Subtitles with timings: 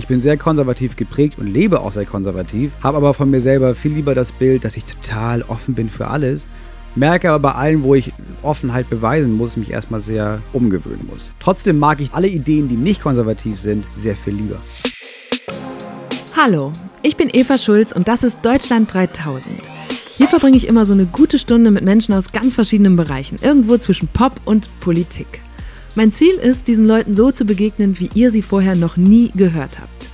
[0.00, 3.74] Ich bin sehr konservativ geprägt und lebe auch sehr konservativ, habe aber von mir selber
[3.74, 6.46] viel lieber das Bild, dass ich total offen bin für alles.
[6.94, 8.10] Merke aber bei allen, wo ich
[8.40, 11.30] Offenheit beweisen muss, mich erstmal sehr umgewöhnen muss.
[11.38, 14.56] Trotzdem mag ich alle Ideen, die nicht konservativ sind, sehr viel lieber.
[16.34, 16.72] Hallo,
[17.02, 19.44] ich bin Eva Schulz und das ist Deutschland 3000.
[20.16, 23.76] Hier verbringe ich immer so eine gute Stunde mit Menschen aus ganz verschiedenen Bereichen, irgendwo
[23.76, 25.42] zwischen Pop und Politik.
[25.96, 29.80] Mein Ziel ist, diesen Leuten so zu begegnen, wie ihr sie vorher noch nie gehört
[29.80, 30.08] habt.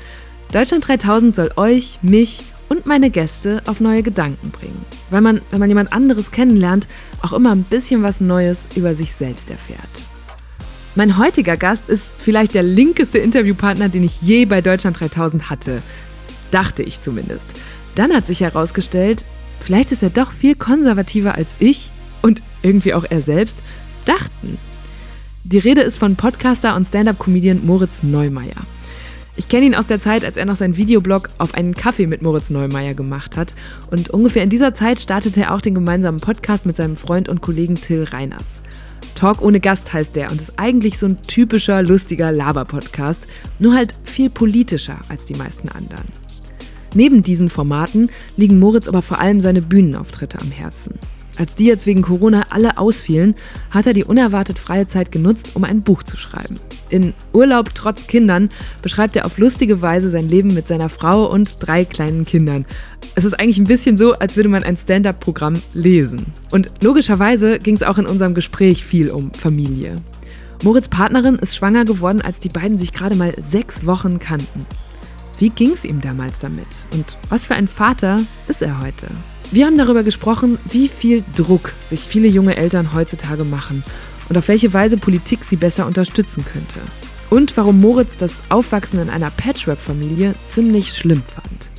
[0.52, 4.84] Deutschland 3000 soll euch, mich und meine Gäste auf neue Gedanken bringen.
[5.10, 6.88] Weil man, wenn man jemand anderes kennenlernt,
[7.20, 9.80] auch immer ein bisschen was Neues über sich selbst erfährt.
[10.94, 15.82] Mein heutiger Gast ist vielleicht der linkeste Interviewpartner, den ich je bei Deutschland 3000 hatte.
[16.50, 17.60] Dachte ich zumindest.
[17.94, 19.26] Dann hat sich herausgestellt,
[19.60, 21.90] vielleicht ist er doch viel konservativer als ich
[22.22, 23.58] und irgendwie auch er selbst
[24.06, 24.56] dachten.
[25.48, 28.56] Die Rede ist von Podcaster und Stand-up-Comedian Moritz Neumeier.
[29.36, 32.20] Ich kenne ihn aus der Zeit, als er noch seinen Videoblog auf einen Kaffee mit
[32.20, 33.54] Moritz Neumeier gemacht hat.
[33.92, 37.42] Und ungefähr in dieser Zeit startete er auch den gemeinsamen Podcast mit seinem Freund und
[37.42, 38.58] Kollegen Till Reiners.
[39.14, 43.28] Talk ohne Gast heißt der und ist eigentlich so ein typischer, lustiger Laber-Podcast,
[43.60, 46.08] nur halt viel politischer als die meisten anderen.
[46.96, 50.98] Neben diesen Formaten liegen Moritz aber vor allem seine Bühnenauftritte am Herzen.
[51.38, 53.34] Als die jetzt wegen Corona alle ausfielen,
[53.70, 56.58] hat er die unerwartet freie Zeit genutzt, um ein Buch zu schreiben.
[56.88, 61.56] In Urlaub trotz Kindern beschreibt er auf lustige Weise sein Leben mit seiner Frau und
[61.60, 62.64] drei kleinen Kindern.
[63.14, 66.26] Es ist eigentlich ein bisschen so, als würde man ein Stand-up-Programm lesen.
[66.50, 69.96] Und logischerweise ging es auch in unserem Gespräch viel um Familie.
[70.62, 74.64] Moritz Partnerin ist schwanger geworden, als die beiden sich gerade mal sechs Wochen kannten.
[75.38, 76.86] Wie ging es ihm damals damit?
[76.92, 79.06] Und was für ein Vater ist er heute?
[79.52, 83.84] Wir haben darüber gesprochen, wie viel Druck sich viele junge Eltern heutzutage machen
[84.28, 86.80] und auf welche Weise Politik sie besser unterstützen könnte.
[87.30, 91.70] Und warum Moritz das Aufwachsen in einer Patchwork-Familie ziemlich schlimm fand.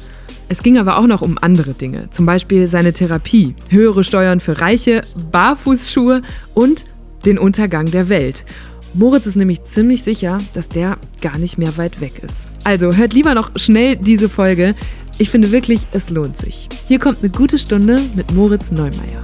[0.49, 4.61] Es ging aber auch noch um andere Dinge, zum Beispiel seine Therapie, höhere Steuern für
[4.61, 5.01] Reiche,
[5.31, 6.21] Barfußschuhe
[6.53, 6.85] und
[7.25, 8.45] den Untergang der Welt.
[8.93, 12.47] Moritz ist nämlich ziemlich sicher, dass der gar nicht mehr weit weg ist.
[12.63, 14.73] Also hört lieber noch schnell diese Folge.
[15.19, 16.69] Ich finde wirklich, es lohnt sich.
[16.87, 19.19] Hier kommt eine gute Stunde mit Moritz Neumeier.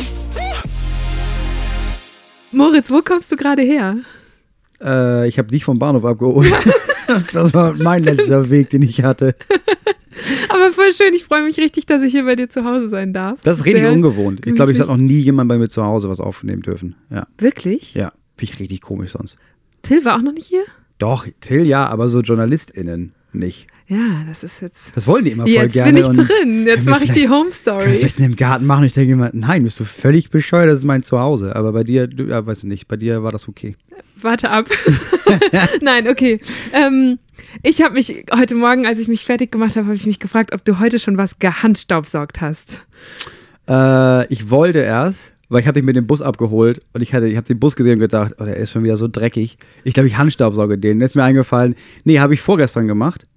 [2.51, 3.97] Moritz, wo kommst du gerade her?
[4.81, 6.51] Äh, ich habe dich vom Bahnhof abgeholt.
[7.33, 9.35] das war mein letzter Weg, den ich hatte.
[10.49, 13.13] Aber voll schön, ich freue mich richtig, dass ich hier bei dir zu Hause sein
[13.13, 13.39] darf.
[13.43, 14.47] Das ist richtig ungewohnt.
[14.47, 16.95] Ich glaube, ich habe noch nie jemand bei mir zu Hause was aufnehmen dürfen.
[17.11, 17.27] Ja.
[17.37, 17.93] Wirklich?
[17.93, 19.37] Ja, finde ich richtig komisch sonst.
[19.83, 20.63] Till war auch noch nicht hier?
[20.97, 23.67] Doch, Till ja, aber so JournalistInnen nicht.
[23.87, 24.95] Ja, das ist jetzt.
[24.95, 25.99] Das wollen die immer voll jetzt gerne.
[25.99, 26.65] Jetzt bin ich drin.
[26.65, 27.91] Jetzt mache ich die Home Story.
[27.91, 28.85] Was soll ich denn im Garten machen?
[28.85, 31.55] Ich denke immer, nein, bist du völlig bescheuert, das ist mein Zuhause.
[31.55, 33.75] Aber bei dir, du, ja, weißt du nicht, bei dir war das okay.
[34.21, 34.67] Warte ab.
[35.81, 36.39] nein, okay.
[36.71, 37.19] Ähm,
[37.61, 40.53] ich habe mich heute Morgen, als ich mich fertig gemacht habe, habe ich mich gefragt,
[40.53, 42.81] ob du heute schon was gehandstaubsaugt hast.
[43.67, 47.35] Äh, ich wollte erst, weil ich hatte dich mit dem Bus abgeholt und ich, ich
[47.35, 49.57] habe den Bus gesehen und gedacht, oh, der ist schon wieder so dreckig.
[49.83, 50.99] Ich glaube, ich handstaubsauge den.
[50.99, 53.27] Dann ist mir eingefallen, nee, habe ich vorgestern gemacht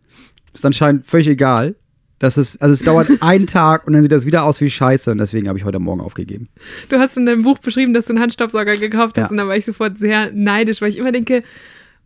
[0.61, 1.77] ist anscheinend völlig egal.
[2.19, 5.11] Das ist, also es dauert einen Tag und dann sieht das wieder aus wie Scheiße
[5.11, 6.49] und deswegen habe ich heute Morgen aufgegeben.
[6.89, 9.31] Du hast in deinem Buch beschrieben, dass du einen Handstaubsauger gekauft hast ja.
[9.31, 11.43] und da war ich sofort sehr neidisch, weil ich immer denke,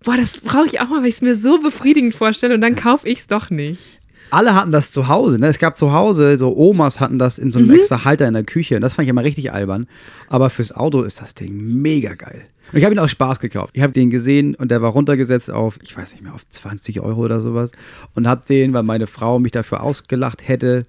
[0.05, 2.75] boah, das brauche ich auch mal, weil ich es mir so befriedigend vorstelle und dann
[2.75, 4.00] kaufe ich es doch nicht.
[4.31, 5.49] Alle hatten das zu Hause, ne?
[5.49, 7.75] Es gab zu Hause, so Omas hatten das in so einem mhm.
[7.75, 9.87] extra Halter in der Küche und das fand ich immer richtig albern.
[10.29, 12.47] Aber fürs Auto ist das Ding mega geil.
[12.73, 13.71] Und ich habe ihn auch Spaß gekauft.
[13.75, 17.01] Ich habe den gesehen und der war runtergesetzt auf, ich weiß nicht mehr, auf 20
[17.01, 17.73] Euro oder sowas.
[18.15, 20.87] Und habe den, weil meine Frau mich dafür ausgelacht hätte,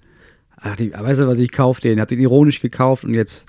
[0.57, 1.99] ach, die, weißt du, was ich kaufe den?
[1.99, 3.45] Habe den ironisch gekauft und jetzt,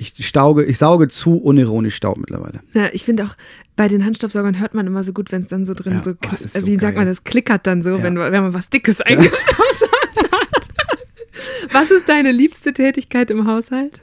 [0.00, 2.60] ich stauge, ich sauge zu unironisch Staub mittlerweile.
[2.72, 3.36] Ja, ich finde auch,
[3.76, 6.12] bei den Handstaubsaugern hört man immer so gut, wenn es dann so drin ja, so,
[6.12, 6.80] oh, so, wie geil.
[6.80, 8.02] sagt man, das klickert dann so, ja.
[8.02, 11.72] wenn, wenn man was Dickes eingestaubsaugt hat.
[11.72, 14.00] was ist deine liebste Tätigkeit im Haushalt?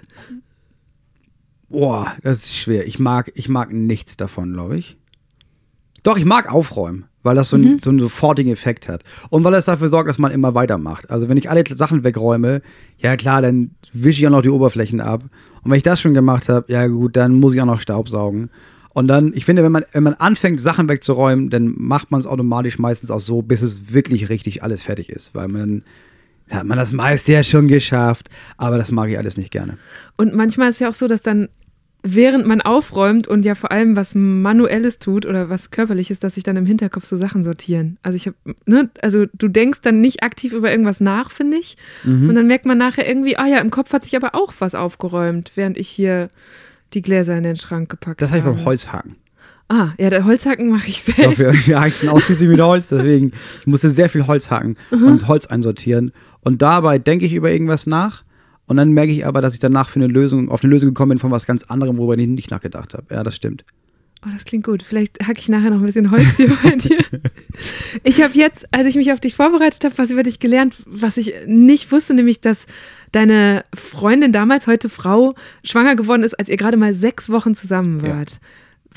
[1.69, 2.85] Boah, das ist schwer.
[2.85, 4.97] Ich mag, ich mag nichts davon, glaube ich.
[6.03, 7.79] Doch, ich mag aufräumen, weil das so, mhm.
[7.79, 9.03] so einen sofortigen Effekt hat.
[9.29, 11.09] Und weil es dafür sorgt, dass man immer weitermacht.
[11.09, 12.61] Also wenn ich alle Sachen wegräume,
[12.97, 15.23] ja klar, dann wische ich auch noch die Oberflächen ab.
[15.63, 18.49] Und wenn ich das schon gemacht habe, ja gut, dann muss ich auch noch Staubsaugen.
[18.93, 22.25] Und dann, ich finde, wenn man, wenn man anfängt, Sachen wegzuräumen, dann macht man es
[22.25, 25.35] automatisch meistens auch so, bis es wirklich richtig alles fertig ist.
[25.35, 25.83] Weil man
[26.49, 29.77] hat man das meiste ja schon geschafft, aber das mag ich alles nicht gerne.
[30.15, 31.49] Und manchmal ist es ja auch so, dass dann
[32.15, 36.43] während man aufräumt und ja vor allem was Manuelles tut oder was Körperliches, dass sich
[36.43, 37.97] dann im Hinterkopf so Sachen sortieren.
[38.03, 41.77] Also ich habe, ne, also du denkst dann nicht aktiv über irgendwas nach, finde ich.
[42.03, 42.29] Mhm.
[42.29, 44.75] Und dann merkt man nachher irgendwie, ah ja, im Kopf hat sich aber auch was
[44.75, 46.29] aufgeräumt, während ich hier
[46.93, 48.29] die Gläser in den Schrank gepackt habe.
[48.29, 49.15] Das habe ich beim Holzhaken.
[49.69, 51.25] Ah, ja, der Holzhacken mache ich selbst.
[51.25, 55.03] Doch, wir, wir heizen ausschließlich mit Holz, deswegen ich musste sehr viel Holz hacken mhm.
[55.03, 56.13] und Holz einsortieren.
[56.41, 58.23] Und dabei denke ich über irgendwas nach
[58.67, 61.09] und dann merke ich aber, dass ich danach für eine Lösung, auf eine Lösung gekommen
[61.09, 63.13] bin von was ganz anderem, worüber ich nicht nachgedacht habe.
[63.13, 63.63] Ja, das stimmt.
[64.25, 64.83] Oh, das klingt gut.
[64.83, 66.99] Vielleicht hacke ich nachher noch ein bisschen Holz hier bei dir.
[68.03, 71.17] Ich habe jetzt, als ich mich auf dich vorbereitet habe, was über dich gelernt, was
[71.17, 72.67] ich nicht wusste, nämlich, dass
[73.11, 78.03] deine Freundin damals, heute Frau, schwanger geworden ist, als ihr gerade mal sechs Wochen zusammen
[78.03, 78.33] wart.
[78.33, 78.37] Ja.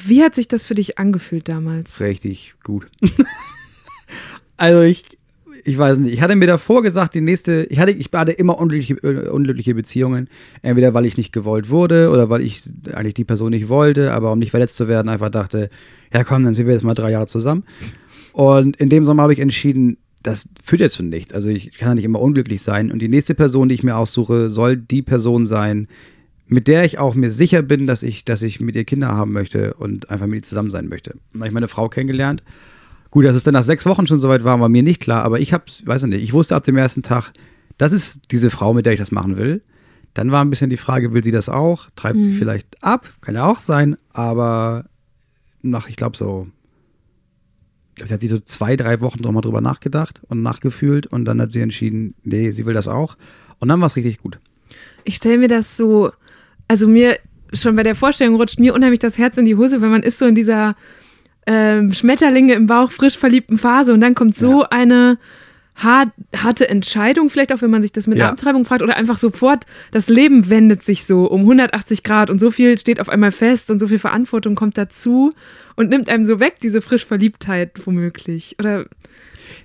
[0.09, 2.01] Wie hat sich das für dich angefühlt damals?
[2.01, 2.87] Richtig gut.
[4.57, 5.05] also ich,
[5.65, 8.59] ich weiß nicht, ich hatte mir davor gesagt, die nächste, ich hatte, ich hatte immer
[8.59, 10.29] unglückliche, äh, unglückliche Beziehungen.
[10.63, 12.63] Entweder weil ich nicht gewollt wurde oder weil ich
[12.93, 15.71] eigentlich die Person nicht wollte, aber um nicht verletzt zu werden, einfach dachte,
[16.13, 17.65] ja komm, dann sind wir jetzt mal drei Jahre zusammen.
[18.33, 21.33] Und in dem Sommer habe ich entschieden, das führt ja zu nichts.
[21.33, 22.93] Also ich kann ja nicht immer unglücklich sein.
[22.93, 25.89] Und die nächste Person, die ich mir aussuche, soll die Person sein,
[26.47, 29.33] mit der ich auch mir sicher bin, dass ich, dass ich mit ihr Kinder haben
[29.33, 31.15] möchte und einfach mit ihr zusammen sein möchte.
[31.33, 32.43] Da habe ich meine Frau kennengelernt.
[33.11, 35.41] Gut, dass es dann nach sechs Wochen schon soweit war, war mir nicht klar, aber
[35.41, 37.33] ich hab's, weiß nicht, ich wusste ab dem ersten Tag,
[37.77, 39.63] das ist diese Frau, mit der ich das machen will.
[40.15, 41.89] Dann war ein bisschen die Frage, will sie das auch?
[41.97, 42.21] Treibt mhm.
[42.21, 43.09] sie vielleicht ab?
[43.21, 44.87] Kann ja auch sein, aber
[45.63, 46.49] nach, ich glaube, so,
[48.05, 51.53] sie hat sich so zwei, drei Wochen nochmal drüber nachgedacht und nachgefühlt und dann hat
[51.53, 53.17] sie entschieden, nee, sie will das auch.
[53.59, 54.39] Und dann war es richtig gut.
[55.05, 56.13] Ich stelle mir das so
[56.71, 57.19] also mir
[57.53, 60.21] schon bei der Vorstellung rutscht mir unheimlich das Herz in die Hose, weil man ist
[60.21, 60.77] so in dieser
[61.47, 64.69] ähm, Schmetterlinge im Bauch frisch verliebten Phase und dann kommt so ja.
[64.71, 65.19] eine
[65.77, 68.29] hart, harte Entscheidung, vielleicht auch wenn man sich das mit ja.
[68.29, 72.51] Abtreibung fragt oder einfach sofort, das Leben wendet sich so um 180 Grad und so
[72.51, 75.33] viel steht auf einmal fest und so viel Verantwortung kommt dazu
[75.77, 78.57] und nimmt einem so weg, diese frisch Verliebtheit womöglich.
[78.59, 78.87] Oder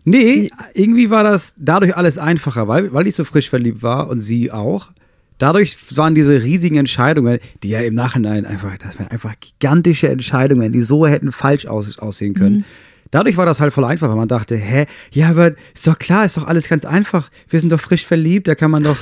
[0.04, 4.20] Nee, irgendwie war das dadurch alles einfacher, weil, weil ich so frisch verliebt war und
[4.20, 4.90] sie auch
[5.38, 10.72] dadurch waren diese riesigen Entscheidungen, die ja im Nachhinein einfach, das waren einfach gigantische Entscheidungen,
[10.72, 12.58] die so hätten falsch aus, aussehen können.
[12.58, 12.66] Mhm.
[13.12, 16.26] Dadurch war das halt voll einfach, weil man dachte, hä, ja, aber ist doch klar,
[16.26, 17.30] ist doch alles ganz einfach.
[17.48, 18.98] Wir sind doch frisch verliebt, da kann man doch.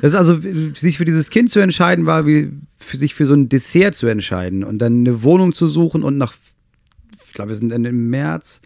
[0.00, 0.38] Das ist also,
[0.74, 4.06] sich für dieses Kind zu entscheiden, war wie für sich für so ein Dessert zu
[4.06, 6.34] entscheiden und dann eine Wohnung zu suchen und nach,
[7.26, 8.60] ich glaube, wir sind dann im März.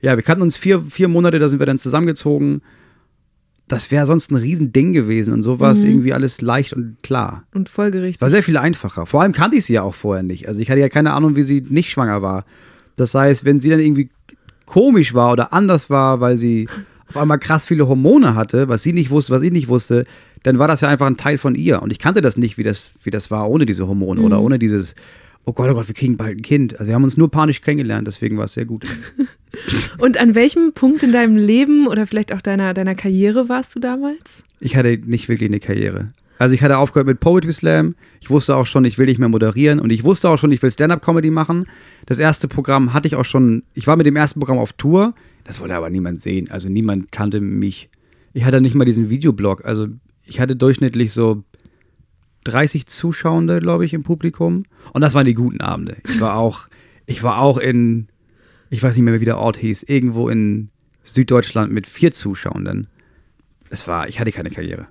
[0.00, 2.62] Ja, wir kannten uns vier, vier Monate, da sind wir dann zusammengezogen
[3.72, 5.90] das wäre sonst ein Riesending gewesen und so war es mhm.
[5.90, 7.44] irgendwie alles leicht und klar.
[7.54, 8.20] Und folgerichtig.
[8.20, 9.06] War sehr viel einfacher.
[9.06, 10.46] Vor allem kannte ich sie ja auch vorher nicht.
[10.46, 12.44] Also ich hatte ja keine Ahnung, wie sie nicht schwanger war.
[12.96, 14.10] Das heißt, wenn sie dann irgendwie
[14.66, 16.68] komisch war oder anders war, weil sie
[17.08, 20.04] auf einmal krass viele Hormone hatte, was sie nicht wusste, was ich nicht wusste,
[20.42, 21.80] dann war das ja einfach ein Teil von ihr.
[21.80, 24.26] Und ich kannte das nicht, wie das, wie das war ohne diese Hormone mhm.
[24.26, 24.94] oder ohne dieses,
[25.46, 26.74] oh Gott, oh Gott, wir kriegen bald ein Kind.
[26.74, 28.84] Also wir haben uns nur panisch kennengelernt, deswegen war es sehr gut.
[29.98, 33.80] Und an welchem Punkt in deinem Leben oder vielleicht auch deiner, deiner Karriere warst du
[33.80, 34.44] damals?
[34.60, 36.08] Ich hatte nicht wirklich eine Karriere.
[36.38, 37.94] Also ich hatte aufgehört mit Poetry Slam.
[38.20, 39.78] Ich wusste auch schon, ich will nicht mehr moderieren.
[39.78, 41.66] Und ich wusste auch schon, ich will Stand-Up-Comedy machen.
[42.06, 43.62] Das erste Programm hatte ich auch schon.
[43.74, 45.14] Ich war mit dem ersten Programm auf Tour.
[45.44, 46.50] Das wollte aber niemand sehen.
[46.50, 47.90] Also niemand kannte mich.
[48.32, 49.64] Ich hatte nicht mal diesen Videoblog.
[49.64, 49.86] Also
[50.24, 51.44] ich hatte durchschnittlich so
[52.44, 54.64] 30 Zuschauende, glaube ich, im Publikum.
[54.92, 55.98] Und das waren die guten Abende.
[56.08, 56.66] Ich war auch,
[57.06, 58.08] ich war auch in
[58.72, 60.70] ich weiß nicht mehr, wie der Ort hieß, irgendwo in
[61.04, 62.86] Süddeutschland mit vier Zuschauenden.
[63.68, 64.86] Es war, ich hatte keine Karriere.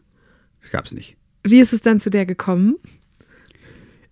[0.62, 1.18] Das gab es nicht.
[1.44, 2.76] Wie ist es dann zu der gekommen?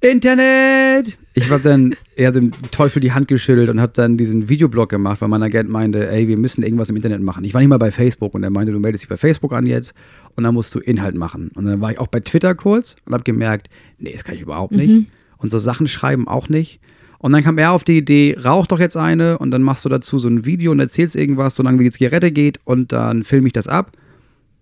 [0.01, 1.19] Internet!
[1.35, 5.21] Ich habe dann eher dem Teufel die Hand geschüttelt und habe dann diesen Videoblog gemacht,
[5.21, 7.43] weil mein Agent meinte, ey, wir müssen irgendwas im Internet machen.
[7.43, 9.67] Ich war nicht mal bei Facebook und er meinte, du meldest dich bei Facebook an
[9.67, 9.93] jetzt
[10.35, 11.51] und dann musst du Inhalt machen.
[11.53, 14.41] Und dann war ich auch bei Twitter kurz und habe gemerkt, nee, das kann ich
[14.41, 14.89] überhaupt nicht.
[14.89, 15.05] Mhm.
[15.37, 16.79] Und so Sachen schreiben auch nicht.
[17.19, 19.89] Und dann kam er auf die Idee, rauch doch jetzt eine und dann machst du
[19.89, 23.47] dazu so ein Video und erzählst irgendwas, solange wie die Zigarette geht und dann filme
[23.47, 23.91] ich das ab.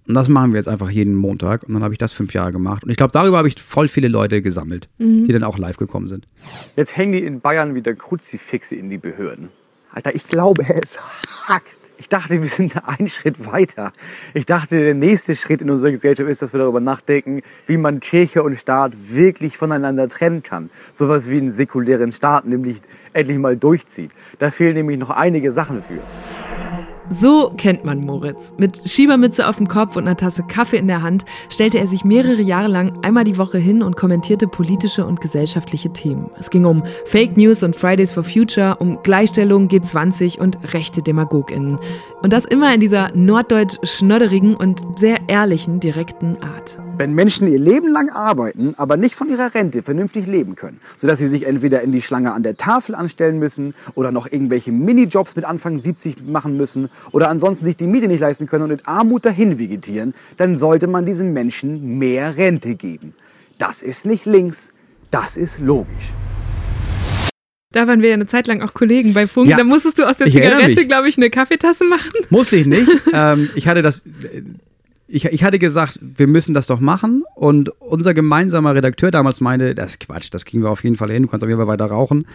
[0.07, 1.63] Und das machen wir jetzt einfach jeden Montag.
[1.63, 2.83] Und dann habe ich das fünf Jahre gemacht.
[2.83, 5.25] Und ich glaube, darüber habe ich voll viele Leute gesammelt, mhm.
[5.25, 6.25] die dann auch live gekommen sind.
[6.77, 9.49] Jetzt hängen die in Bayern wieder Kruzifixe in die Behörden.
[9.91, 10.97] Alter, ich glaube, es
[11.47, 11.76] hackt.
[11.99, 13.91] Ich dachte, wir sind einen Schritt weiter.
[14.35, 17.99] Ich dachte, der nächste Schritt in unserer Gesellschaft ist, dass wir darüber nachdenken, wie man
[17.99, 20.69] Kirche und Staat wirklich voneinander trennen kann.
[20.93, 22.81] Sowas wie einen säkulären Staat nämlich
[23.13, 24.11] endlich mal durchzieht.
[24.37, 26.01] Da fehlen nämlich noch einige Sachen für.
[27.09, 28.53] So kennt man Moritz.
[28.57, 32.03] Mit Schiebermütze auf dem Kopf und einer Tasse Kaffee in der Hand stellte er sich
[32.03, 36.29] mehrere Jahre lang einmal die Woche hin und kommentierte politische und gesellschaftliche Themen.
[36.37, 41.79] Es ging um Fake News und Fridays for Future, um Gleichstellung, G20 und rechte DemagogInnen.
[42.21, 46.77] Und das immer in dieser norddeutsch schnodderigen und sehr ehrlichen, direkten Art.
[46.97, 51.19] Wenn Menschen ihr Leben lang arbeiten, aber nicht von ihrer Rente vernünftig leben können, sodass
[51.19, 55.35] sie sich entweder in die Schlange an der Tafel anstellen müssen oder noch irgendwelche Minijobs
[55.35, 58.85] mit Anfang 70 machen müssen oder ansonsten sich die Miete nicht leisten können und in
[58.85, 63.13] Armut dahin vegetieren, dann sollte man diesen Menschen mehr Rente geben.
[63.57, 64.71] Das ist nicht links,
[65.11, 66.13] das ist logisch.
[67.71, 69.49] Da waren wir ja eine Zeit lang auch Kollegen bei Funk.
[69.49, 69.57] Ja.
[69.57, 72.09] Da musstest du aus der Zigarette, glaube ich, eine Kaffeetasse machen.
[72.29, 72.89] Musste ich nicht.
[73.13, 74.03] ähm, ich hatte das.
[75.09, 77.23] Ich, ich hatte gesagt, wir müssen das doch machen.
[77.35, 81.11] Und unser gemeinsamer Redakteur damals meinte, das ist Quatsch, das kriegen wir auf jeden Fall
[81.11, 82.25] hin, du kannst auf jeden Fall weiter rauchen.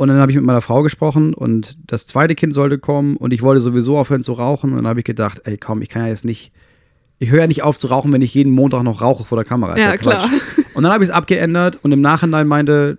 [0.00, 3.34] Und dann habe ich mit meiner Frau gesprochen und das zweite Kind sollte kommen und
[3.34, 4.70] ich wollte sowieso aufhören zu rauchen.
[4.70, 6.52] Und dann habe ich gedacht, ey komm, ich kann ja jetzt nicht.
[7.18, 9.44] Ich höre ja nicht auf zu rauchen, wenn ich jeden Montag noch rauche vor der
[9.44, 9.74] Kamera.
[9.74, 10.30] Ist Ja, ja, klar.
[10.72, 12.96] Und dann habe ich es abgeändert und im Nachhinein meinte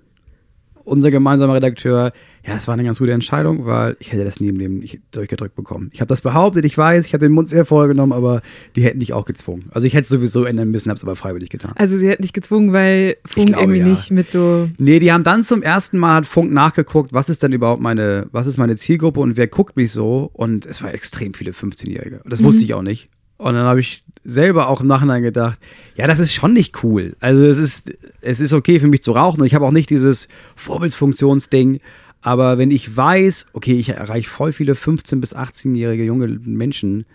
[0.83, 2.11] unser gemeinsamer Redakteur,
[2.45, 4.99] ja, es war eine ganz gute Entscheidung, weil ich hätte das nie im Leben nicht
[5.11, 5.91] durchgedrückt bekommen.
[5.93, 8.41] Ich habe das behauptet, ich weiß, ich habe den Mund sehr voll genommen, aber
[8.75, 9.69] die hätten dich auch gezwungen.
[9.71, 11.73] Also ich hätte es sowieso ändern müssen, habe es aber freiwillig getan.
[11.75, 13.87] Also sie hat dich gezwungen, weil Funk glaube, irgendwie ja.
[13.87, 14.69] nicht mit so.
[14.79, 18.27] Nee, die haben dann zum ersten Mal hat Funk nachgeguckt, was ist denn überhaupt meine,
[18.31, 20.31] was ist meine Zielgruppe und wer guckt mich so?
[20.33, 22.21] Und es war extrem viele 15-Jährige.
[22.25, 23.09] Das wusste ich auch nicht.
[23.37, 25.59] Und dann habe ich selber auch im Nachhinein gedacht,
[25.95, 27.15] ja, das ist schon nicht cool.
[27.19, 29.89] Also es ist, es ist okay für mich zu rauchen und ich habe auch nicht
[29.89, 31.79] dieses Vorbildsfunktionsding.
[32.21, 37.05] Aber wenn ich weiß, okay, ich erreiche voll viele 15- bis 18-jährige junge Menschen,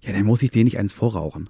[0.00, 1.48] ja, dann muss ich denen nicht eins vorrauchen.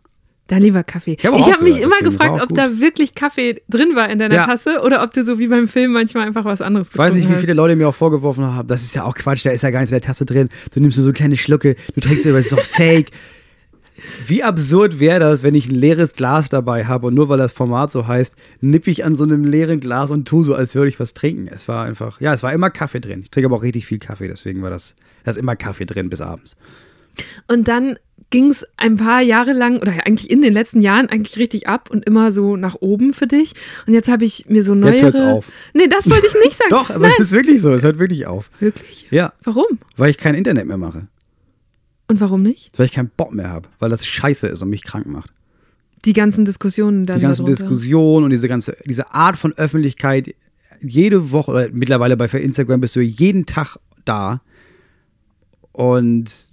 [0.48, 1.16] Dann lieber Kaffee.
[1.18, 2.58] Ich habe habe mich immer gefragt, ob gut.
[2.58, 4.46] da wirklich Kaffee drin war in deiner Ja.
[4.46, 7.24] Tasse oder ob du so wie beim Film manchmal einfach was anderes Ich weiß nicht,
[7.24, 9.62] wie getrunken viele Leute mir auch vorgeworfen haben, das ist ja auch Quatsch, da ist
[9.62, 10.48] ja gar nichts in der Tasse drin.
[10.72, 13.10] Du nimmst nur so kleine Schlucke, du trinkst aber das ist doch fake.
[14.26, 17.52] Wie absurd wäre das, wenn ich ein leeres Glas dabei habe und nur weil das
[17.52, 20.88] Format so heißt, nipp ich an so einem leeren Glas und tu so, als würde
[20.88, 21.48] ich was trinken.
[21.48, 23.20] Es war einfach, ja, es war immer Kaffee drin.
[23.22, 26.10] Ich trinke aber auch richtig viel Kaffee, deswegen war das, da ist immer Kaffee drin
[26.10, 26.56] bis abends.
[27.48, 27.98] Und dann
[28.30, 31.88] ging es ein paar Jahre lang oder eigentlich in den letzten Jahren eigentlich richtig ab
[31.90, 33.54] und immer so nach oben für dich.
[33.86, 34.94] Und jetzt habe ich mir so neuere.
[34.94, 35.50] Jetzt hört's auf.
[35.74, 36.70] Nee, das wollte ich nicht sagen.
[36.70, 38.50] Doch, aber es ist wirklich so, es hört wirklich auf.
[38.58, 39.06] wirklich.
[39.10, 39.64] Ja, Warum?
[39.96, 41.06] weil ich kein Internet mehr mache.
[42.08, 42.78] Und warum nicht?
[42.78, 45.30] Weil ich keinen Bock mehr habe, weil das scheiße ist und mich krank macht.
[46.04, 47.18] Die ganzen Diskussionen dann.
[47.18, 47.62] die ganze darunter.
[47.62, 50.34] Diskussion und diese ganze, diese Art von Öffentlichkeit,
[50.80, 54.40] jede Woche, oder mittlerweile bei Instagram bist du jeden Tag da.
[55.72, 56.48] Und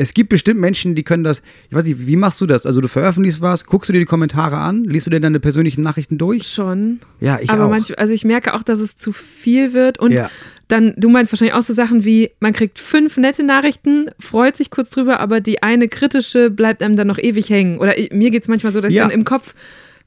[0.00, 2.64] es gibt bestimmt Menschen, die können das, ich weiß nicht, wie machst du das?
[2.66, 5.82] Also du veröffentlichst was, guckst du dir die Kommentare an, liest du dir deine persönlichen
[5.82, 6.46] Nachrichten durch?
[6.46, 7.00] Schon.
[7.20, 7.70] Ja, ich aber auch.
[7.70, 10.30] manchmal, also ich merke auch, dass es zu viel wird und Ja.
[10.68, 14.70] dann, du meinst wahrscheinlich auch so Sachen wie, man kriegt fünf nette Nachrichten, freut sich
[14.70, 17.78] kurz drüber, aber die eine kritische bleibt einem dann noch ewig hängen.
[17.78, 19.02] Oder ich, mir geht es manchmal so, dass Ja.
[19.02, 19.54] ich dann im Kopf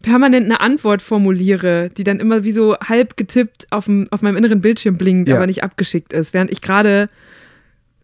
[0.02, 4.38] permanent eine Antwort formuliere, die dann immer wie so halb getippt auf, dem, auf meinem
[4.38, 5.36] inneren Bildschirm blinkt, Ja.
[5.36, 7.08] aber nicht abgeschickt ist, während ich gerade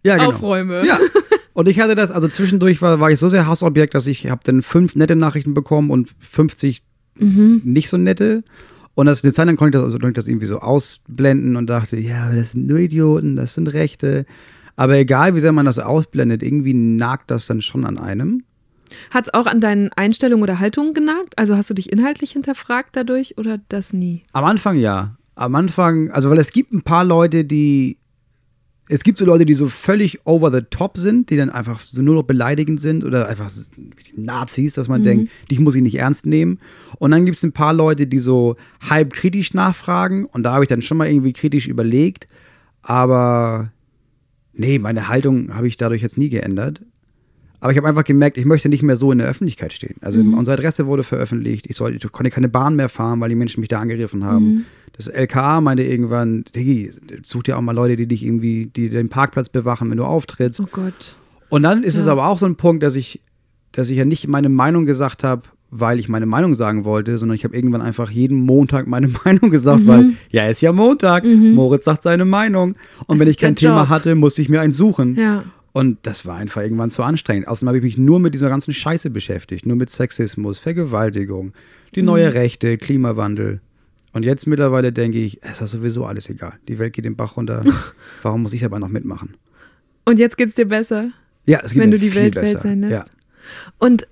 [0.08, 0.30] ja, genau.
[0.30, 0.86] aufräume.
[0.86, 1.00] Ja.
[1.54, 4.42] Und ich hatte das, also zwischendurch war, war ich so sehr Hassobjekt, dass ich habe
[4.44, 6.84] dann fünf nette Nachrichten bekommen und 50
[7.20, 7.62] Mhm.
[7.64, 8.44] nicht so nette.
[8.96, 11.56] Und das, eine Zeit lang konnte ich, das, also konnte ich das irgendwie so ausblenden
[11.56, 14.26] und dachte, ja, das sind nur Idioten, das sind Rechte.
[14.76, 18.44] Aber egal, wie sehr man das ausblendet, irgendwie nagt das dann schon an einem.
[19.12, 21.38] Hat es auch an deinen Einstellungen oder Haltungen genagt?
[21.38, 24.24] Also hast du dich inhaltlich hinterfragt dadurch oder das nie?
[24.34, 25.18] Am Anfang ja.
[25.36, 27.98] Am Anfang, also weil es gibt ein paar Leute, die.
[28.90, 32.02] Es gibt so Leute, die so völlig over the top sind, die dann einfach so
[32.02, 33.52] nur noch beleidigend sind oder einfach
[34.16, 36.60] Nazis, dass man denkt, dich muss ich nicht ernst nehmen.
[36.98, 40.64] Und dann gibt es ein paar Leute, die so halb kritisch nachfragen und da habe
[40.64, 42.28] ich dann schon mal irgendwie kritisch überlegt.
[42.82, 43.72] Aber
[44.54, 46.82] nee, meine Haltung habe ich dadurch jetzt nie geändert.
[47.60, 49.96] Aber ich habe einfach gemerkt, ich möchte nicht mehr so in der Öffentlichkeit stehen.
[50.02, 51.66] Also unsere Adresse wurde veröffentlicht.
[51.68, 54.66] Ich, sollte, ich konnte keine Bahn mehr fahren, weil die Menschen mich da angegriffen haben.
[54.94, 56.92] Das LKA meinte irgendwann, Diggi,
[57.24, 60.60] such dir auch mal Leute, die dich irgendwie, die den Parkplatz bewachen, wenn du auftrittst.
[60.60, 61.16] Oh Gott.
[61.50, 62.12] Und dann ist es Ja.
[62.12, 63.22] aber auch so ein Punkt, dass ich,
[63.72, 67.36] dass ich ja nicht meine Meinung gesagt habe, weil ich meine Meinung sagen wollte, sondern
[67.36, 69.88] ich habe irgendwann einfach jeden Montag meine Meinung gesagt, Mhm.
[69.88, 72.76] weil ja, ist ja Montag, Moritz sagt seine Meinung.
[73.08, 73.90] Und Das wenn ich kein Thema Job.
[73.90, 75.16] hatte, musste ich mir eins suchen.
[75.16, 75.44] Ja.
[75.78, 77.48] Und das war einfach irgendwann zu anstrengend.
[77.48, 79.68] Außerdem habe ich mich nur mit dieser ganzen Scheiße beschäftigt.
[79.68, 81.54] Nur mit Sexismus, Vergewaltigung,
[81.94, 83.62] die neue Rechte, Klimawandel.
[84.12, 86.54] Und jetzt mittlerweile denke ich, es ist sowieso alles egal.
[86.68, 87.62] Die Welt geht den Bach runter.
[88.24, 89.36] Warum muss ich dabei noch mitmachen?
[90.04, 91.12] Und jetzt geht's dir besser,
[91.46, 92.54] Ja, es geht wenn mir du die viel Welt besser.
[92.54, 92.94] Welt sein lässt.
[92.94, 93.04] Ja.
[93.78, 94.08] Und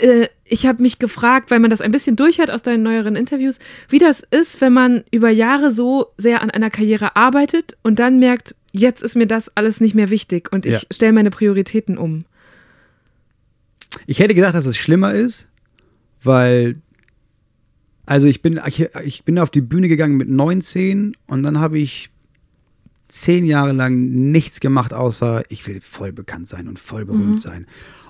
[0.00, 3.58] äh, ich habe mich gefragt, weil man das ein bisschen durchhört aus deinen neueren Interviews,
[3.90, 8.18] wie das ist, wenn man über Jahre so sehr an einer Karriere arbeitet und dann
[8.18, 10.80] merkt, jetzt ist mir das alles nicht mehr wichtig und ich Ja.
[10.92, 12.24] stelle meine Prioritäten um.
[14.06, 15.46] Ich hätte gedacht, dass es schlimmer ist,
[16.22, 16.76] weil,
[18.04, 21.78] also ich bin, ich, ich bin auf die Bühne gegangen mit 19 und dann habe
[21.78, 22.10] ich
[23.08, 23.96] zehn Jahre lang
[24.30, 27.66] nichts gemacht, außer ich will voll bekannt sein und voll berühmt sein.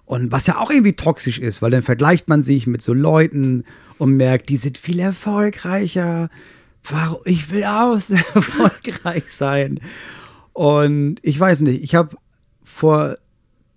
[0.06, 3.64] Und was ja auch irgendwie toxisch ist, weil dann vergleicht man sich mit so Leuten
[3.99, 6.30] und merkt, die sind viel erfolgreicher.
[6.88, 7.20] Warum?
[7.25, 9.80] Ich will auch so erfolgreich sein.
[10.56, 12.16] Und ich weiß nicht, ich habe
[12.64, 13.18] vor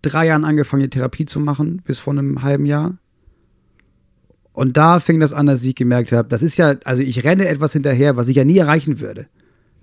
[0.01, 2.97] drei Jahren angefangen, die Therapie zu machen, bis vor einem halben Jahr.
[4.53, 7.49] Und da fing das an, dass ich gemerkt habe, das ist ja, also ich renne
[7.49, 9.27] etwas hinterher, was ich ja nie erreichen würde.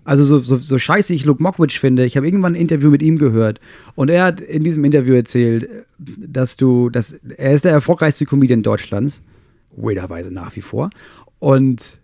[0.04, 3.02] Also so, so, so scheiße ich Luke Mockridge finde, ich habe irgendwann ein Interview mit
[3.02, 3.60] ihm gehört
[3.94, 8.62] und er hat in diesem Interview erzählt, dass du, dass er ist der erfolgreichste Comedian
[8.62, 9.20] Deutschlands,
[9.76, 10.88] weirderweise nach wie vor.
[11.40, 11.98] Und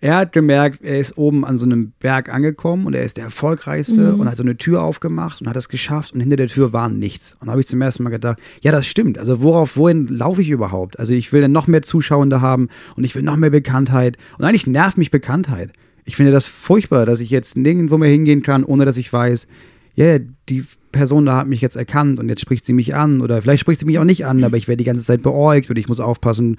[0.00, 3.24] er hat gemerkt, er ist oben an so einem Berg angekommen und er ist der
[3.24, 4.20] erfolgreichste Mhm.
[4.20, 6.88] und hat so eine Tür aufgemacht und hat das geschafft und hinter der Tür war
[6.88, 7.36] nichts.
[7.40, 9.18] Und da habe ich zum ersten Mal gedacht, ja, das stimmt.
[9.18, 10.98] Also worauf, wohin laufe ich überhaupt?
[10.98, 14.16] Also ich will dann noch mehr Zuschauende haben und ich will noch mehr Bekanntheit.
[14.38, 15.72] Und eigentlich nervt mich Bekanntheit.
[16.04, 19.46] Ich finde das furchtbar, dass ich jetzt nirgendwo mehr hingehen kann, ohne dass ich weiß,
[19.94, 23.42] ja, die Person da hat mich jetzt erkannt und jetzt spricht sie mich an oder
[23.42, 25.76] vielleicht spricht sie mich auch nicht an, aber ich werde die ganze Zeit beäugt und
[25.78, 26.56] ich muss aufpassen,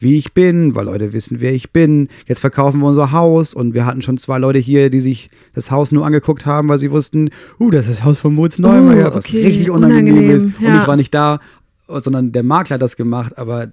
[0.00, 2.08] wie ich bin, weil Leute wissen, wer ich bin.
[2.26, 5.70] Jetzt verkaufen wir unser Haus und wir hatten schon zwei Leute hier, die sich das
[5.70, 9.10] Haus nur angeguckt haben, weil sie wussten, uh, das ist das Haus von Moritz Neumeier,
[9.12, 10.44] Oh, was okay, richtig unangenehm, unangenehm, ist.
[10.44, 10.80] Und ja.
[10.80, 11.40] ich war nicht da,
[11.86, 13.72] sondern der Makler hat das gemacht, aber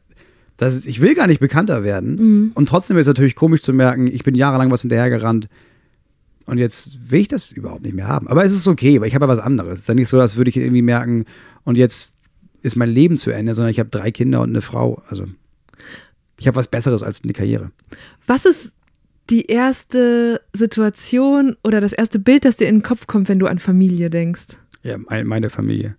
[0.58, 2.16] das ist, ich will gar nicht bekannter werden.
[2.16, 2.52] Mhm.
[2.56, 5.48] Und trotzdem ist es natürlich komisch zu merken, ich bin jahrelang was hinterhergerannt
[6.46, 8.28] und jetzt will ich das überhaupt nicht mehr haben.
[8.28, 9.74] Aber es ist okay, weil ich habe ja was anderes.
[9.74, 11.26] Es ist ja nicht so, als würde ich irgendwie merken,
[11.64, 12.16] und jetzt
[12.64, 15.02] ist mein Leben zu Ende, sondern ich habe drei Kinder und eine Frau.
[15.10, 15.26] Also
[16.40, 17.72] ich habe was Besseres als eine Karriere.
[18.28, 18.74] Was ist
[19.30, 23.48] die erste Situation oder das erste Bild, das dir in den Kopf kommt, wenn du
[23.48, 24.58] an Familie denkst?
[24.84, 25.96] Ja, mein- meine Familie.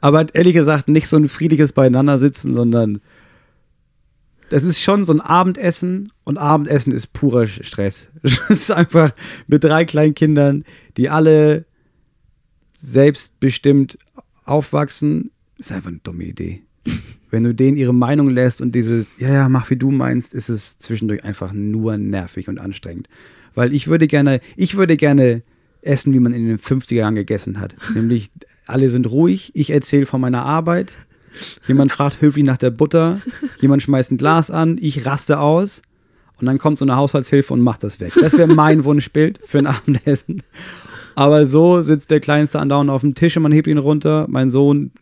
[0.00, 3.00] Aber ehrlich gesagt, nicht so ein friedliches Beieinandersitzen, sondern
[4.50, 8.10] das ist schon so ein Abendessen und Abendessen ist purer Stress.
[8.22, 9.12] Es ist einfach
[9.46, 10.64] mit drei kleinen Kindern,
[10.96, 11.64] die alle
[12.76, 13.98] selbstbestimmt
[14.44, 16.62] aufwachsen, ist einfach eine dumme Idee.
[17.34, 20.48] Wenn du denen ihre Meinung lässt und dieses, ja, ja, mach wie du meinst, ist
[20.48, 23.08] es zwischendurch einfach nur nervig und anstrengend.
[23.56, 25.42] Weil ich würde gerne, ich würde gerne
[25.82, 27.74] essen, wie man in den 50er Jahren gegessen hat.
[27.96, 28.30] Nämlich,
[28.66, 30.92] alle sind ruhig, ich erzähle von meiner Arbeit,
[31.66, 33.20] jemand fragt höflich nach der Butter,
[33.60, 35.82] jemand schmeißt ein Glas an, ich raste aus
[36.38, 38.12] und dann kommt so eine Haushaltshilfe und macht das weg.
[38.14, 40.44] Das wäre mein Wunschbild für ein Abendessen.
[41.16, 44.26] Aber so sitzt der Kleinste andauernd auf dem Tisch und man hebt ihn runter.
[44.28, 44.92] Mein Sohn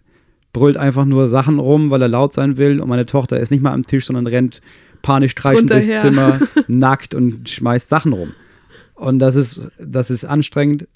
[0.53, 2.81] brüllt einfach nur Sachen rum, weil er laut sein will.
[2.81, 4.61] Und meine Tochter ist nicht mal am Tisch, sondern rennt
[5.01, 6.01] panisch streichend durchs.
[6.01, 8.33] Zimmer, nackt und schmeißt Sachen rum.
[8.95, 10.87] Und das ist, das ist anstrengend,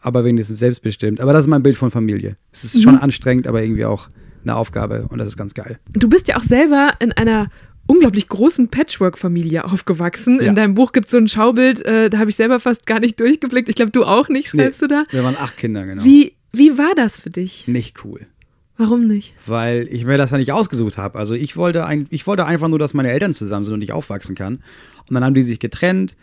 [0.00, 1.20] aber wenigstens selbstbestimmt.
[1.20, 2.36] Aber das ist mein Bild von Familie.
[2.52, 4.08] Es ist schon anstrengend, aber irgendwie auch
[4.42, 5.78] eine Aufgabe und das ist ganz geil.
[5.92, 7.48] Du bist ja auch selber in einer
[7.86, 10.40] unglaublich großen Patchwork-Familie aufgewachsen.
[10.40, 10.48] Ja.
[10.48, 13.00] In deinem Buch gibt es so ein Schaubild, äh, da habe ich selber fast gar
[13.00, 13.68] nicht durchgeblickt.
[13.68, 15.04] Ich glaube, du auch nicht, schreibst du da.
[15.10, 16.04] Wir waren acht Kinder, genau.
[16.04, 17.66] Wie, wie war das für dich?
[17.66, 18.26] Nicht cool.
[18.78, 19.34] Warum nicht?
[19.46, 21.18] weil ich mir das ja nicht ausgesucht habe.
[21.18, 23.92] Also ich wollte, ein, ich wollte einfach nur, dass meine Eltern zusammen sind und ich
[23.92, 24.62] aufwachsen kann.
[25.08, 26.16] Und dann haben die sich getrennt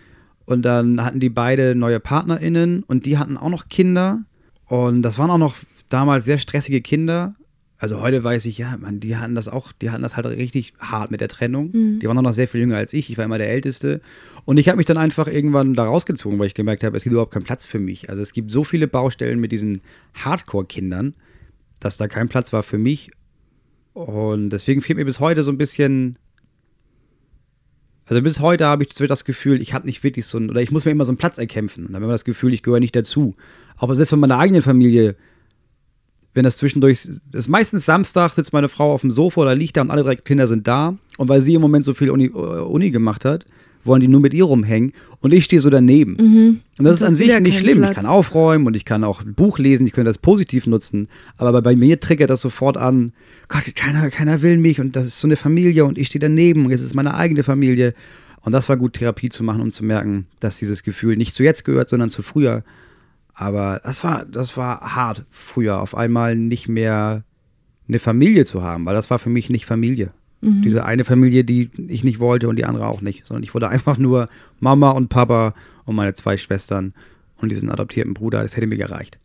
[0.46, 4.22] und dann hatten die beide neue PartnerInnen und die hatten auch noch Kinder.
[4.68, 5.56] Und das waren auch noch
[5.90, 7.36] damals sehr stressige Kinder.
[7.78, 10.74] Also heute weiß ich, ja, man, die hatten das auch, die hatten das halt richtig
[10.80, 11.72] hart mit der Trennung.
[12.00, 13.10] Die waren auch noch sehr viel jünger als ich.
[13.10, 14.00] Ich war immer der Älteste.
[14.46, 17.12] Und ich habe mich dann einfach irgendwann da rausgezogen, weil ich gemerkt habe, es gibt
[17.12, 18.10] überhaupt keinen Platz für mich.
[18.10, 19.82] Also es gibt so viele Baustellen mit diesen
[20.14, 21.16] Hardcore-Kindern,
[21.80, 23.12] dass da kein Platz war für mich.
[23.94, 26.18] Und deswegen fehlt mir bis heute so ein bisschen.
[28.08, 30.70] Also bis heute habe ich das Gefühl, ich habe nicht wirklich so ein, oder ich
[30.70, 31.86] muss mir immer so einen Platz erkämpfen.
[31.86, 33.36] Dann habe ich das Gefühl, ich gehöre nicht dazu.
[33.78, 35.16] Aber selbst von meiner eigenen Familie,
[36.36, 39.78] wenn das zwischendurch, das ist meistens Samstag, sitzt meine Frau auf dem Sofa oder liegt
[39.78, 40.98] da und alle drei Kinder sind da.
[41.18, 43.46] Und weil sie im Moment so viel Uni, äh, Uni gemacht hat,
[43.86, 44.92] wollen die nur mit ihr rumhängen.
[45.22, 46.16] Und ich stehe so daneben.
[46.78, 47.78] Und das Und ist an sich nicht schlimm.
[47.80, 47.92] Platz.
[47.92, 51.08] Ich kann aufräumen und ich kann auch ein Buch lesen, ich könnte das positiv nutzen.
[51.38, 53.12] Aber bei- mir triggert das sofort an,
[53.48, 56.66] Gott, keiner, keiner will mich und das ist so eine Familie und ich stehe daneben
[56.66, 57.94] und jetzt ist meine eigene Familie.
[58.42, 61.44] Und das war gut, Therapie zu machen und zu merken, dass dieses Gefühl nicht zu
[61.44, 62.64] jetzt gehört, sondern zu früher.
[63.34, 67.24] Aber das war, das war hart, früher auf einmal nicht mehr
[67.88, 70.12] eine Familie zu haben, weil das war für mich nicht Familie.
[70.62, 73.70] Diese eine Familie, die ich nicht wollte und die andere auch nicht, sondern ich wollte
[73.76, 74.28] einfach nur
[74.60, 75.54] Mama und Papa
[75.86, 76.94] und meine zwei Schwestern
[77.38, 79.20] und diesen adoptierten Bruder, das hätte mir gereicht.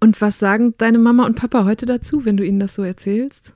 [0.00, 3.54] Und was sagen deine Mama und Papa heute dazu, wenn du ihnen das so erzählst?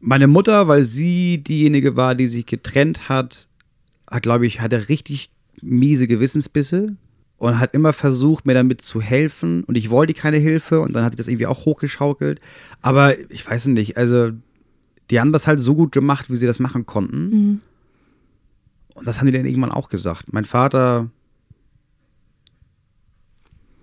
[0.00, 3.48] Meine Mutter, weil sie diejenige war, die sich getrennt hat,
[4.10, 5.30] hat, glaube ich, hatte richtig
[5.62, 6.96] miese Gewissensbisse
[7.38, 9.64] und hat immer versucht, mir damit zu helfen.
[9.64, 12.40] Und ich wollte keine Hilfe und dann hat sie das irgendwie auch hochgeschaukelt.
[12.82, 14.30] Aber ich weiß nicht, also
[15.10, 17.62] die haben das halt so gut gemacht, wie sie das machen konnten.
[18.94, 20.32] Und das haben die dann irgendwann auch gesagt.
[20.32, 21.10] Mein Vater.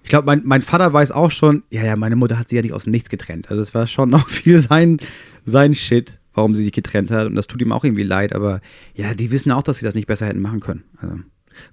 [0.04, 2.62] Ich glaube, mein, mein Vater weiß auch schon, ja, ja, meine Mutter hat sie ja
[2.62, 3.50] nicht aus Nichts getrennt.
[3.50, 4.98] Also es war schon noch viel sein,
[5.46, 7.28] sein Shit, warum sie sich getrennt hat.
[7.28, 8.34] Und das tut ihm auch irgendwie leid.
[8.34, 8.60] Aber
[8.96, 10.84] ja, die wissen auch, dass sie das nicht besser hätten machen können.
[10.98, 11.20] Also,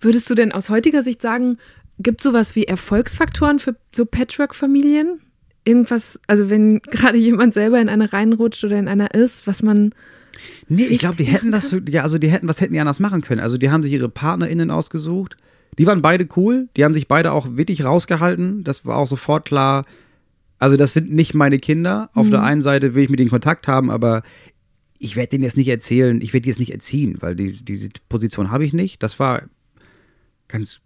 [0.00, 1.56] Würdest du denn aus heutiger Sicht sagen,
[1.98, 5.20] gibt es sowas wie Erfolgsfaktoren für so Patchwork-Familien?
[5.64, 9.94] Irgendwas, also wenn gerade jemand selber in eine reinrutscht oder in einer ist, was man.
[10.68, 13.20] Nee, ich glaube, die hätten das, ja, also die hätten, was hätten die anders machen
[13.20, 13.40] können?
[13.40, 15.36] Also die haben sich ihre PartnerInnen ausgesucht,
[15.78, 18.64] Die waren beide cool, die haben sich beide auch wirklich rausgehalten.
[18.64, 19.84] Das war auch sofort klar.
[20.58, 22.10] Also, das sind nicht meine Kinder.
[22.12, 24.22] Auf der einen Seite will ich mit denen Kontakt haben, aber
[24.98, 27.88] ich werde denen jetzt nicht erzählen, ich werde die jetzt nicht erziehen, weil die, diese
[28.10, 29.02] Position habe ich nicht.
[29.02, 29.44] Das war
[30.48, 30.80] ganz,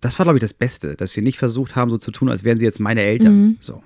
[0.00, 2.42] das war, glaube ich, das Beste, dass sie nicht versucht haben, so zu tun, als
[2.42, 3.58] wären sie jetzt meine Eltern.
[3.60, 3.80] So.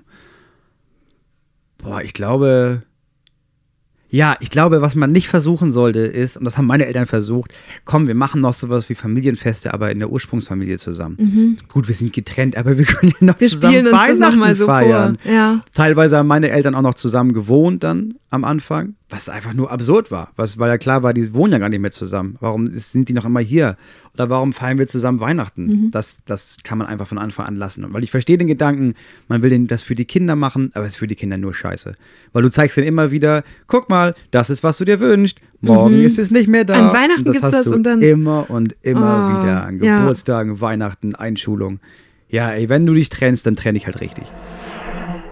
[1.83, 2.83] Boah, ich glaube,
[4.13, 7.53] ja, ich glaube, was man nicht versuchen sollte, ist, und das haben meine Eltern versucht,
[7.85, 11.57] komm, wir machen noch sowas wie Familienfeste, aber in der Ursprungsfamilie zusammen.
[11.69, 13.39] Gut, wir sind getrennt, aber wir können ja noch Mhm.
[13.39, 15.17] Wir zusammen spielen uns das Weihnachten nochmal so feiern.
[15.21, 15.31] vor.
[15.31, 15.63] Ja.
[15.73, 20.09] Teilweise haben meine Eltern auch noch zusammen gewohnt dann am Anfang, was einfach nur absurd
[20.09, 20.31] war.
[20.37, 22.37] Was, weil ja klar war, die wohnen ja gar nicht mehr zusammen.
[22.39, 23.75] Warum ist, sind die noch immer hier?
[24.13, 25.65] Oder warum feiern wir zusammen Weihnachten?
[25.67, 25.91] Mhm.
[25.91, 27.83] Das, das kann man einfach von Anfang an lassen.
[27.83, 28.95] Und weil ich verstehe den Gedanken,
[29.27, 31.53] man will den, das für die Kinder machen, aber es ist für die Kinder nur
[31.53, 31.91] scheiße.
[32.33, 35.39] Weil du zeigst denen immer wieder, guck mal, das ist, was du dir wünschst.
[35.59, 36.77] Morgen ist es nicht mehr da.
[36.77, 36.87] Mhm.
[36.87, 39.65] An Weihnachten gibt's hast das du und dann- immer und immer Oh, wieder.
[39.65, 39.97] An ja.
[39.99, 41.79] Geburtstagen, Weihnachten, Einschulung.
[42.29, 44.31] Ja, ey, wenn du dich trennst, dann trenn dich halt richtig.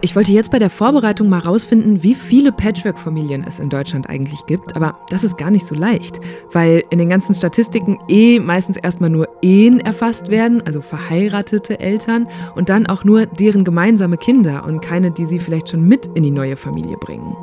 [0.01, 4.45] Ich wollte jetzt bei der Vorbereitung mal rausfinden, wie viele Patchwork-Familien es in Deutschland eigentlich
[4.45, 6.21] gibt, aber das ist gar nicht so leicht,
[6.53, 12.29] weil in den ganzen Statistiken eh meistens erstmal nur Ehen erfasst werden, also verheiratete Eltern,
[12.55, 16.23] und dann auch nur deren gemeinsame Kinder und keine, die sie vielleicht schon mit in
[16.23, 17.35] die neue Familie bringen.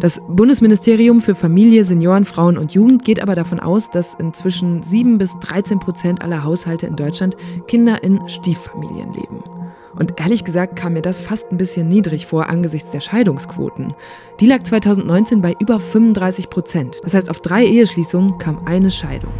[0.00, 5.16] Das Bundesministerium für Familie, Senioren, Frauen und Jugend geht aber davon aus, dass inzwischen 7
[5.16, 7.34] bis 13 Prozent aller Haushalte in Deutschland
[7.66, 9.53] Kinder in Stieffamilien leben.
[9.96, 13.94] Und ehrlich gesagt kam mir das fast ein bisschen niedrig vor angesichts der Scheidungsquoten.
[14.40, 16.96] Die lag 2019 bei über 35 Prozent.
[17.04, 19.32] Das heißt, auf drei Eheschließungen kam eine Scheidung.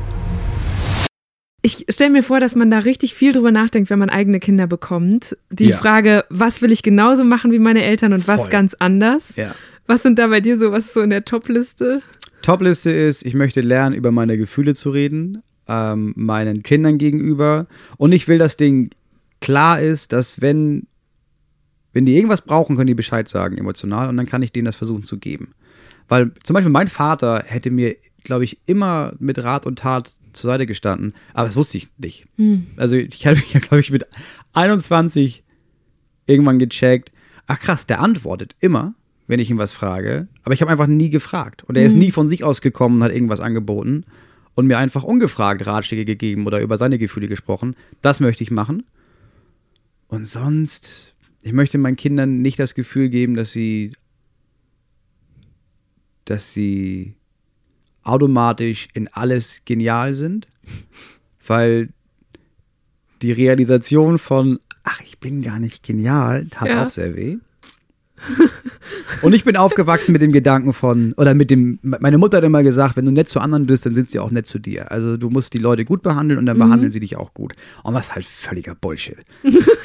[1.62, 4.66] Ich stelle mir vor, dass man da richtig viel drüber nachdenkt, wenn man eigene Kinder
[4.66, 5.36] bekommt.
[5.50, 5.76] Die Ja.
[5.78, 8.50] Frage, was will ich genauso machen wie meine Eltern und was Voll.
[8.50, 9.36] ganz anders?
[9.36, 9.54] Ja.
[9.86, 12.02] Was sind da bei dir so, was ist so in der Top-Liste?
[12.42, 17.66] Topliste ist, ich möchte lernen, über meine Gefühle zu reden, ähm, meinen Kindern gegenüber.
[17.96, 18.90] Und ich will, dass denen
[19.44, 20.86] klar ist, dass wenn,
[21.92, 24.76] wenn die irgendwas brauchen, können die Bescheid sagen, emotional, und dann kann ich denen das
[24.76, 25.54] versuchen zu geben.
[26.08, 30.50] Weil zum Beispiel mein Vater hätte mir, glaube ich, immer mit Rat und Tat zur
[30.50, 32.26] Seite gestanden, aber das wusste ich nicht.
[32.76, 34.06] Also ich habe mich ja, glaube ich, mit
[34.52, 35.44] 21
[36.26, 37.12] irgendwann gecheckt,
[37.46, 38.94] ach krass, der antwortet immer,
[39.26, 41.64] wenn ich ihn was frage, aber ich habe einfach nie gefragt.
[41.64, 44.04] Und er ist nie von sich aus gekommen und hat irgendwas angeboten
[44.54, 47.76] und mir einfach ungefragt Ratschläge gegeben oder über seine Gefühle gesprochen.
[48.02, 48.84] Das möchte ich machen.
[50.14, 53.92] Und sonst, ich möchte meinen Kindern nicht das Gefühl geben, dass sie,
[56.24, 57.14] dass sie
[58.02, 60.46] automatisch in alles genial sind,
[61.46, 61.88] weil
[63.22, 66.84] die Realisation von, ach, ich bin gar nicht genial, tat Ja.
[66.84, 67.38] auch sehr weh.
[69.22, 72.62] Und ich bin aufgewachsen mit dem Gedanken von, oder mit dem, meine Mutter hat immer
[72.62, 74.90] gesagt, wenn du nett zu anderen bist, dann sind sie auch nett zu dir.
[74.90, 77.54] Also du musst die Leute gut behandeln und dann behandeln sie dich auch gut.
[77.82, 79.18] Und ist halt völliger Bullshit.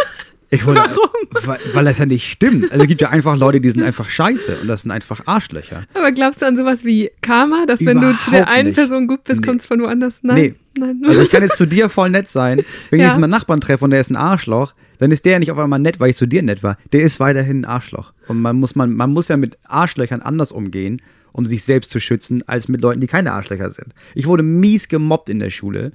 [0.51, 1.45] Ich wollte, Warum?
[1.45, 2.71] Weil, weil das ja nicht stimmt.
[2.71, 5.83] Also es gibt ja einfach Leute, die sind einfach scheiße und das sind einfach Arschlöcher.
[5.93, 8.75] Aber glaubst du an sowas wie Karma, dass wenn du zu der Überhaupt einen nicht.
[8.75, 9.47] Person gut bist, Nee.
[9.47, 10.19] kommst du von woanders?
[10.23, 10.35] Nein.
[10.35, 10.55] Nee.
[10.79, 11.01] Nein.
[11.05, 12.63] Also ich kann jetzt zu dir voll nett sein.
[12.89, 13.11] Wenn ich Ja.
[13.11, 15.57] jetzt meinen Nachbarn treffe und der ist ein Arschloch, dann ist der ja nicht auf
[15.59, 16.77] einmal nett, weil ich zu dir nett war.
[16.93, 18.13] Der ist weiterhin ein Arschloch.
[18.27, 20.99] Und man muss, man, man muss ja mit Arschlöchern anders umgehen,
[21.31, 23.93] um sich selbst zu schützen, als mit Leuten, die keine Arschlöcher sind.
[24.15, 25.91] Ich wurde mies gemobbt in der Schule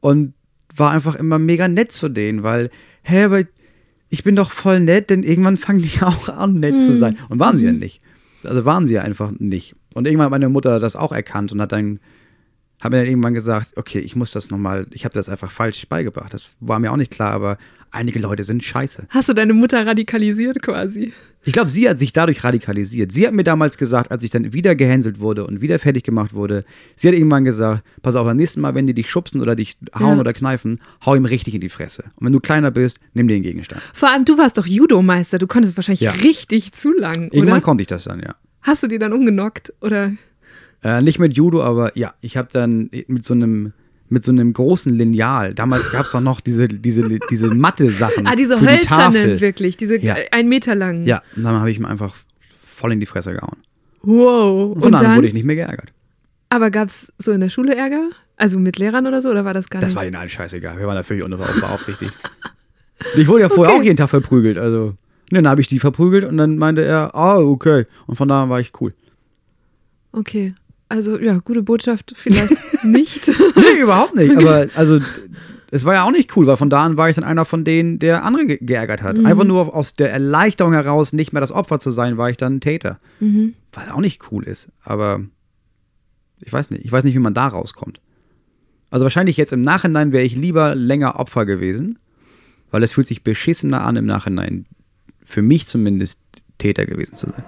[0.00, 0.32] und
[0.74, 2.70] war einfach immer mega nett zu denen, weil,
[3.04, 3.42] hä, aber
[4.08, 7.16] ich bin doch voll nett, denn irgendwann fangen die auch an, nett zu sein.
[7.28, 8.00] Und waren sie ja nicht.
[8.42, 9.74] Also waren sie ja einfach nicht.
[9.94, 12.00] Und irgendwann hat meine Mutter das auch erkannt und hat dann
[12.80, 15.88] hat mir dann irgendwann gesagt, okay, ich muss das nochmal, ich habe das einfach falsch
[15.88, 16.34] beigebracht.
[16.34, 17.56] Das war mir auch nicht klar, aber
[17.90, 19.06] einige Leute sind scheiße.
[19.08, 21.14] Hast du deine Mutter radikalisiert quasi?
[21.44, 23.12] Ich glaube, sie hat sich dadurch radikalisiert.
[23.12, 26.32] Sie hat mir damals gesagt, als ich dann wieder gehänselt wurde und wieder fertig gemacht
[26.34, 26.60] wurde,
[26.96, 29.76] sie hat irgendwann gesagt, pass auf, beim nächsten Mal, wenn die dich schubsen oder dich
[29.98, 30.20] hauen Ja.
[30.20, 32.04] oder kneifen, hau ihm richtig in die Fresse.
[32.16, 33.82] Und wenn du kleiner bist, nimm den Gegenstand.
[33.92, 35.38] Vor allem, du warst doch Judo-Meister.
[35.38, 36.12] Du konntest wahrscheinlich Ja.
[36.12, 38.34] richtig zu lang, Irgendwann konnte ich das dann, ja.
[38.62, 39.72] Hast du die dann umgenockt?
[39.82, 40.12] Oder?
[40.82, 43.72] Äh, nicht mit Judo, aber ja, ich habe dann mit so einem
[44.14, 45.52] mit so einem großen Lineal.
[45.54, 48.26] Damals gab es auch noch diese, diese, diese Matte-Sachen.
[48.26, 49.40] Ah, diese die hölzernen, Tafel.
[49.42, 49.76] wirklich.
[49.76, 50.16] Diese Ja.
[50.16, 51.04] äh, ein Meter langen.
[51.06, 52.14] Ja, und dann habe ich ihm einfach
[52.64, 53.58] voll in die Fresse gehauen.
[54.02, 54.72] Wow.
[54.74, 55.16] Und von Und dann dann?
[55.16, 55.92] wurde ich nicht mehr geärgert.
[56.48, 58.08] Aber gab es so in der Schule Ärger?
[58.36, 59.30] Also mit Lehrern oder so?
[59.30, 59.96] Oder war das gar Das nicht?
[59.96, 60.78] war ihnen allen scheißegal.
[60.78, 62.12] Wir waren da völlig unbeaufsichtigt.
[63.16, 63.80] ich wurde ja vorher Okay.
[63.80, 64.58] auch jeden Tag verprügelt.
[64.58, 64.94] Also,
[65.30, 67.84] und dann habe ich die verprügelt und dann meinte er, ah, okay.
[68.06, 68.92] Und von da an war ich cool.
[70.12, 70.54] Okay.
[70.88, 73.28] Also, ja, gute Botschaft vielleicht nicht.
[73.28, 74.36] Nee, überhaupt nicht.
[74.36, 75.00] Aber also,
[75.70, 77.64] es war ja auch nicht cool, weil von da an war ich dann einer von
[77.64, 79.16] denen, der andere ge geärgert hat.
[79.16, 79.26] Mhm.
[79.26, 82.60] Einfach nur aus der Erleichterung heraus, nicht mehr das Opfer zu sein, war ich dann
[82.60, 83.00] Täter.
[83.18, 83.54] Mhm.
[83.72, 84.68] Was auch nicht cool ist.
[84.82, 85.20] Aber
[86.40, 86.84] ich weiß nicht.
[86.84, 88.00] Ich weiß nicht, wie man da rauskommt.
[88.90, 91.98] Also wahrscheinlich jetzt im Nachhinein wäre ich lieber länger Opfer gewesen,
[92.70, 94.66] weil es fühlt sich beschissener an im Nachhinein,
[95.24, 96.20] für mich zumindest
[96.58, 97.42] Täter gewesen zu sein.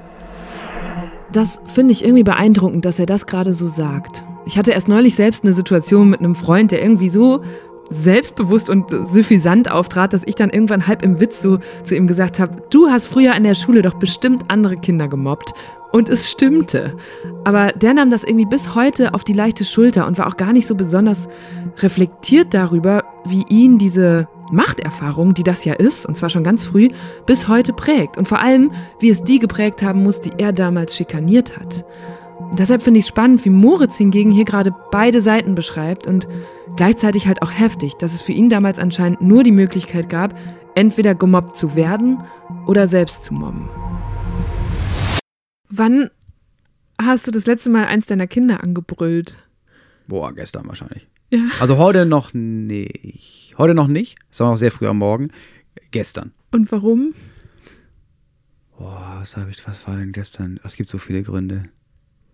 [1.32, 4.24] Das finde ich irgendwie beeindruckend, dass er das gerade so sagt.
[4.46, 7.42] Ich hatte erst neulich selbst eine Situation mit einem Freund, der irgendwie so
[7.90, 12.40] selbstbewusst und suffisant auftrat, dass ich dann irgendwann halb im Witz so zu ihm gesagt
[12.40, 15.52] habe, du hast früher an der Schule doch bestimmt andere Kinder gemobbt.
[15.92, 16.96] Und es stimmte.
[17.44, 20.52] Aber der nahm das irgendwie bis heute auf die leichte Schulter und war auch gar
[20.52, 21.28] nicht so besonders
[21.78, 26.88] reflektiert darüber, wie ihn diese Machterfahrung, die das ja ist, und zwar schon ganz früh,
[27.26, 28.16] bis heute prägt.
[28.16, 31.84] Und vor allem, wie es die geprägt haben muss, die er damals schikaniert hat.
[32.52, 36.28] Deshalb finde ich es spannend, wie Moritz hingegen hier gerade beide Seiten beschreibt und
[36.76, 40.38] gleichzeitig halt auch heftig, dass es für ihn damals anscheinend nur die Möglichkeit gab,
[40.74, 42.22] entweder gemobbt zu werden
[42.66, 43.68] oder selbst zu mobben.
[45.68, 46.10] Wann
[47.00, 49.38] hast du das letzte Mal eins deiner Kinder angebrüllt?
[50.06, 51.08] Boah, gestern wahrscheinlich.
[51.30, 51.40] Ja.
[51.58, 53.45] Also heute noch nicht.
[53.58, 54.18] Heute noch nicht.
[54.30, 55.30] Ist auch noch sehr früh am Morgen.
[55.90, 56.32] Gestern.
[56.50, 57.14] Und warum?
[58.78, 60.60] Boah, was habe ich, was war denn gestern?
[60.62, 61.70] Es gibt so viele Gründe.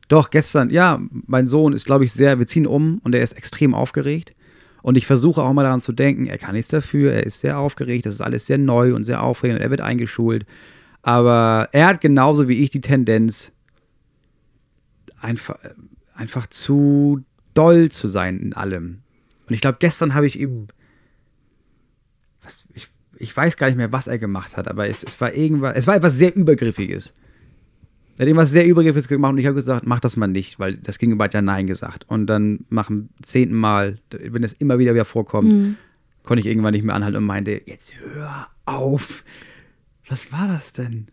[0.08, 3.32] Doch, gestern, ja, mein Sohn ist, glaube ich, sehr, wir ziehen um und er ist
[3.32, 4.35] extrem aufgeregt.
[4.82, 7.56] Und ich versuche auch mal daran zu denken, er kann nichts dafür, er ist sehr
[7.56, 10.44] aufgeregt, das ist alles sehr neu und sehr aufregend und er wird eingeschult.
[11.02, 13.52] Aber er hat genauso wie ich die Tendenz,
[15.20, 15.56] einfach,
[16.14, 19.02] einfach zu doll zu sein in allem.
[19.46, 20.66] Und ich glaube, gestern habe ich ihm,
[22.42, 25.33] was, ich, ich weiß gar nicht mehr, was er gemacht hat, aber es, es war
[25.35, 27.14] irgendwas, es war etwas sehr Übergriffiges.
[28.18, 30.76] Er hat irgendwas sehr Übergriffiges gemacht und ich habe gesagt, mach das mal nicht, weil
[30.76, 32.05] das Gegenüber hat ja Nein gesagt.
[32.09, 35.76] Und dann machen zehnten Mal, wenn das immer wieder wieder vorkommt, mhm.
[36.22, 39.24] konnte ich irgendwann nicht mehr anhalten und meinte, jetzt hör auf.
[40.09, 41.07] Was war das denn?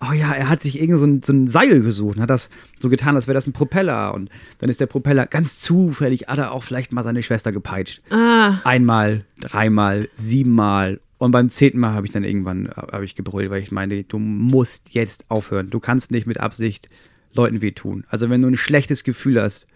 [0.00, 2.50] Oh ja, er hat sich irgend so ein, so ein Seil gesucht und hat das
[2.78, 4.14] so getan, als wäre das ein Propeller.
[4.14, 8.02] Und dann ist der Propeller ganz zufällig, hat er auch vielleicht mal seine Schwester gepeitscht.
[8.10, 8.60] Ah.
[8.64, 11.00] Einmal, dreimal, siebenmal.
[11.18, 14.18] Und beim zehnten Mal habe ich dann irgendwann hab ich gebrüllt, weil ich meinte, du
[14.18, 15.70] musst jetzt aufhören.
[15.70, 16.90] Du kannst nicht mit Absicht
[17.32, 18.04] Leuten wehtun.
[18.08, 19.66] Also wenn du ein schlechtes Gefühl hast,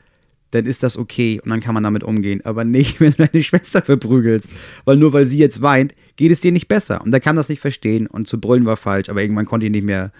[0.50, 2.40] dann ist das okay und dann kann man damit umgehen.
[2.44, 4.50] Aber nicht, wenn du deine Schwester verprügelst.
[4.84, 7.00] Weil nur weil sie jetzt weint, geht es dir nicht besser.
[7.02, 9.72] Und er kann das nicht verstehen und zu brüllen war falsch, aber irgendwann konnte ich
[9.72, 10.12] nicht mehr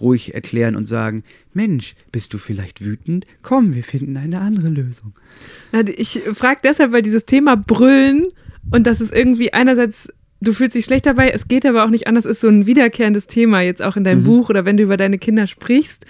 [0.00, 3.26] ruhig erklären und sagen, Mensch, bist du vielleicht wütend?
[3.42, 5.12] Komm, wir finden eine andere Lösung.
[5.96, 8.28] Ich frage deshalb, weil dieses Thema Brüllen
[8.70, 10.08] und das ist irgendwie einerseits,
[10.40, 13.26] du fühlst dich schlecht dabei, es geht aber auch nicht anders, ist so ein wiederkehrendes
[13.26, 14.26] Thema jetzt auch in deinem mhm.
[14.26, 16.06] Buch oder wenn du über deine Kinder sprichst.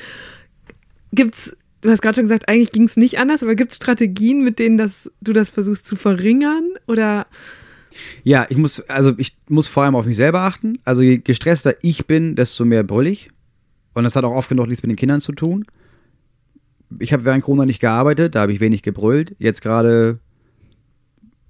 [1.12, 3.76] Gibt es du hast gerade schon gesagt, eigentlich ging es nicht anders, aber gibt es
[3.76, 6.70] Strategien, mit denen das, du das versuchst zu verringern?
[6.86, 7.26] Oder?
[8.22, 10.78] Ja, ich muss, also ich muss vor allem auf mich selber achten.
[10.84, 13.30] Also je gestresster ich bin, desto mehr brüll ich.
[13.94, 15.64] Und das hat auch oft genug nichts mit den Kindern zu tun.
[16.98, 19.34] Ich habe während Corona nicht gearbeitet, da habe ich wenig gebrüllt.
[19.38, 20.20] Jetzt gerade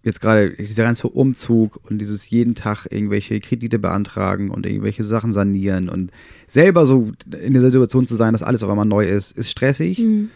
[0.03, 5.33] jetzt gerade dieser ganze Umzug und dieses jeden Tag irgendwelche Kredite beantragen und irgendwelche Sachen
[5.33, 6.11] sanieren und
[6.47, 9.99] selber so in der Situation zu sein, dass alles auf einmal neu ist, ist stressig.
[9.99, 10.31] Mhm.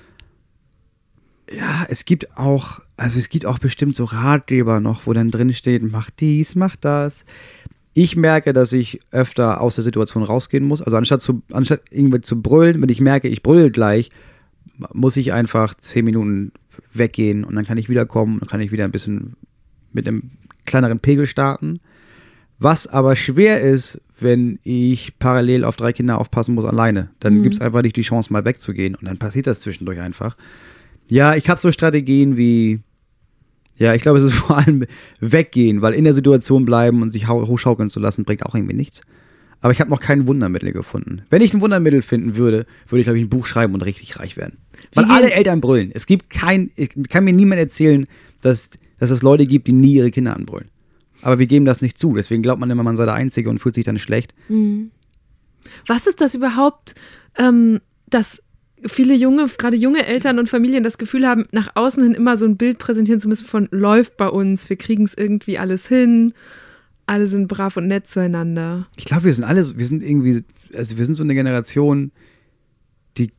[1.50, 5.52] Ja, es gibt auch, also es gibt auch bestimmt so Ratgeber noch, wo dann drin
[5.52, 7.24] steht, mach dies, mach das.
[7.94, 10.80] Ich merke, dass ich öfter aus der Situation rausgehen muss.
[10.80, 14.08] Also anstatt zu, anstatt irgendwie zu brüllen, wenn ich merke, ich brülle gleich,
[14.92, 16.52] muss ich einfach zehn Minuten
[16.94, 19.36] weggehen und dann kann ich wiederkommen und kann ich wieder ein bisschen
[19.92, 20.30] mit einem
[20.64, 21.80] kleineren Pegel starten.
[22.58, 27.10] Was aber schwer ist, wenn ich parallel auf drei Kinder aufpassen muss alleine.
[27.20, 27.42] Dann mhm.
[27.42, 28.94] gibt es einfach nicht die Chance, mal wegzugehen.
[28.94, 30.36] Und dann passiert das zwischendurch einfach.
[31.08, 32.80] Ja, ich habe so Strategien wie,
[33.76, 34.84] ja, ich glaube, es ist vor allem
[35.20, 39.00] weggehen, weil in der Situation bleiben und sich hochschaukeln zu lassen, bringt auch irgendwie nichts.
[39.60, 41.22] Aber ich habe noch kein Wundermittel gefunden.
[41.30, 44.18] Wenn ich ein Wundermittel finden würde, würde ich, glaube ich, ein Buch schreiben und richtig
[44.18, 44.58] reich werden.
[44.94, 45.92] Weil alle Eltern brüllen.
[45.94, 48.06] Es gibt kein, ich kann mir niemand erzählen,
[48.40, 48.70] dass
[49.02, 50.68] dass es Leute gibt, die nie ihre Kinder anbrüllen.
[51.22, 52.14] Aber wir geben das nicht zu.
[52.14, 54.32] Deswegen glaubt man immer, man sei der Einzige und fühlt sich dann schlecht.
[54.48, 54.92] Mhm.
[55.88, 56.94] Was ist das überhaupt,
[57.36, 58.40] ähm, dass
[58.86, 62.46] viele junge, gerade junge Eltern und Familien das Gefühl haben, nach außen hin immer so
[62.46, 66.32] ein Bild präsentieren zu müssen von läuft bei uns, wir kriegen es irgendwie alles hin,
[67.06, 68.86] alle sind brav und nett zueinander.
[68.94, 72.12] Ich glaube, wir sind alle, wir sind irgendwie, also wir sind so eine Generation,
[73.18, 73.32] die,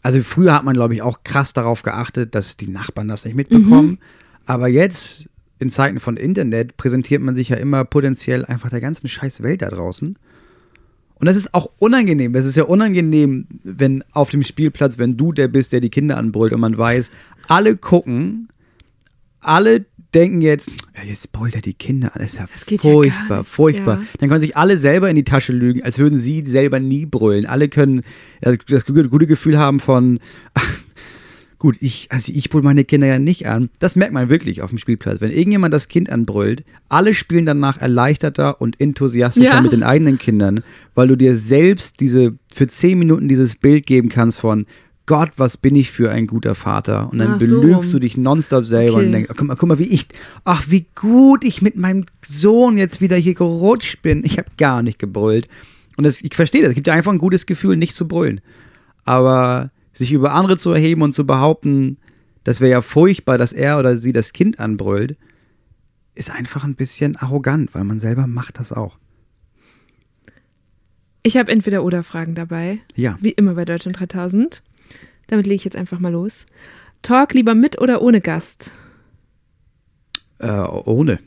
[0.00, 3.34] also früher hat man, glaube ich, auch krass darauf geachtet, dass die Nachbarn das nicht
[3.34, 3.90] mitbekommen.
[3.90, 3.98] Mhm.
[4.46, 5.28] Aber jetzt,
[5.58, 9.62] in Zeiten von Internet, präsentiert man sich ja immer potenziell einfach der ganzen scheiß Welt
[9.62, 10.18] da draußen.
[11.16, 12.34] Und das ist auch unangenehm.
[12.34, 16.16] Es ist ja unangenehm, wenn auf dem Spielplatz, wenn du der bist, der die Kinder
[16.16, 17.12] anbrüllt und man weiß,
[17.48, 18.48] alle gucken,
[19.40, 23.38] alle denken jetzt, ja, jetzt brüllt er die Kinder an, das ist ja das furchtbar,
[23.38, 23.98] ja furchtbar.
[24.00, 24.06] Ja.
[24.18, 27.46] Dann können sich alle selber in die Tasche lügen, als würden sie selber nie brüllen.
[27.46, 28.02] Alle können
[28.40, 30.20] das gute Gefühl haben von,
[30.54, 30.83] ach,
[31.58, 33.70] Gut, ich, also ich brülle meine Kinder ja nicht an.
[33.78, 35.20] Das merkt man wirklich auf dem Spielplatz.
[35.20, 39.60] Wenn irgendjemand das Kind anbrüllt, alle spielen danach erleichterter und enthusiastischer Ja.
[39.60, 40.62] mit den eigenen Kindern,
[40.94, 44.66] weil du dir selbst diese, für zehn Minuten dieses Bild geben kannst von
[45.06, 47.10] Gott, was bin ich für ein guter Vater?
[47.12, 47.92] Und dann Ach, so belügst rum.
[47.92, 49.06] du dich nonstop selber Okay.
[49.06, 50.06] und denkst, guck mal, guck mal, wie ich,
[50.44, 54.24] ach, wie gut ich mit meinem Sohn jetzt wieder hier gerutscht bin.
[54.24, 55.46] Ich habe gar nicht gebrüllt.
[55.98, 58.40] Und das, ich verstehe das, es gibt ja einfach ein gutes Gefühl, nicht zu brüllen.
[59.04, 61.98] Aber sich über andere zu erheben und zu behaupten,
[62.42, 65.16] das wäre ja furchtbar, dass er oder sie das Kind anbrüllt,
[66.14, 68.98] ist einfach ein bisschen arrogant, weil man selber macht das auch.
[71.22, 72.80] Ich habe entweder oder Fragen dabei.
[72.94, 73.16] Ja.
[73.20, 74.62] Wie immer bei Deutschland 3000.
[75.28, 76.44] Damit lege ich jetzt einfach mal los.
[77.00, 78.70] Talk lieber mit oder ohne Gast?
[80.38, 81.18] Äh, ohne.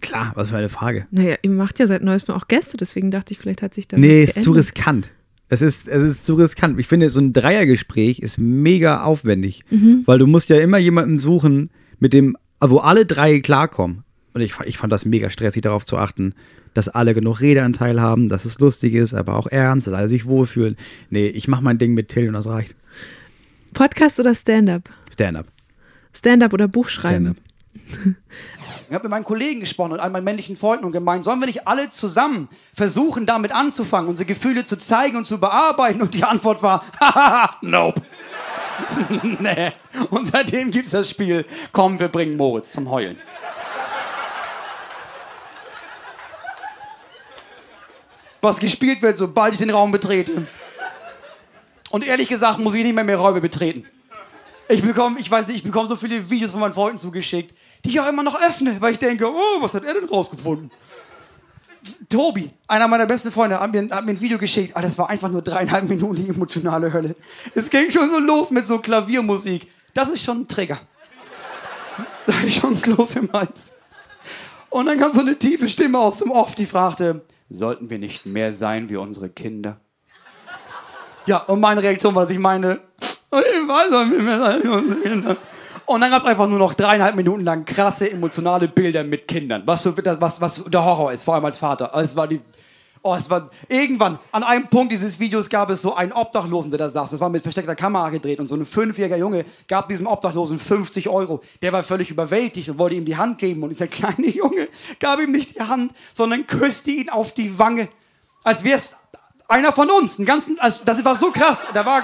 [0.00, 1.06] Klar, was für eine Frage.
[1.10, 3.96] Naja, ihr macht ja seit neuestem auch Gäste, deswegen dachte ich, vielleicht hat sich da
[3.96, 5.12] Nee, ist zu riskant.
[5.48, 6.78] Es ist, es ist zu riskant.
[6.80, 9.64] Ich finde, so ein Dreiergespräch ist mega aufwendig,
[10.04, 14.02] weil du musst ja immer jemanden suchen, mit dem, wo alle drei klarkommen.
[14.34, 16.34] Und ich, fand- ich fand das mega stressig, darauf zu achten,
[16.74, 20.26] dass alle genug Redeanteil haben, dass es lustig ist, aber auch ernst, dass alle sich
[20.26, 20.76] wohlfühlen.
[21.10, 22.74] Nee, ich mach mein Ding mit Till und das reicht.
[23.72, 24.90] Podcast oder Stand-up?
[25.12, 25.46] Stand-up.
[26.12, 27.36] Stand-up oder Buchschreiben?
[27.88, 28.16] Stand-up.
[28.88, 31.46] Ich habe mit meinen Kollegen gesprochen und all meinen männlichen Freunden und gemeint, sollen wir
[31.46, 36.02] nicht alle zusammen versuchen, damit anzufangen, unsere Gefühle zu zeigen und zu bearbeiten?
[36.02, 38.00] Und die Antwort war, hahaha, nope.
[39.40, 39.72] nee.
[40.10, 43.18] Und seitdem gibt's das Spiel, komm, wir bringen Moritz zum Heulen.
[48.40, 50.46] Was gespielt wird, sobald ich den Raum betrete.
[51.90, 53.84] Und ehrlich gesagt muss ich nicht mehr mehr Räume betreten.
[54.68, 57.90] Ich bekomme, ich weiß nicht, ich bekomme so viele Videos von meinen Freunden zugeschickt, die
[57.90, 60.70] ich auch immer noch öffne, weil ich denke, oh, was hat er denn rausgefunden?
[62.08, 64.76] Tobi, einer meiner besten Freunde, hat mir, hat mir ein Video geschickt.
[64.76, 67.14] Ah, das war einfach nur dreieinhalb Minuten die emotionale Hölle.
[67.54, 69.68] Es ging schon so los mit so Klaviermusik.
[69.94, 70.80] Das ist schon ein Trigger.
[72.26, 73.74] Da hatte ich schon ein Kloß im Hals.
[74.68, 78.26] Und dann kam so eine tiefe Stimme aus dem Off, die fragte, sollten wir nicht
[78.26, 79.80] mehr sein wie unsere Kinder?
[81.26, 82.80] Ja, und meine Reaktion war, dass ich meine,
[83.40, 85.36] ich weiß auch nicht mehr sein wie unsere Kinder.
[85.86, 89.62] Und dann gab es einfach nur noch dreieinhalb Minuten lang krasse emotionale Bilder mit Kindern.
[89.66, 91.94] Was, so, was, was der Horror ist, vor allem als Vater.
[91.94, 92.40] Also Es war die.
[93.02, 96.78] Oh, es war irgendwann an einem Punkt dieses Videos gab es so einen Obdachlosen, der
[96.78, 97.12] da saß.
[97.12, 101.08] Das war mit versteckter Kamera gedreht und so ein fünfjähriger Junge gab diesem Obdachlosen 50
[101.08, 101.40] Euro.
[101.62, 104.66] Der war völlig überwältigt und wollte ihm die Hand geben und dieser kleine Junge
[104.98, 107.86] gab ihm nicht die Hand, sondern küsste ihn auf die Wange,
[108.42, 108.96] als wäre es
[109.46, 110.18] einer von uns.
[110.18, 111.64] Ein ganzen, also das war so krass.
[111.74, 112.02] Da war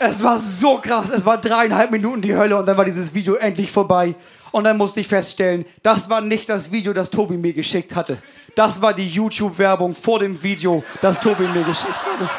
[0.00, 1.10] es war so krass.
[1.10, 4.14] Es war dreieinhalb Minuten die Hölle und dann war dieses Video endlich vorbei.
[4.50, 8.18] Und dann musste ich feststellen, das war nicht das Video, das Tobi mir geschickt hatte.
[8.54, 12.30] Das war die YouTube-Werbung vor dem Video, das Tobi mir geschickt hatte.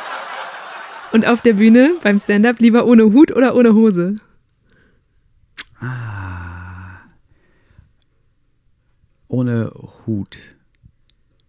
[1.12, 4.16] Und auf der Bühne beim Stand-up lieber ohne Hut oder ohne Hose?
[9.28, 9.72] Ohne
[10.06, 10.38] Hut.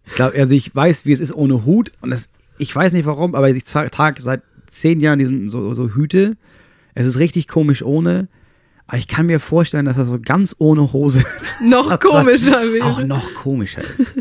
[0.05, 1.91] Ich glaube, also ich weiß, wie es ist ohne Hut.
[2.01, 4.41] Und das, ich weiß nicht warum, aber ich trage seit
[4.71, 6.37] zehn Jahren diesen so, so Hüte.
[6.93, 8.27] Es ist richtig komisch ohne.
[8.87, 11.23] Aber ich kann mir vorstellen, dass das so ganz ohne Hose
[11.63, 13.05] Noch komischer das auch wäre.
[13.05, 14.13] noch komischer ist.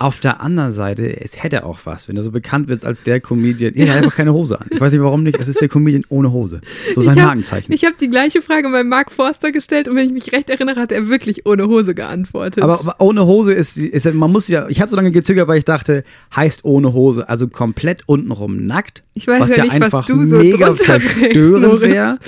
[0.00, 3.20] Auf der anderen Seite, es hätte auch was, wenn du so bekannt wirst als der
[3.20, 3.74] Comedian.
[3.74, 4.66] Er hat einfach keine Hose an.
[4.70, 5.38] Ich weiß nicht warum nicht.
[5.38, 6.62] Es ist der Comedian ohne Hose.
[6.94, 7.70] So sein ich Markenzeichen.
[7.70, 10.80] Ich habe die gleiche Frage bei Mark Forster gestellt und wenn ich mich recht erinnere,
[10.80, 12.64] hat er wirklich ohne Hose geantwortet.
[12.64, 15.58] Aber, aber ohne Hose ist, ist man muss ja, ich habe so lange gezögert, weil
[15.58, 16.02] ich dachte,
[16.34, 19.02] heißt ohne Hose, also komplett untenrum nackt.
[19.12, 22.18] Ich weiß was ja nicht, was einfach du so mega verstörend wäre.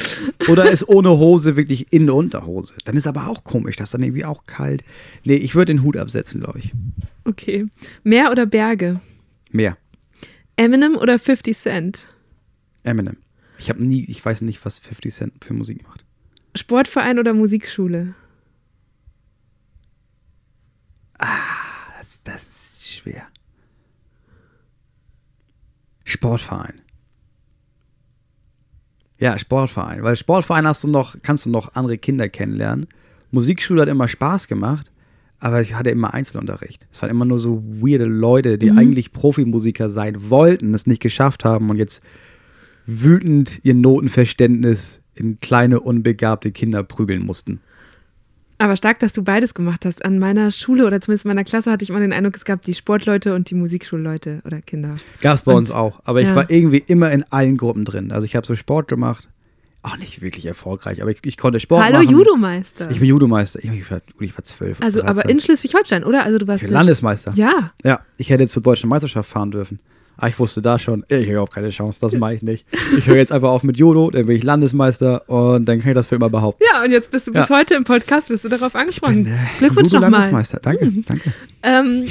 [0.49, 2.75] Oder ist ohne Hose wirklich in der Unterhose.
[2.85, 4.85] Dann ist aber auch komisch, das ist dann irgendwie auch kalt.
[5.25, 6.73] Nee, ich würde den Hut absetzen, glaube ich.
[7.25, 7.62] okay.
[8.03, 9.01] Meer oder Berge?
[9.51, 9.77] Mehr.
[10.57, 12.07] Eminem oder 50 Cent?
[12.83, 13.17] Eminem.
[13.59, 16.05] Ich habe nie, ich weiß nicht, was 50 Cent für Musik macht.
[16.55, 18.15] Sportverein oder Musikschule?
[21.19, 23.29] Das, das ist schwer.
[26.05, 26.81] Sportverein.
[29.19, 30.03] Ja, Sportverein.
[30.03, 32.89] Weil Sportverein hast du noch, kannst du noch andere Kinder kennenlernen.
[33.31, 34.92] Musikschule hat immer Spaß gemacht,
[35.43, 36.87] aber ich hatte immer Einzelunterricht.
[36.93, 41.45] Es waren immer nur so weirde Leute, die eigentlich Profimusiker sein wollten, es nicht geschafft
[41.45, 42.01] haben und jetzt
[42.87, 47.61] wütend ihr Notenverständnis in kleine, unbegabte Kinder prügeln mussten.
[48.59, 50.05] Aber stark, dass du beides gemacht hast.
[50.05, 52.63] An meiner Schule oder zumindest in meiner Klasse hatte ich immer den Eindruck, es gab
[52.63, 54.95] die Sportleute und die Musikschulleute oder Kinder.
[55.21, 56.01] Gab es bei Und- uns auch.
[56.05, 56.37] Aber ich ja.
[56.37, 58.13] war irgendwie immer in allen Gruppen drin.
[58.13, 59.29] Also ich habe so Sport gemacht.
[59.85, 62.11] Auch nicht wirklich erfolgreich, aber ich, ich konnte Sport Hallo machen.
[62.11, 62.89] Judomeister.
[62.93, 63.59] Ich bin Judomeister.
[63.65, 64.81] Ich, ich, war, ich war zwölf.
[64.81, 65.31] also, aber 13.
[65.31, 66.23] in Schleswig-Holstein, oder?
[66.23, 67.33] Also du warst Ich bin Landesmeister.
[67.35, 67.73] Ja.
[67.83, 69.81] Ja, ich hätte zur deutschen Meisterschaft fahren dürfen.
[70.19, 72.65] Ah, ich wusste da schon, ich habe überhaupt keine Chance, das mache ich nicht.
[72.97, 75.95] Ich höre jetzt einfach auf mit Judo, dann bin ich Landesmeister und dann kann ich
[75.97, 76.63] das für immer behaupten.
[76.71, 77.57] Ja, und jetzt bist du bis Ja.
[77.57, 79.25] heute im Podcast, bist du darauf angesprochen.
[79.25, 80.11] Bin, äh, Glückwunsch nochmal.
[80.13, 81.33] Landesmeister, danke, danke.
[81.65, 82.05] Ähm,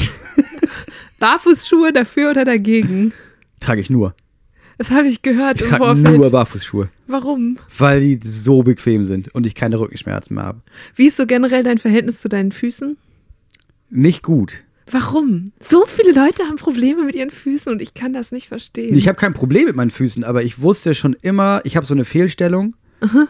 [1.20, 3.14] Barfußschuhe dafür oder dagegen?
[3.60, 4.16] Trage ich nur.
[4.82, 6.18] Das habe ich gehört Ich im Vorfeld.
[6.18, 7.60] nur Barfußschuhe, Warum?
[7.78, 10.62] weil die so bequem sind und ich keine Rückenschmerzen mehr habe.
[10.96, 12.98] Wie ist so generell dein Verhältnis zu deinen Füßen?
[13.92, 14.64] Nicht gut.
[14.90, 15.52] Warum?
[15.60, 18.96] So viele Leute haben Probleme mit ihren Füßen und ich kann das nicht verstehen.
[18.96, 21.94] Ich habe kein Problem mit meinen Füßen, aber ich wusste schon immer, ich habe so
[21.94, 22.76] eine Fehlstellung.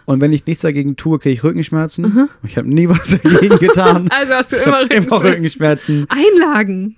[0.06, 2.06] Und wenn ich nichts dagegen tue, kriege ich Rückenschmerzen.
[2.06, 4.08] Und Ich habe nie was dagegen getan.
[4.12, 6.06] also hast du immer hab immer Rückenschmerzen.
[6.06, 6.08] Rückenschmerzen.
[6.10, 6.96] Einlagen.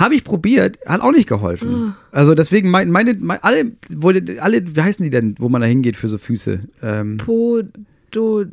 [0.00, 1.94] Habe ich probiert, hat auch nicht geholfen.
[2.10, 5.66] Also deswegen mein, meine, meine alle, wo, alle, wie heißen die denn, wo man da
[5.66, 6.60] hingeht für so Füße?
[6.82, 8.48] Ähm, Podolo.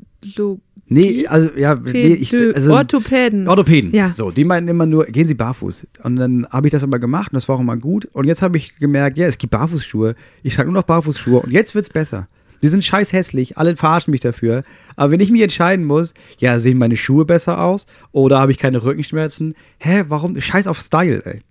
[0.87, 3.47] nee, also ja, nee, ich, also, Orthopäden.
[3.47, 3.93] Orthopäden.
[3.93, 4.11] Ja.
[4.11, 5.87] So, die meinten immer nur, gehen Sie barfuß.
[6.03, 8.09] Und dann habe ich das aber gemacht und das war auch immer gut.
[8.11, 10.15] Und jetzt habe ich gemerkt, ja, es gibt Barfußschuhe.
[10.43, 12.27] Ich trage nur noch Barfußschuhe und jetzt wird's besser.
[12.61, 14.63] Die sind scheiß hässlich, alle verarschen mich dafür.
[14.95, 18.57] Aber wenn ich mich entscheiden muss, ja, sehen meine Schuhe besser aus oder habe ich
[18.57, 19.55] keine Rückenschmerzen?
[19.79, 20.39] Hä, warum?
[20.39, 21.41] Scheiß auf Style, ey.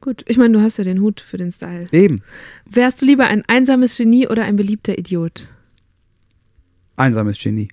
[0.00, 1.88] Gut, ich meine, du hast ja den Hut für den Style.
[1.90, 2.22] Eben.
[2.64, 5.48] Wärst du lieber ein einsames Genie oder ein beliebter Idiot?
[6.96, 7.68] Einsames Genie.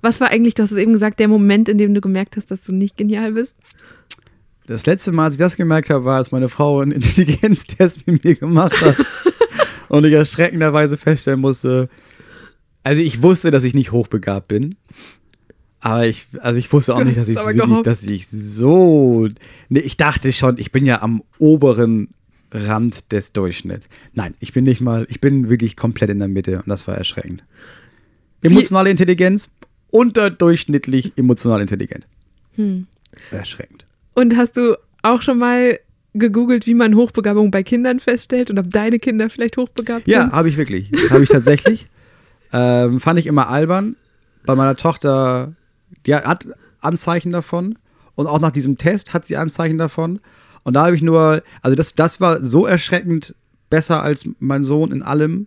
[0.00, 2.50] Was war eigentlich, du hast es eben gesagt, der Moment, in dem du gemerkt hast,
[2.50, 3.56] dass du nicht genial bist?
[4.66, 8.24] Das letzte Mal, als ich das gemerkt habe, war, als meine Frau einen Intelligenztest mit
[8.24, 8.96] mir gemacht hat.
[9.88, 11.88] Und ich erschreckenderweise feststellen musste,
[12.82, 14.76] also ich wusste, dass ich nicht hochbegabt bin.
[15.80, 17.86] Aber ich, also ich wusste auch nicht, dass ich, so, gehofft.
[17.86, 19.28] dass ich so.
[19.68, 22.08] Nee, ich dachte schon, ich bin ja am oberen
[22.52, 23.88] Rand des Durchschnitts.
[24.14, 26.96] Nein, ich bin nicht mal, ich bin wirklich komplett in der Mitte und das war
[26.96, 27.44] erschreckend.
[28.42, 29.50] Emotionale Intelligenz,
[29.90, 32.06] unterdurchschnittlich emotional intelligent.
[32.54, 32.86] Hm.
[33.30, 33.84] Erschreckend.
[34.14, 35.78] Und hast du auch schon mal
[36.18, 40.32] gegoogelt, wie man Hochbegabung bei Kindern feststellt und ob deine Kinder vielleicht hochbegabt Ja, sind?
[40.32, 40.90] habe ich wirklich.
[41.10, 41.86] Habe ich tatsächlich.
[42.52, 43.96] ähm, fand ich immer albern.
[44.44, 45.52] Bei meiner Tochter,
[46.06, 46.46] die hat
[46.80, 47.78] Anzeichen davon.
[48.14, 50.20] Und auch nach diesem Test hat sie Anzeichen davon.
[50.62, 53.34] Und da habe ich nur, also das, das war so erschreckend
[53.70, 55.46] besser als mein Sohn in allem.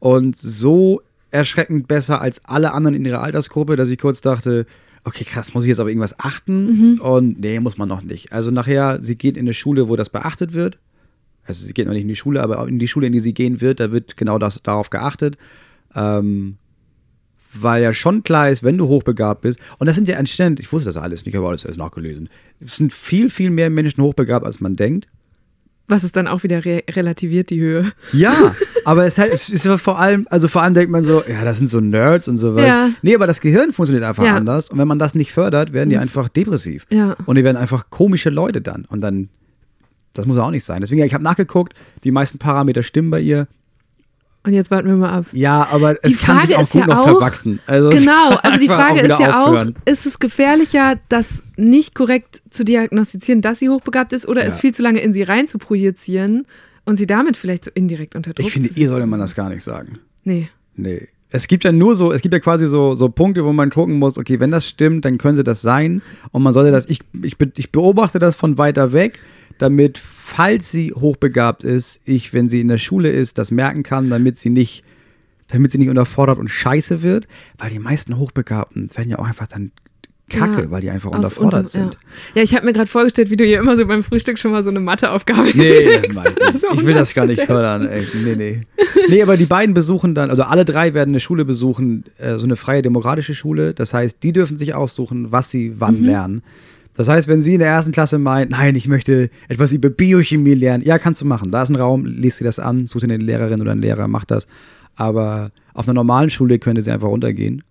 [0.00, 1.00] Und so
[1.30, 4.66] erschreckend besser als alle anderen in ihrer Altersgruppe, dass ich kurz dachte,
[5.04, 6.98] okay, krass, muss ich jetzt auf irgendwas achten?
[7.00, 8.32] Und nee, muss man noch nicht.
[8.32, 10.78] Also nachher, sie geht in eine Schule, wo das beachtet wird.
[11.46, 13.34] Also sie geht noch nicht in die Schule, aber in die Schule, in die sie
[13.34, 15.36] gehen wird, da wird genau das darauf geachtet.
[15.94, 16.56] Ähm,
[17.52, 20.72] weil ja schon klar ist, wenn du hochbegabt bist, und das sind ja anscheinend, ich
[20.72, 22.28] wusste das alles nicht, aber alles erst nachgelesen,
[22.60, 25.06] es sind viel, viel mehr Menschen hochbegabt, als man denkt.
[25.86, 27.92] Was es dann auch wieder re relativiert, die Höhe.
[28.12, 28.54] Ja,
[28.86, 31.58] aber es, halt- es ist vor allem, also vor allem denkt man so, ja, das
[31.58, 32.66] sind so Nerds und sowas.
[32.66, 32.90] Ja.
[33.02, 34.34] Nee, aber das Gehirn funktioniert einfach Ja.
[34.36, 34.70] anders.
[34.70, 36.86] Und wenn man das nicht fördert, werden die Das- einfach depressiv.
[36.90, 37.16] Ja.
[37.26, 38.86] Und die werden einfach komische Leute dann.
[38.88, 39.28] Und dann,
[40.14, 40.80] das muss auch nicht sein.
[40.80, 43.46] Deswegen, ich habe nachgeguckt, die meisten Parameter stimmen bei ihr.
[44.46, 45.24] Und jetzt warten wir mal ab.
[45.32, 47.60] Ja, aber Die es kann Frage sich auch ist gut ja noch auch- verwachsen.
[47.66, 49.74] Also Genau, kann also die Frage ist ja aufhören.
[49.76, 54.48] auch, ist es gefährlicher, das nicht korrekt zu diagnostizieren, dass sie hochbegabt ist, oder Ja.
[54.48, 56.46] es viel zu lange in sie rein zu projizieren
[56.84, 59.48] und sie damit vielleicht so indirekt unter Druck Ich finde, ihr sollte man das gar
[59.48, 59.98] nicht sagen.
[60.24, 60.48] Nee.
[60.76, 61.08] Nee.
[61.30, 63.98] Es gibt ja nur so, es gibt ja quasi so, so Punkte, wo man gucken
[63.98, 66.00] muss, okay, wenn das stimmt, dann könnte das sein.
[66.30, 69.18] Und man sollte das, ich, ich, ich beobachte das von weiter weg,
[69.58, 74.10] damit, falls sie hochbegabt ist, ich, wenn sie in der Schule ist, das merken kann,
[74.10, 74.82] damit sie nicht,
[75.48, 77.28] damit sie nicht unterfordert und scheiße wird.
[77.58, 79.70] Weil die meisten Hochbegabten werden ja auch einfach dann
[80.30, 81.98] kacke, Ja, weil die einfach unterfordert unter- sind.
[82.34, 84.52] Ja, ja ich habe mir gerade vorgestellt, wie du ihr immer so beim Frühstück schon
[84.52, 87.86] mal so eine Matheaufgabe Nee, das mach ich so, Ich will das gar nicht fördern.
[87.86, 88.06] Ey.
[88.24, 88.60] Nee, nee.
[89.10, 92.44] Nee, aber die beiden besuchen dann, also alle drei werden eine Schule besuchen, äh, so
[92.44, 93.74] eine freie demokratische Schule.
[93.74, 96.06] Das heißt, die dürfen sich aussuchen, was sie wann Mhm.
[96.06, 96.42] lernen.
[96.96, 100.54] Das heißt, wenn sie in der ersten Klasse meint, nein, ich möchte etwas über Biochemie
[100.54, 101.50] lernen, ja, kannst du machen.
[101.50, 104.06] Da ist ein Raum, liest sie das an, such dir eine Lehrerin oder einen Lehrer,
[104.08, 104.46] macht das.
[104.94, 107.64] Aber auf einer normalen Schule könnte sie einfach runtergehen.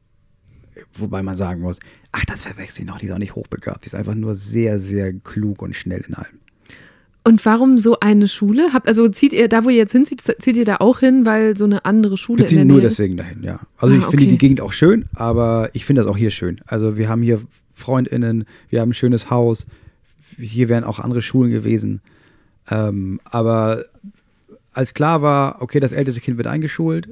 [0.93, 1.79] Wobei man sagen muss,
[2.11, 3.83] ach, das verwechselt sie noch, die ist auch nicht hochbegabt.
[3.83, 6.39] Die ist einfach nur sehr, sehr klug und schnell in allem.
[7.25, 8.73] Und warum so eine Schule?
[8.73, 11.55] Habt, also zieht ihr, da wo ihr jetzt hinzieht, zieht ihr da auch hin, weil
[11.55, 12.99] so eine andere Schule Wir in der ziehen Nähe nur ist?
[12.99, 13.61] deswegen dahin, ja.
[13.77, 14.31] Also Ah, ich finde okay.
[14.31, 16.59] die Gegend auch schön, aber ich finde das auch hier schön.
[16.65, 17.39] Also wir haben hier
[17.83, 19.67] FreundInnen, wir haben ein schönes Haus,
[20.37, 22.01] hier wären auch andere Schulen gewesen.
[22.69, 23.85] Ähm, aber
[24.71, 27.09] als klar war, okay, das älteste Kind wird eingeschult,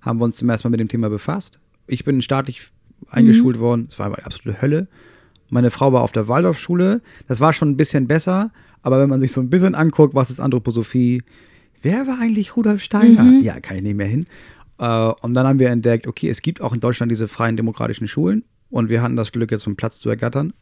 [0.00, 1.58] haben wir uns zum ersten Mal mit dem Thema befasst.
[1.86, 2.70] Ich bin staatlich
[3.10, 4.88] eingeschult worden, es war die absolute Hölle.
[5.50, 8.50] Meine Frau war auf der Waldorfschule, das war schon ein bisschen besser,
[8.82, 11.22] aber wenn man sich so ein bisschen anguckt, was ist Anthroposophie,
[11.82, 13.40] wer war eigentlich Rudolf Steiner?
[13.40, 14.26] Ja, kann ich nicht mehr hin.
[14.78, 18.08] Äh, und dann haben wir entdeckt, okay, es gibt auch in Deutschland diese freien demokratischen
[18.08, 20.52] Schulen und wir hatten das Glück, jetzt einen Platz zu ergattern.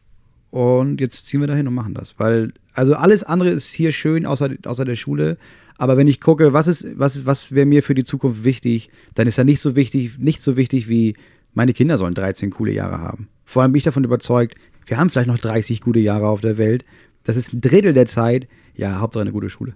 [0.49, 2.17] Und jetzt ziehen wir dahin und machen das.
[2.17, 5.37] Weil, also alles andere ist hier schön, außer, außer der Schule.
[5.77, 8.89] Aber wenn ich gucke, was ist, was ist, was wäre mir für die Zukunft wichtig,
[9.13, 11.15] dann ist ja nicht so wichtig, nicht so wichtig wie
[11.53, 13.27] meine Kinder sollen 13 coole Jahre haben.
[13.45, 14.55] Vor allem bin ich davon überzeugt,
[14.85, 16.85] wir haben vielleicht noch 30 gute Jahre auf der Welt.
[17.23, 18.47] Das ist ein Drittel der Zeit.
[18.75, 19.75] Ja, Hauptsache eine gute Schule.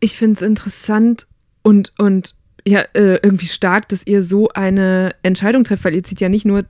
[0.00, 1.26] Ich finde es interessant
[1.62, 2.34] und, und
[2.66, 6.44] ja, äh, irgendwie stark, dass ihr so eine Entscheidung trefft, weil ihr zieht ja nicht
[6.44, 6.64] nur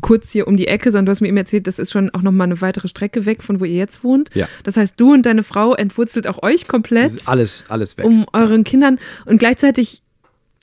[0.00, 2.22] kurz hier um die Ecke, sondern du hast mir eben erzählt, das ist schon auch
[2.22, 4.30] nochmal eine weitere Strecke weg von wo ihr jetzt wohnt.
[4.34, 4.48] Ja.
[4.64, 7.26] Das heißt, du und deine Frau entwurzelt auch euch komplett.
[7.26, 8.04] Alles, alles weg.
[8.06, 10.02] um euren Kindern und gleichzeitig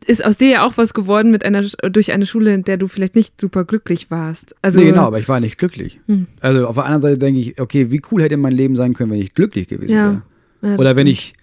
[0.05, 2.87] ist aus dir ja auch was geworden mit einer durch eine Schule, in der du
[2.87, 4.53] vielleicht nicht super glücklich warst.
[4.61, 5.99] Also nee, genau, aber ich war nicht glücklich.
[6.07, 6.27] Hm.
[6.41, 9.11] Also auf der anderen Seite denke ich, okay, wie cool hätte mein Leben sein können,
[9.11, 10.21] wenn ich glücklich gewesen Ja.
[10.61, 10.73] wäre.
[10.73, 11.19] Ja, Oder wenn stimmt.
[11.19, 11.33] ich.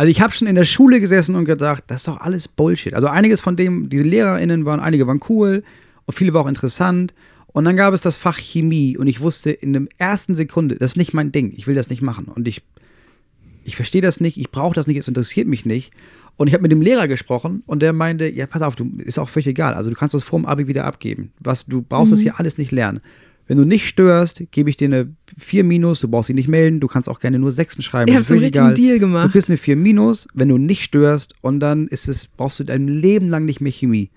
[0.00, 2.94] Also ich habe schon in der Schule gesessen und gedacht, das ist doch alles Bullshit.
[2.94, 5.62] Also einiges von dem, diese LehrerInnen waren, einige waren cool
[6.06, 7.12] und viele war auch interessant.
[7.48, 10.92] Und dann gab es das Fach Chemie und ich wusste in der ersten Sekunde, das
[10.92, 12.28] ist nicht mein Ding, ich will das nicht machen.
[12.28, 12.62] Und ich,
[13.62, 15.92] ich verstehe das nicht, ich brauche das nicht, es interessiert mich nicht.
[16.38, 19.18] Und ich habe mit dem Lehrer gesprochen und der meinte, ja, pass auf, du ist
[19.18, 19.74] auch völlig egal.
[19.74, 21.30] Also du kannst das vor dem Abi wieder abgeben.
[21.40, 23.02] Was, du brauchst das hier alles nicht lernen.
[23.50, 26.78] Wenn du nicht störst, gebe ich dir eine 4 minus, du brauchst dich nicht melden,
[26.78, 28.06] du kannst auch gerne nur Sechsen schreiben.
[28.06, 29.32] Ihr das habt ist so einen richtigen Deal Du gemacht.
[29.32, 32.86] kriegst eine 4 minus, wenn du nicht störst und dann ist es, brauchst du dein
[32.86, 34.08] Leben lang nicht mehr Chemie.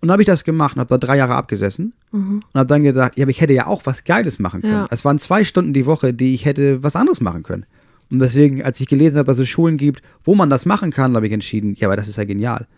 [0.00, 2.84] Und dann habe ich das gemacht und habe da drei Jahre abgesessen und habe dann
[2.84, 4.72] gedacht, ja, aber ich hätte ja auch was Geiles machen können.
[4.72, 4.88] Ja.
[4.92, 7.66] Es waren zwei Stunden die Woche, die ich hätte was anderes machen können.
[8.08, 11.16] Und deswegen, als ich gelesen habe, dass es Schulen gibt, wo man das machen kann,
[11.16, 12.68] habe ich entschieden, ja, aber das ist ja genial.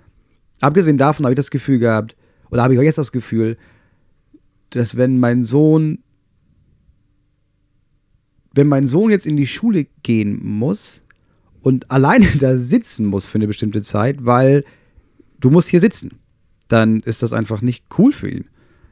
[0.63, 2.17] Abgesehen davon habe ich das Gefühl gehabt,
[2.51, 3.59] oder habe ich auch jetzt das Gefühl,
[4.77, 5.99] dass wenn mein Sohn,
[8.55, 11.03] wenn mein Sohn jetzt in die Schule gehen muss
[11.63, 14.65] und alleine da sitzen muss für eine bestimmte Zeit, weil
[15.41, 16.19] du musst hier sitzen,
[16.69, 18.47] dann ist das einfach nicht cool für ihn.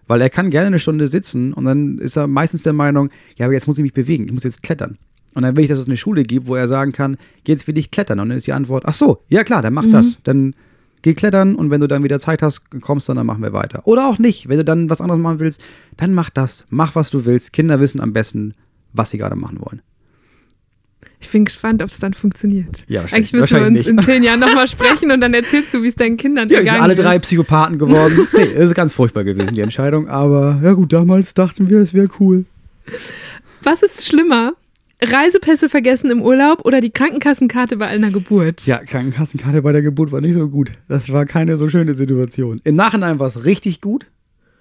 [0.06, 3.46] Weil er kann gerne eine Stunde sitzen und dann ist er meistens der Meinung, ja,
[3.46, 4.98] aber jetzt muss ich mich bewegen, ich muss jetzt klettern.
[5.34, 7.16] Und dann will ich, dass es eine Schule gibt, wo er sagen kann,
[7.46, 8.18] jetzt will ich klettern.
[8.18, 10.18] Und dann ist die Antwort, ach so, ja klar, dann mach das.
[10.24, 10.54] Dann
[11.02, 13.86] geh klettern und wenn du dann wieder Zeit hast, kommst du, dann machen wir weiter.
[13.86, 14.48] Oder auch nicht.
[14.48, 15.60] Wenn du dann was anderes machen willst,
[15.96, 16.64] dann mach das.
[16.70, 17.52] Mach, was du willst.
[17.52, 18.54] Kinder wissen am besten,
[18.92, 19.82] was sie gerade machen wollen.
[21.22, 22.84] Ich bin gespannt, ob es dann funktioniert.
[22.88, 24.04] Ja, Eigentlich müssen wir uns wahrscheinlich in nicht.
[24.06, 26.64] zehn Jahren nochmal sprechen und dann erzählst du, wie es deinen Kindern Ja, wir sind
[26.66, 27.22] gegangen alle drei ist.
[27.22, 28.26] Psychopathen geworden.
[28.32, 30.08] nee, es ist ganz furchtbar gewesen, die Entscheidung.
[30.08, 32.46] Aber ja gut, damals dachten wir, es wäre cool.
[33.62, 34.54] Was ist schlimmer?
[35.02, 38.66] Reisepässe vergessen im Urlaub oder die Krankenkassenkarte bei einer Geburt?
[38.66, 40.72] Ja, Krankenkassenkarte bei der Geburt war nicht so gut.
[40.88, 42.60] Das war keine so schöne Situation.
[42.64, 44.06] Im Nachhinein war es richtig gut,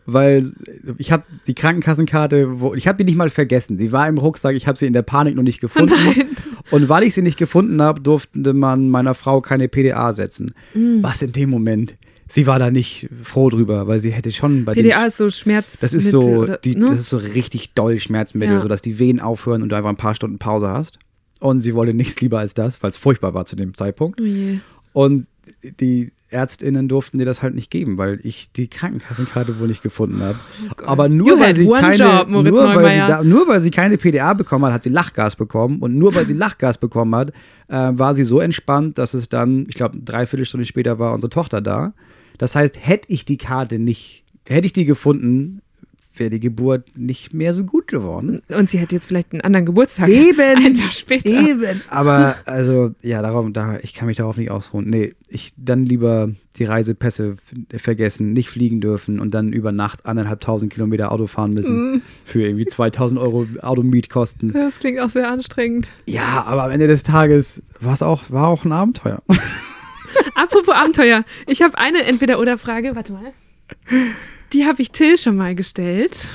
[0.05, 0.49] weil
[0.97, 3.77] ich habe die Krankenkassenkarte, ich habe die nicht mal vergessen.
[3.77, 5.93] Sie war im Rucksack, ich habe sie in der Panik noch nicht gefunden.
[6.05, 6.29] nein.
[6.71, 10.53] Und weil ich sie nicht gefunden habe, durfte man meiner Frau keine PDA setzen.
[11.01, 11.95] Was in dem Moment,
[12.29, 15.79] sie war da nicht froh drüber, weil sie hätte schon bei PDA ist so Schmerz.
[15.79, 16.85] das ist so, oder, die, ne?
[16.87, 18.61] das ist so richtig doll Schmerzmittel, Ja.
[18.61, 20.99] sodass die Venen aufhören und du einfach ein paar Stunden Pause hast.
[21.39, 24.21] Und sie wollte nichts lieber als das, weil es furchtbar war zu dem Zeitpunkt.
[24.21, 24.57] Oh.
[24.93, 25.27] Und
[25.79, 30.21] die ÄrztInnen durften dir das halt nicht geben, weil ich die Krankenkassenkarte wohl nicht gefunden
[30.21, 30.37] habe.
[30.85, 34.65] Aber nur Oh weil keine, job, nur, weil da, nur weil sie keine PDA bekommen
[34.65, 35.79] hat, hat sie Lachgas bekommen.
[35.79, 37.29] Und nur weil sie Lachgas bekommen hat,
[37.67, 41.29] äh, war sie so entspannt, dass es dann, ich glaube, dreiviertel Stunde später war unsere
[41.31, 41.93] Tochter da.
[42.39, 45.61] Das heißt, hätte ich die Karte nicht, hätte ich die gefunden,
[46.15, 48.41] wäre die Geburt nicht mehr so gut geworden.
[48.49, 50.09] Und sie hätte jetzt vielleicht einen anderen Geburtstag.
[50.09, 50.39] Eben.
[50.57, 51.29] Einen Tag später.
[51.29, 51.81] Eben.
[51.89, 54.89] Aber also, ja, darauf, da, ich kann mich darauf nicht ausruhen.
[54.89, 57.37] Nee, ich dann lieber die Reisepässe
[57.77, 62.01] vergessen, nicht fliegen dürfen und dann über Nacht anderthalbtausend Kilometer Auto fahren müssen Mm.
[62.25, 64.51] für irgendwie 2000 Euro Automietkosten.
[64.51, 65.87] Das klingt auch sehr anstrengend.
[66.05, 69.21] Ja, aber am Ende des Tages war es auch, war auch ein Abenteuer.
[70.35, 71.23] Apropos Abenteuer.
[71.47, 72.95] Ich habe eine Entweder-Oder-Frage.
[72.95, 73.33] Warte mal.
[74.53, 76.29] Die habe ich Till schon mal gestellt.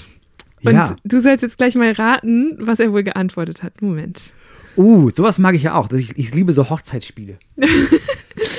[0.65, 0.97] Und ja.
[1.05, 3.83] du sollst jetzt gleich mal raten, was er wohl geantwortet hat.
[3.83, 4.33] Moment.
[4.77, 5.91] Uh, sowas mag ich ja auch.
[5.93, 7.39] Ich, ich liebe so Hochzeitsspiele.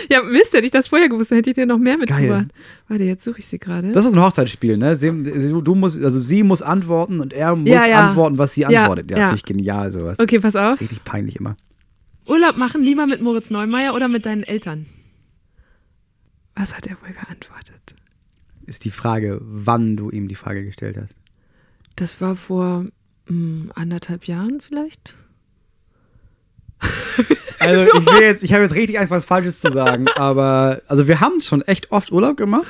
[0.10, 2.48] Ja, Mist, hätte ich das vorher gewusst, dann hätte ich dir noch mehr mitgebracht.
[2.88, 3.92] Warte, jetzt suche ich sie gerade.
[3.92, 4.96] Das ist ein Hochzeitsspiel, ne?
[4.96, 8.08] Sie, du, musst, also sie muss antworten und er muss Ja, ja.
[8.08, 9.12] antworten, was sie antwortet.
[9.12, 9.24] Ja, ja.
[9.26, 10.20] finde ich genial, sowas.
[10.20, 10.80] Okay, pass auf.
[10.80, 11.58] Richtig peinlich immer.
[12.28, 14.86] Urlaub machen lieber mit Moritz Neumeier oder mit deinen Eltern?
[16.66, 17.96] Was hat er wohl geantwortet?
[18.66, 21.16] Ist die Frage, wann du ihm die Frage gestellt hast.
[21.96, 22.88] Das war vor
[23.28, 25.16] hm, anderthalb Jahren vielleicht?
[27.60, 31.08] Also ich will jetzt, ich habe jetzt richtig Angst, was Falsches zu sagen, aber also
[31.08, 32.68] wir haben schon echt oft Urlaub gemacht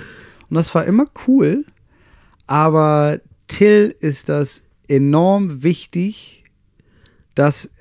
[0.50, 1.66] und das war immer cool.
[2.48, 6.44] Aber Till ist das enorm wichtig,
[7.34, 7.72] dass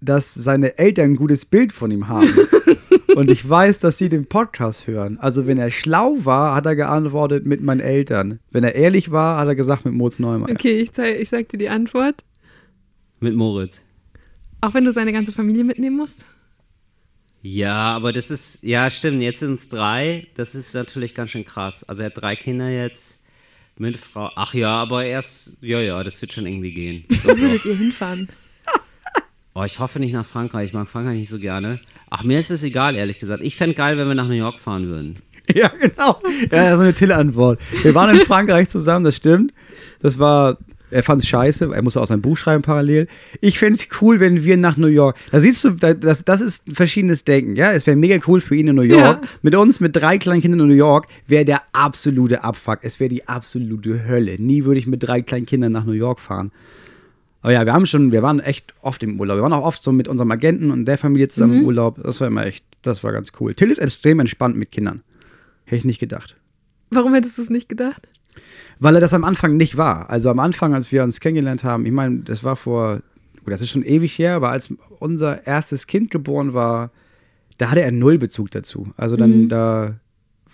[0.00, 2.28] dass seine Eltern ein gutes Bild von ihm haben.
[3.14, 5.18] Und ich weiß, dass sie den Podcast hören.
[5.18, 8.40] Also wenn er schlau war, hat er geantwortet mit meinen Eltern.
[8.50, 10.50] Wenn er ehrlich war, hat er gesagt mit Moritz Neumann.
[10.50, 12.24] Okay, ich, zeig, ich sag dir die Antwort.
[13.20, 13.86] Mit Moritz.
[14.60, 16.24] Auch wenn du seine ganze Familie mitnehmen musst?
[17.42, 20.26] Ja, aber das ist, ja stimmt, jetzt sind es drei.
[20.34, 21.84] Das ist natürlich ganz schön krass.
[21.84, 23.22] Also er hat drei Kinder jetzt
[23.78, 24.30] mit Frau.
[24.34, 27.04] Ach ja, aber erst, ja, ja, das wird schon irgendwie gehen.
[27.22, 28.28] Wo würdet ihr hinfahren?
[29.58, 30.66] Oh, ich hoffe nicht nach Frankreich.
[30.68, 31.80] Ich mag Frankreich nicht so gerne.
[32.10, 33.42] Ach, mir ist es egal, ehrlich gesagt.
[33.42, 35.16] Ich fände geil, wenn wir nach New York fahren würden.
[35.54, 36.20] Ja, genau.
[36.50, 37.60] Ja, so eine Tille-Antwort.
[37.84, 39.54] Wir waren in Frankreich zusammen, das stimmt.
[40.00, 40.58] Das war,
[40.90, 43.06] er fand es scheiße, er musste auch sein Buch schreiben parallel.
[43.40, 46.40] Ich fände es cool, wenn wir nach New York, da siehst du, da- das, das
[46.40, 47.70] ist ein verschiedenes Denken, ja.
[47.70, 49.20] Es wäre mega cool für ihn in New York.
[49.24, 49.28] Ja.
[49.42, 52.80] Mit uns, mit drei kleinen Kindern in New York, wäre der absolute Abfuck.
[52.82, 54.42] Es wäre die absolute Hölle.
[54.42, 56.50] Nie würde ich mit drei kleinen Kindern nach New York fahren.
[57.42, 59.36] Aber ja, wir haben schon, wir waren echt oft im Urlaub.
[59.36, 62.02] Wir waren auch oft so mit unserem Agenten und der Familie zusammen im Urlaub.
[62.02, 63.54] Das war immer echt, das war ganz cool.
[63.54, 65.02] Till ist extrem entspannt mit Kindern.
[65.64, 66.36] Hätte ich nicht gedacht.
[66.90, 68.08] Warum hättest du es nicht gedacht?
[68.78, 70.10] Weil er das am Anfang nicht war.
[70.10, 73.00] Also am Anfang, als wir uns kennengelernt haben, ich meine, das war vor,
[73.44, 76.90] gut, das ist schon ewig her, aber als unser erstes Kind geboren war,
[77.58, 78.92] da hatte er null Bezug dazu.
[78.96, 79.94] Also dann, da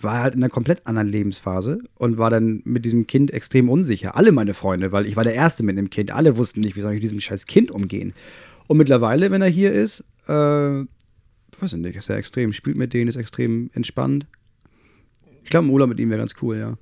[0.03, 4.15] war halt in einer komplett anderen Lebensphase und war dann mit diesem Kind extrem unsicher.
[4.15, 6.11] Alle meine Freunde, weil ich war der Erste mit einem Kind.
[6.11, 8.13] Alle wussten nicht, wie soll ich mit diesem scheiß Kind umgehen.
[8.67, 10.87] Und mittlerweile, wenn er hier ist, äh, weiß
[11.73, 14.25] ich nicht, ist er extrem, spielt mit denen, ist extrem entspannt.
[15.43, 16.77] Ich glaube, ein Urlaub mit ihm wäre ganz cool, ja.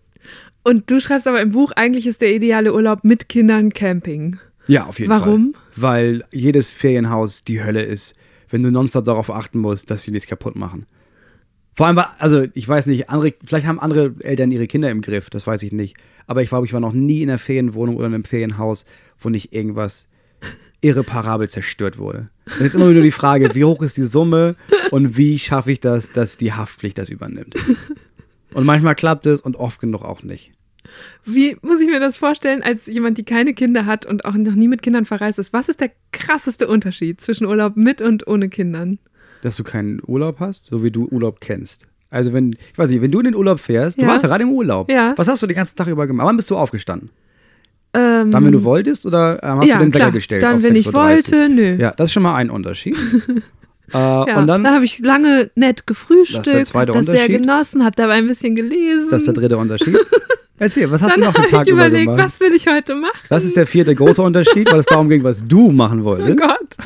[0.63, 4.37] Und du schreibst aber im Buch, eigentlich ist der ideale Urlaub mit Kindern Camping.
[4.67, 5.21] Ja, auf jeden Fall.
[5.21, 5.55] Warum?
[5.75, 8.13] Weil jedes Ferienhaus die Hölle ist,
[8.49, 10.85] wenn du nonstop darauf achten musst, dass sie nichts kaputt machen.
[11.73, 15.01] Vor allem, war- also ich weiß nicht, andere, vielleicht haben andere Eltern ihre Kinder im
[15.01, 15.95] Griff, das weiß ich nicht.
[16.27, 18.85] Aber ich glaube, ich war noch nie in einer Ferienwohnung oder in einem Ferienhaus,
[19.19, 20.07] wo nicht irgendwas
[20.81, 22.29] irreparabel zerstört wurde.
[22.45, 24.55] Dann ist immer wieder die Frage, wie hoch ist die Summe
[24.89, 27.55] und wie schaffe ich das, dass die Haftpflicht das übernimmt.
[28.53, 30.51] Und manchmal klappt es und oft genug auch nicht.
[31.23, 34.55] Wie muss ich mir das vorstellen, als jemand, die keine Kinder hat und auch noch
[34.55, 35.53] nie mit Kindern verreist ist?
[35.53, 38.97] Was ist der krasseste Unterschied zwischen Urlaub mit und ohne Kindern?
[39.41, 41.85] Dass du keinen Urlaub hast, so wie du Urlaub kennst.
[42.09, 44.07] Also wenn, ich weiß nicht, wenn du in den Urlaub fährst, du Ja.
[44.09, 44.91] warst ja gerade im Urlaub.
[44.91, 45.13] Ja.
[45.15, 46.27] Was hast du den ganzen Tag über gemacht?
[46.27, 47.09] Wann bist du aufgestanden?
[47.93, 50.43] Ähm, Dann, wenn du wolltest oder ähm, hast ja, du den Wecker gestellt?
[50.43, 50.93] Dann, wenn ich 6:30?
[50.93, 51.75] wollte, nö.
[51.77, 52.95] Ja, das ist schon mal ein Unterschied.
[53.93, 57.05] äh, Ja, und dann, da habe ich lange nett gefrühstückt, Das ist der zweite hab
[57.05, 59.07] das sehr genossen, habe dabei ein bisschen gelesen.
[59.11, 59.97] das ist der dritte Unterschied.
[60.57, 62.23] Erzähl, was hast du Dann noch den habe Tag ich über überlegt, gemacht?
[62.23, 63.17] was will ich heute machen?
[63.29, 66.37] Das ist der vierte große Unterschied, weil es darum ging, was du machen Oh wolltest.
[66.39, 66.77] Gott.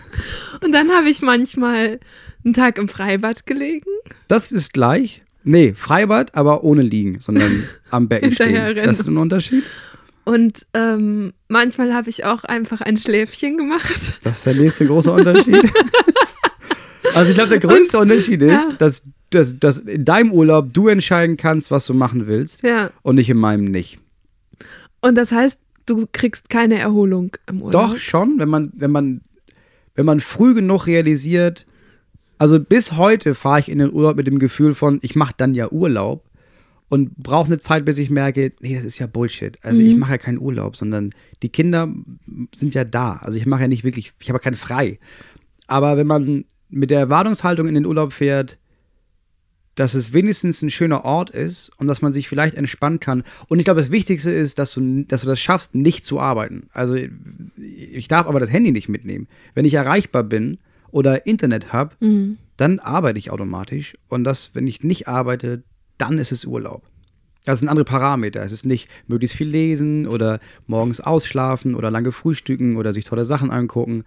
[0.64, 2.00] Und dann habe ich manchmal
[2.46, 3.90] einen Tag im Freibad gelegen.
[4.28, 5.24] Das ist gleich.
[5.44, 8.76] Nee, Freibad, aber ohne liegen, sondern am Becken stehen.
[8.76, 9.64] Das ist ein Unterschied.
[10.24, 14.18] Und ähm, manchmal habe ich auch einfach ein Schläfchen gemacht.
[14.24, 15.56] Das ist der nächste große Unterschied.
[17.16, 18.76] also ich glaube, der größte Unterschied ist, ja.
[18.80, 22.90] dass, dass, dass in deinem Urlaub du entscheiden kannst, was du machen willst Ja.
[23.04, 24.00] und ich in meinem nicht.
[25.02, 27.92] Und das heißt, du kriegst keine Erholung im Urlaub.
[27.92, 29.22] Doch schon, wenn man, wenn man,
[29.94, 31.68] wenn man früh genug realisiert,
[32.38, 35.54] also bis heute fahre ich in den Urlaub mit dem Gefühl von, ich mache dann
[35.54, 36.24] ja Urlaub
[36.90, 39.58] und brauche eine Zeit, bis ich merke, nee, das ist ja Bullshit.
[39.64, 41.12] Also ich mache ja keinen Urlaub, sondern
[41.42, 41.92] die Kinder
[42.54, 43.14] sind ja da.
[43.22, 45.00] Also ich mache ja nicht wirklich, ich habe ja keinen frei.
[45.68, 48.60] Aber wenn man mit der Erwartungshaltung in den Urlaub fährt,
[49.76, 53.24] dass es wenigstens ein schöner Ort ist und dass man sich vielleicht entspannen kann.
[53.48, 56.70] Und ich glaube, das Wichtigste ist, dass du, dass du das schaffst, nicht zu arbeiten.
[56.72, 56.96] Also
[57.58, 59.28] ich darf aber das Handy nicht mitnehmen.
[59.54, 60.60] Wenn ich erreichbar bin
[60.96, 61.94] oder Internet habe,
[62.56, 63.96] dann arbeite ich automatisch.
[64.08, 65.62] Und das, wenn ich nicht arbeite,
[65.98, 66.84] dann ist es Urlaub.
[67.44, 68.42] Das sind andere Parameter.
[68.42, 73.26] Es ist nicht möglichst viel lesen oder morgens ausschlafen oder lange frühstücken oder sich tolle
[73.26, 74.06] Sachen angucken.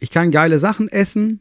[0.00, 1.38] Ich kann geile Sachen essen.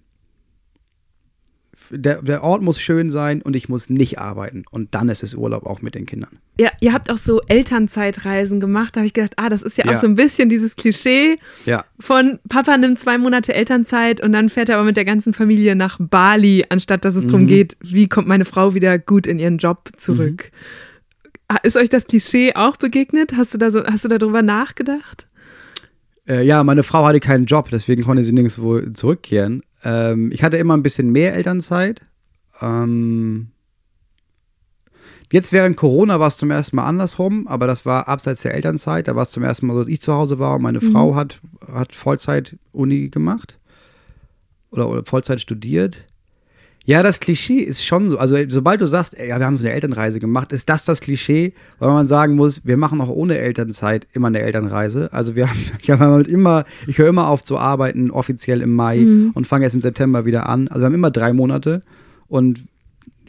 [1.96, 4.64] Der, der Ort muss schön sein und ich muss nicht arbeiten.
[4.72, 6.38] Und dann ist es Urlaub auch mit den Kindern.
[6.60, 8.96] Ja, ihr habt auch so Elternzeitreisen gemacht.
[8.96, 9.94] Da habe ich gedacht, ah, das ist ja, Ja.
[9.94, 11.86] auch so ein bisschen dieses Klischee Ja.
[12.00, 15.76] von Papa nimmt zwei Monate Elternzeit und dann fährt er aber mit der ganzen Familie
[15.76, 17.28] nach Bali, anstatt dass es Mhm.
[17.30, 20.52] darum geht, wie kommt meine Frau wieder gut in ihren Job zurück.
[21.48, 23.34] Ah, Ist euch das Klischee auch begegnet?
[23.38, 25.28] Hast du da so, hast du darüber nachgedacht?
[26.28, 29.62] Äh, ja, meine Frau hatte keinen Job, deswegen konnte sie nirgendwo zurückkehren.
[29.84, 32.02] Ähm, ich hatte immer ein bisschen mehr Elternzeit.
[32.62, 33.52] Ähm,
[35.32, 39.08] jetzt während Corona war es zum ersten Mal andersrum, aber das war abseits der Elternzeit.
[39.08, 41.16] Da war es zum ersten Mal so, dass ich zu Hause war und meine Frau
[41.16, 43.60] hat, hat Vollzeit-Uni gemacht
[44.72, 46.06] oder, oder Vollzeit studiert.
[46.86, 48.18] Ja, das Klischee ist schon so.
[48.18, 51.00] Also, sobald du sagst, ey, ja, wir haben so eine Elternreise gemacht, ist das das
[51.00, 55.12] Klischee, weil man sagen muss, wir machen auch ohne Elternzeit immer eine Elternreise.
[55.14, 58.74] Also, wir haben, ich habe halt immer, ich höre immer auf zu arbeiten, offiziell im
[58.76, 59.32] Mai Mhm.
[59.34, 60.68] und fange erst im September wieder an.
[60.68, 61.84] Also, wir haben immer drei Monate
[62.28, 62.60] und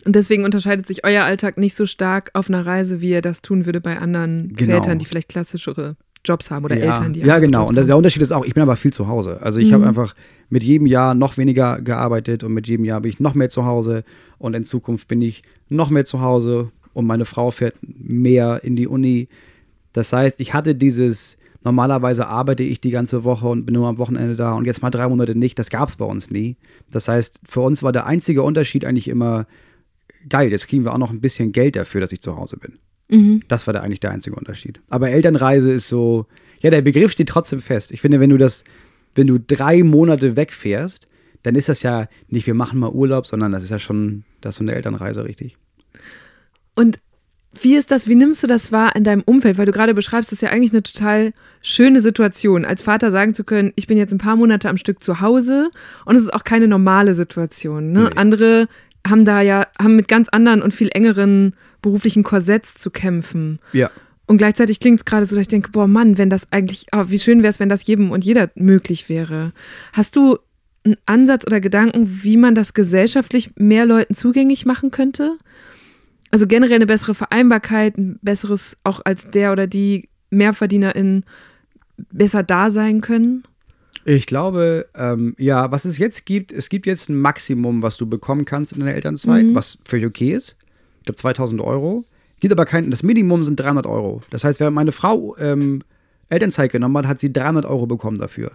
[0.04, 3.40] Und deswegen unterscheidet sich euer Alltag nicht so stark auf einer Reise, wie ihr das
[3.40, 4.74] tun würde bei anderen Genau.
[4.74, 5.94] Vätern, die vielleicht klassischere
[6.24, 7.60] Jobs haben oder ja, Eltern, die Ja, genau.
[7.60, 7.96] Jobs Und das, der.
[7.96, 9.38] Unterschied ist auch, ich bin aber viel zu Hause.
[9.42, 9.74] Also, ich Mhm.
[9.74, 10.14] habe einfach
[10.48, 13.64] mit jedem Jahr noch weniger gearbeitet und mit jedem Jahr bin ich noch mehr zu
[13.64, 14.04] Hause
[14.38, 18.76] und in Zukunft bin ich noch mehr zu Hause und meine Frau fährt mehr in
[18.76, 19.28] die Uni.
[19.92, 23.98] Das heißt, ich hatte dieses, normalerweise arbeite ich die ganze Woche und bin nur am
[23.98, 25.58] Wochenende da und jetzt mal drei Monate nicht.
[25.58, 26.56] Das gab es bei uns nie.
[26.90, 29.46] Das heißt, für uns war der einzige Unterschied eigentlich immer,
[30.28, 32.78] geil, jetzt kriegen wir auch noch ein bisschen Geld dafür, dass ich zu Hause bin.
[33.08, 33.42] Mhm.
[33.48, 34.80] Das war der, eigentlich der einzige Unterschied.
[34.88, 36.26] Aber Elternreise ist so,
[36.60, 37.92] ja, der Begriff steht trotzdem fest.
[37.92, 38.64] Ich finde, wenn du das,
[39.14, 41.06] wenn du drei Monate wegfährst,
[41.42, 44.54] dann ist das ja nicht, wir machen mal Urlaub, sondern das ist ja schon, das
[44.54, 45.56] ist so eine Elternreise, richtig.
[46.74, 47.00] Und
[47.60, 49.58] wie ist das, wie nimmst du das wahr in deinem Umfeld?
[49.58, 53.34] Weil du gerade beschreibst, das ist ja eigentlich eine total schöne Situation, als Vater sagen
[53.34, 55.70] zu können, ich bin jetzt ein paar Monate am Stück zu Hause
[56.04, 57.92] und es ist auch keine normale Situation.
[57.92, 58.04] Ne?
[58.04, 58.16] Nee.
[58.16, 58.68] Andere
[59.06, 63.58] haben da ja, haben mit ganz anderen und viel engeren beruflichen Korsetts zu kämpfen.
[63.72, 63.90] Ja.
[64.26, 67.04] Und gleichzeitig klingt es gerade so, dass ich denke, boah Mann, wenn das eigentlich, oh,
[67.08, 69.52] wie schön wäre es, wenn das jedem und jeder möglich wäre.
[69.92, 70.38] Hast du
[70.84, 75.36] einen Ansatz oder Gedanken, wie man das gesellschaftlich mehr Leuten zugänglich machen könnte?
[76.30, 81.24] Also generell eine bessere Vereinbarkeit, ein besseres, auch als der oder die MehrverdienerInnen
[82.10, 83.44] besser da sein können?
[84.04, 88.06] Ich glaube, ähm, ja, was es jetzt gibt, es gibt jetzt ein Maximum, was du
[88.06, 89.54] bekommen kannst in deiner Elternzeit, Mhm.
[89.54, 90.56] was völlig okay ist.
[91.00, 92.04] Ich glaube 2000 Euro.
[92.40, 94.22] Gibt aber kein, das Minimum sind 300 Euro.
[94.30, 95.82] Das heißt, während meine Frau ähm,
[96.28, 98.52] Elternzeit genommen hat, hat sie 300 Euro bekommen dafür.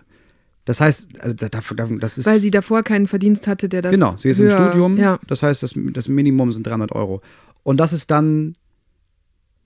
[0.65, 1.61] Das heißt, also, da- da-
[1.99, 2.25] das ist.
[2.27, 4.97] Weil sie davor keinen Verdienst hatte, der das Genau, sie ist höher, im Studium.
[4.97, 5.19] Ja.
[5.27, 7.21] Das heißt, das, das Minimum sind 300 Euro.
[7.63, 8.55] Und das ist dann,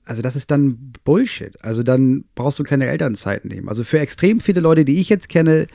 [0.06, 1.54] also das ist dann Bullshit.
[1.64, 3.70] Also dann brauchst du keine Elternzeit nehmen.
[3.70, 5.68] Also für extrem viele Leute, die ich jetzt kenne,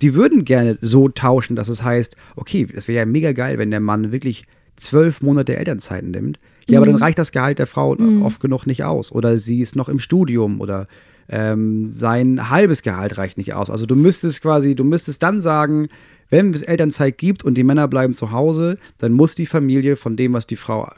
[0.00, 3.70] die würden gerne so tauschen, dass es heißt, okay, es wäre ja mega geil, wenn
[3.70, 4.44] der Mann wirklich
[4.76, 6.38] zwölf Monate Elternzeit nimmt.
[6.68, 9.12] Ja, aber dann reicht das Gehalt der Frau oft genug nicht aus.
[9.12, 10.86] Oder sie ist noch im Studium oder
[11.28, 13.70] ähm, sein halbes Gehalt reicht nicht aus.
[13.70, 15.88] Also du müsstest quasi, du müsstest dann sagen,
[16.28, 20.16] wenn es Elternzeit gibt und die Männer bleiben zu Hause, dann muss die Familie von
[20.16, 20.88] dem, was die Frau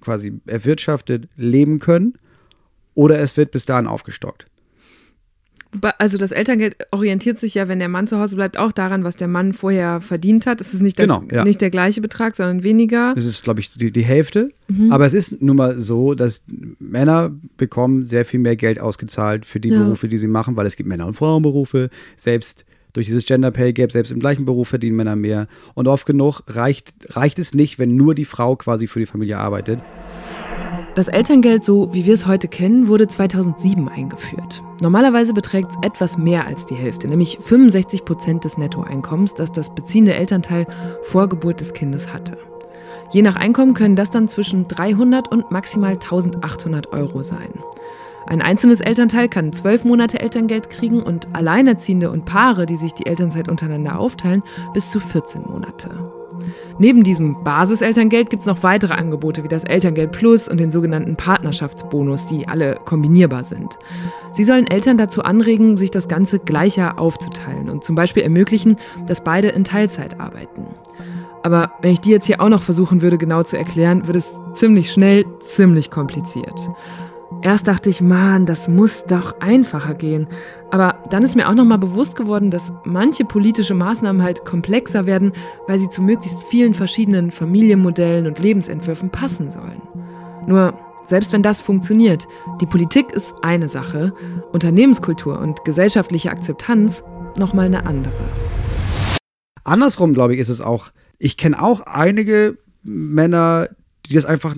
[0.00, 2.14] quasi erwirtschaftet, leben können.
[2.94, 4.46] Oder es wird bis dahin aufgestockt.
[5.98, 9.16] Also das Elterngeld orientiert sich ja, wenn der Mann zu Hause bleibt, auch daran, was
[9.16, 10.60] der Mann vorher verdient hat.
[10.60, 11.42] Es ist nicht, das, Genau, ja.
[11.42, 13.12] nicht der gleiche Betrag, sondern weniger.
[13.16, 14.50] Das ist, glaube ich, die, die Hälfte.
[14.90, 16.42] Aber es ist nun mal so, dass
[16.78, 19.82] Männer bekommen sehr viel mehr Geld ausgezahlt für die Ja.
[19.82, 21.90] Berufe, die sie machen, weil es gibt Männer- und Frauenberufe.
[22.14, 22.64] Selbst
[22.94, 25.46] durch dieses Gender Pay Gap, selbst im gleichen Beruf verdienen Männer mehr.
[25.74, 29.38] Und oft genug reicht, reicht es nicht, wenn nur die Frau quasi für die Familie
[29.38, 29.80] arbeitet.
[30.94, 34.62] Das Elterngeld, so wie wir es heute kennen, wurde 2007 eingeführt.
[34.80, 39.74] Normalerweise beträgt es etwas mehr als die Hälfte, nämlich 65 Prozent des Nettoeinkommens, das das
[39.74, 40.68] beziehende Elternteil
[41.02, 42.38] vor Geburt des Kindes hatte.
[43.12, 47.50] Je nach Einkommen können das dann zwischen 300 und maximal 1800 Euro sein.
[48.26, 53.06] Ein einzelnes Elternteil kann zwölf Monate Elterngeld kriegen und Alleinerziehende und Paare, die sich die
[53.06, 55.90] Elternzeit untereinander aufteilen, bis zu 14 Monate.
[56.78, 61.16] Neben diesem Basiselterngeld gibt es noch weitere Angebote wie das Elterngeld Plus und den sogenannten
[61.16, 63.78] Partnerschaftsbonus, die alle kombinierbar sind.
[64.32, 69.22] Sie sollen Eltern dazu anregen, sich das Ganze gleicher aufzuteilen und zum Beispiel ermöglichen, dass
[69.22, 70.66] beide in Teilzeit arbeiten.
[71.42, 74.32] Aber wenn ich die jetzt hier auch noch versuchen würde genau zu erklären, wird es
[74.54, 76.70] ziemlich schnell ziemlich kompliziert.
[77.42, 80.28] Erst dachte ich, Mann, das muss doch einfacher gehen.
[80.70, 85.32] Aber dann ist mir auch nochmal bewusst geworden, dass manche politische Maßnahmen halt komplexer werden,
[85.66, 89.82] weil sie zu möglichst vielen verschiedenen Familienmodellen und Lebensentwürfen passen sollen.
[90.46, 90.74] Nur,
[91.04, 92.26] selbst wenn das funktioniert,
[92.60, 94.14] die Politik ist eine Sache,
[94.52, 97.04] Unternehmenskultur und gesellschaftliche Akzeptanz
[97.36, 98.14] nochmal eine andere.
[99.64, 100.90] Andersrum, glaube ich, ist es auch.
[101.18, 103.68] Ich kenne auch einige Männer,
[104.06, 104.54] die das einfach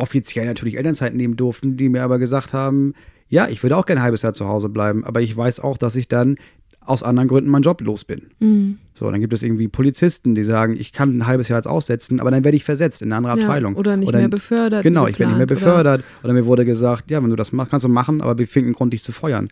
[0.00, 2.94] offiziell natürlich Elternzeit nehmen durften, die mir aber gesagt haben,
[3.28, 5.78] ja, ich würde auch gerne ein halbes Jahr zu Hause bleiben, aber ich weiß auch,
[5.78, 6.36] dass ich dann
[6.80, 8.22] aus anderen Gründen meinen Job los bin.
[8.94, 12.18] So, dann gibt es irgendwie Polizisten, die sagen, ich kann ein halbes Jahr jetzt aussetzen,
[12.20, 13.76] aber dann werde ich versetzt in eine andere Ja, Abteilung.
[13.76, 16.04] oder nicht mehr befördert, Genau, ich werde nicht mehr geplant, oder- befördert.
[16.24, 18.68] Oder, mir wurde gesagt, ja, wenn du das machst, kannst du machen, aber wir finden
[18.68, 19.48] einen Grund, dich zu feuern.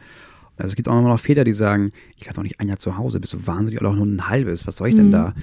[0.57, 2.97] Also es gibt auch noch Väter, die sagen, ich bleibe doch nicht ein Jahr zu
[2.97, 4.99] Hause, bist du wahnsinnig, oder auch nur ein halbes, was soll ich Mhm.
[4.99, 5.35] denn da?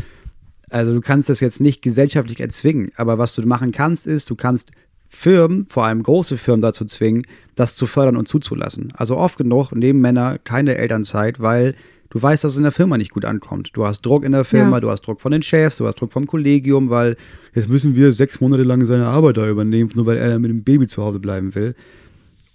[0.70, 4.36] Also du kannst das jetzt nicht gesellschaftlich erzwingen, aber was du machen kannst, ist, du
[4.36, 4.72] kannst
[5.16, 8.92] Firmen, vor allem große Firmen dazu zwingen, das zu fördern und zuzulassen.
[8.96, 11.76] Also oft genug nehmen Männer keine Elternzeit, weil
[12.10, 13.72] Du weißt, dass es in der Firma nicht gut ankommt.
[13.74, 14.80] Du hast Druck in der Firma, Ja.
[14.80, 17.18] du hast Druck von den Chefs, du hast Druck vom Kollegium, weil
[17.54, 20.50] jetzt müssen wir sechs Monate lang seine Arbeit da übernehmen, nur weil er dann mit
[20.50, 21.76] dem Baby zu Hause bleiben will.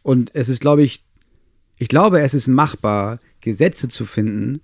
[0.03, 1.05] Und es ist, glaube ich,
[1.77, 4.63] ich glaube, es ist machbar, Gesetze zu finden,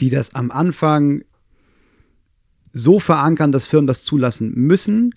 [0.00, 1.22] die das am Anfang
[2.72, 5.14] so verankern, dass Firmen das zulassen müssen,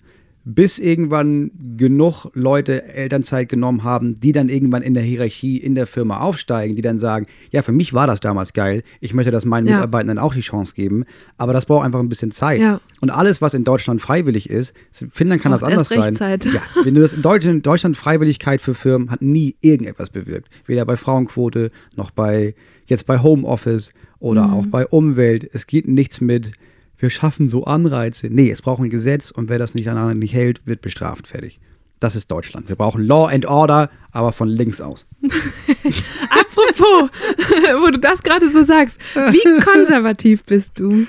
[0.50, 5.86] bis irgendwann genug Leute Elternzeit genommen haben, die dann irgendwann in der Hierarchie in der
[5.86, 9.44] Firma aufsteigen, die dann sagen, ja, für mich war das damals geil, ich möchte das
[9.44, 9.74] meinen Ja.
[9.74, 11.04] Mitarbeitenden auch die Chance geben,
[11.36, 12.60] aber das braucht einfach ein bisschen Zeit.
[12.60, 12.80] Ja.
[13.02, 16.16] Und alles, was in Deutschland freiwillig ist, in Finnland kann das anders sein.
[16.16, 16.46] Zeit.
[16.46, 20.48] Ja, wenn du das in Deutschland, Deutschland Freiwilligkeit für Firmen hat nie irgendetwas bewirkt.
[20.64, 22.54] Weder bei Frauenquote noch bei
[22.86, 24.54] jetzt bei Homeoffice oder Mhm.
[24.54, 25.48] auch bei Umwelt.
[25.52, 26.52] Es geht nichts mit,
[26.98, 28.28] wir schaffen so Anreize.
[28.28, 31.28] Nee, es braucht ein Gesetz und wer das nicht aneinander nicht hält, wird bestraft.
[31.28, 31.60] Fertig.
[32.00, 32.68] Das ist Deutschland.
[32.68, 35.06] Wir brauchen Law and Order, aber von links aus.
[35.22, 37.10] Apropos,
[37.82, 41.06] wo du das gerade so sagst, wie konservativ bist du?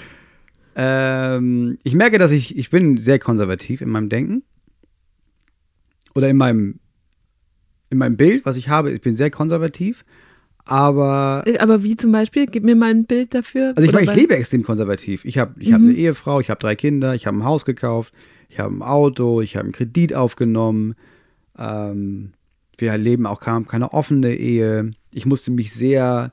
[0.75, 4.43] Ähm, ich merke, dass ich, ich bin sehr konservativ in meinem Denken.
[6.15, 6.79] Oder in meinem,
[7.91, 8.91] in meinem Bild, was ich habe.
[8.91, 10.03] Ich bin sehr konservativ.
[10.66, 12.45] Aber, Aber wie zum Beispiel?
[12.45, 13.74] Gib mir mal ein Bild dafür.
[13.76, 15.26] also ich meine, ich lebe extrem konservativ.
[15.26, 18.14] Ich habe ich hab eine Ehefrau, ich habe drei Kinder, ich habe ein Haus gekauft,
[18.49, 20.95] ich habe ein Auto, ich habe einen Kredit aufgenommen.
[21.57, 22.34] Ähm,
[22.78, 24.91] wir leben auch kaum keine offene Ehe.
[25.12, 26.32] Ich musste mich sehr.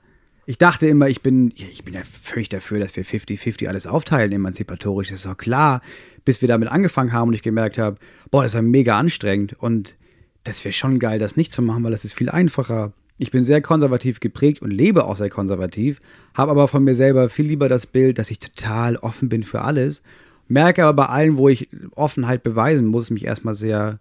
[0.49, 3.87] Ich dachte immer, ich bin, ja, ich bin ja völlig dafür, dass wir 50-50 alles
[3.89, 5.83] aufteilen, emanzipatorisch, das ist doch klar.
[6.25, 7.97] Bis wir damit angefangen haben und ich gemerkt habe,
[8.31, 9.97] boah, das ist ja mega anstrengend und
[10.45, 12.93] das wäre schon geil, das nicht zu machen, weil das ist viel einfacher.
[13.19, 16.01] Ich bin sehr konservativ geprägt und lebe auch sehr konservativ,
[16.35, 19.63] habe aber von mir selber viel lieber das Bild, dass ich total offen bin für
[19.63, 20.03] alles,
[20.49, 24.01] merke aber bei allen, wo ich Offenheit beweisen muss, mich erstmal sehr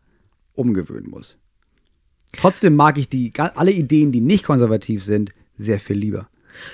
[0.54, 1.38] umgewöhnen muss.
[2.34, 6.28] Trotzdem mag ich die, alle Ideen, die nicht konservativ sind, sehr viel lieber.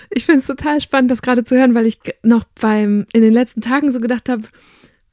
[0.09, 3.33] Ich finde es total spannend, das gerade zu hören, weil ich noch beim in den
[3.33, 4.43] letzten Tagen so gedacht habe,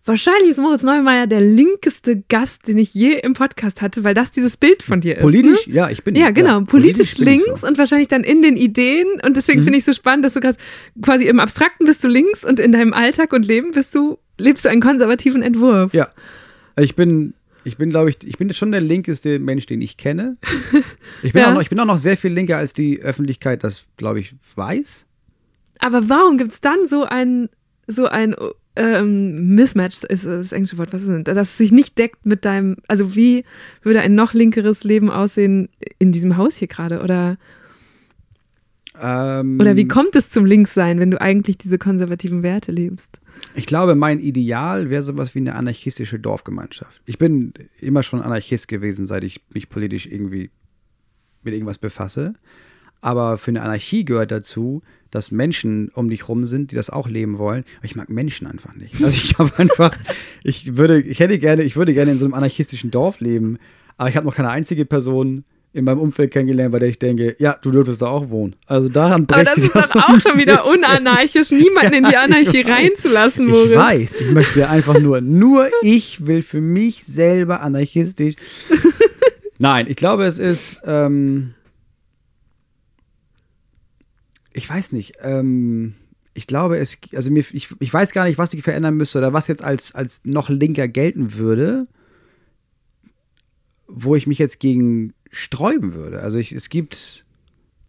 [0.09, 4.31] wahrscheinlich ist Moritz Neumeier der linkeste Gast, den ich je im Podcast hatte, weil das
[4.31, 5.23] dieses Bild von dir ist.
[5.23, 5.75] Politisch, ne?
[5.75, 6.17] ja, ich bin.
[6.17, 7.67] Ja, genau, politisch, bin ich links so.
[7.67, 9.07] und wahrscheinlich dann in den Ideen.
[9.25, 10.41] Und deswegen finde ich es so spannend, dass du
[11.03, 14.65] quasi im Abstrakten bist du links und in deinem Alltag und Leben bist du, lebst
[14.65, 15.93] du einen konservativen Entwurf.
[15.95, 16.09] Ja.
[16.81, 17.35] Ich bin,
[17.65, 20.37] ich bin, glaube ich, ich bin schon der linkeste Mensch, den ich kenne.
[21.23, 21.51] Ich bin, Ja.
[21.51, 24.35] auch, noch, ich bin auch noch sehr viel linker, als die Öffentlichkeit das, glaube ich,
[24.55, 25.05] weiß.
[25.81, 27.49] Aber warum gibt es dann so ein,
[27.89, 28.37] so ein
[28.79, 32.45] ähm, Mismatch, ist das englische Wort, was ist denn, dass es sich nicht deckt mit
[32.45, 33.45] deinem, also wie
[33.83, 35.69] würde ein noch linkeres Leben aussehen
[35.99, 37.03] in diesem Haus hier gerade?
[37.03, 37.39] Oder,
[39.01, 43.21] Ähm, oder wie kommt es zum Linkssein, wenn du eigentlich diese konservativen Werte lebst?
[43.55, 47.01] Ich glaube, mein Ideal wäre sowas wie eine anarchistische Dorfgemeinschaft.
[47.05, 50.51] Ich bin immer schon Anarchist gewesen, seit ich mich politisch irgendwie
[51.43, 52.35] mit irgendwas befasse.
[53.01, 57.09] Aber für eine Anarchie gehört dazu, dass Menschen um dich rum sind, die das auch
[57.09, 57.65] leben wollen.
[57.79, 59.03] Aber ich mag Menschen einfach nicht.
[59.03, 59.97] Also ich habe einfach,
[60.45, 63.59] ich würde, ich hätte gerne, ich würde gerne in so einem anarchistischen Dorf leben,
[63.97, 67.37] aber ich habe noch keine einzige Person in meinem Umfeld kennengelernt, bei der ich denke,
[67.39, 68.57] ja, du dürftest da auch wohnen.
[68.67, 72.17] Also daran Aber brecht das ist das dann auch schon wieder unanarchisch, niemanden in die
[72.17, 73.71] Anarchie reinzulassen, Moritz.
[73.71, 78.35] Ich weiß, ich möchte einfach nur, nur ich will für mich selber anarchistisch.
[79.59, 81.55] Nein, ich glaube, es ist, ähm,
[84.59, 85.95] ich weiß nicht, ähm,
[86.35, 89.33] ich glaube, es, also mir, ich, ich weiß gar nicht, was ich verändern müsste oder
[89.33, 91.87] was jetzt als, als noch linker gelten würde,
[93.89, 96.21] wo ich mich jetzt gegen sträuben würde.
[96.21, 97.25] Also ich, es gibt,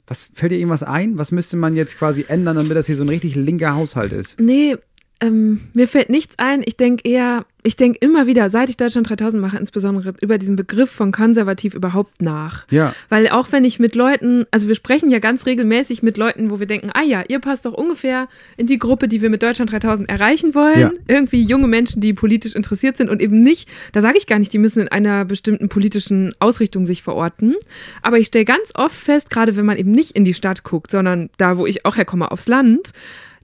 [0.08, 1.18] was fällt dir irgendwas ein?
[1.18, 4.40] Was müsste man jetzt quasi ändern, damit das hier so ein richtig linker Haushalt ist?
[4.40, 4.78] Nee,
[5.22, 6.62] ähm, mir fällt nichts ein.
[6.66, 10.56] Ich denke eher, ich denke immer wieder, seit ich Deutschland 3000 mache, insbesondere über diesen
[10.56, 12.66] Begriff von konservativ überhaupt nach.
[12.72, 12.96] Ja.
[13.10, 16.60] Weil auch wenn ich mit Leuten, also wir sprechen ja ganz regelmäßig mit Leuten, wo
[16.60, 19.72] wir denken, ah ja, ihr passt doch ungefähr in die Gruppe, die wir mit Deutschland
[19.72, 20.80] 3000 erreichen wollen.
[20.80, 20.92] Ja.
[21.08, 24.54] Irgendwie junge Menschen, die politisch interessiert sind und eben nicht, da sage ich gar nicht,
[24.54, 27.56] die müssen in einer bestimmten politischen Ausrichtung sich verorten.
[28.02, 30.92] Aber ich stelle ganz oft fest, gerade wenn man eben nicht in die Stadt guckt,
[30.92, 32.94] sondern da, wo ich auch herkomme, aufs Land,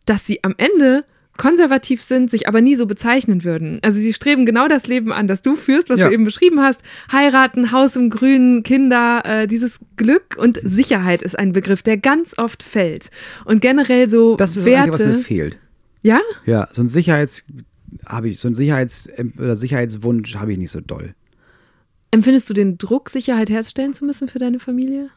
[0.05, 1.03] dass sie am Ende
[1.38, 3.79] konservativ sind, sich aber nie so bezeichnen würden.
[3.81, 6.07] Also sie streben genau das Leben an, das du führst, was Ja.
[6.07, 6.81] du eben beschrieben hast.
[7.11, 12.38] Heiraten, Haus im Grünen, Kinder, äh, dieses Glück und Sicherheit ist ein Begriff, der ganz
[12.38, 13.09] oft fällt.
[13.45, 15.13] Und generell so Das ist das Einzige, was Werte.
[15.17, 15.57] mir fehlt.
[16.03, 16.21] Ja?
[16.45, 17.43] Ja, so ein Sicherheits
[18.05, 21.15] habe ich, so ein Sicherheits oder Sicherheitswunsch habe ich nicht so doll.
[22.11, 25.09] Empfindest du den Druck, Sicherheit herzustellen zu müssen für deine Familie?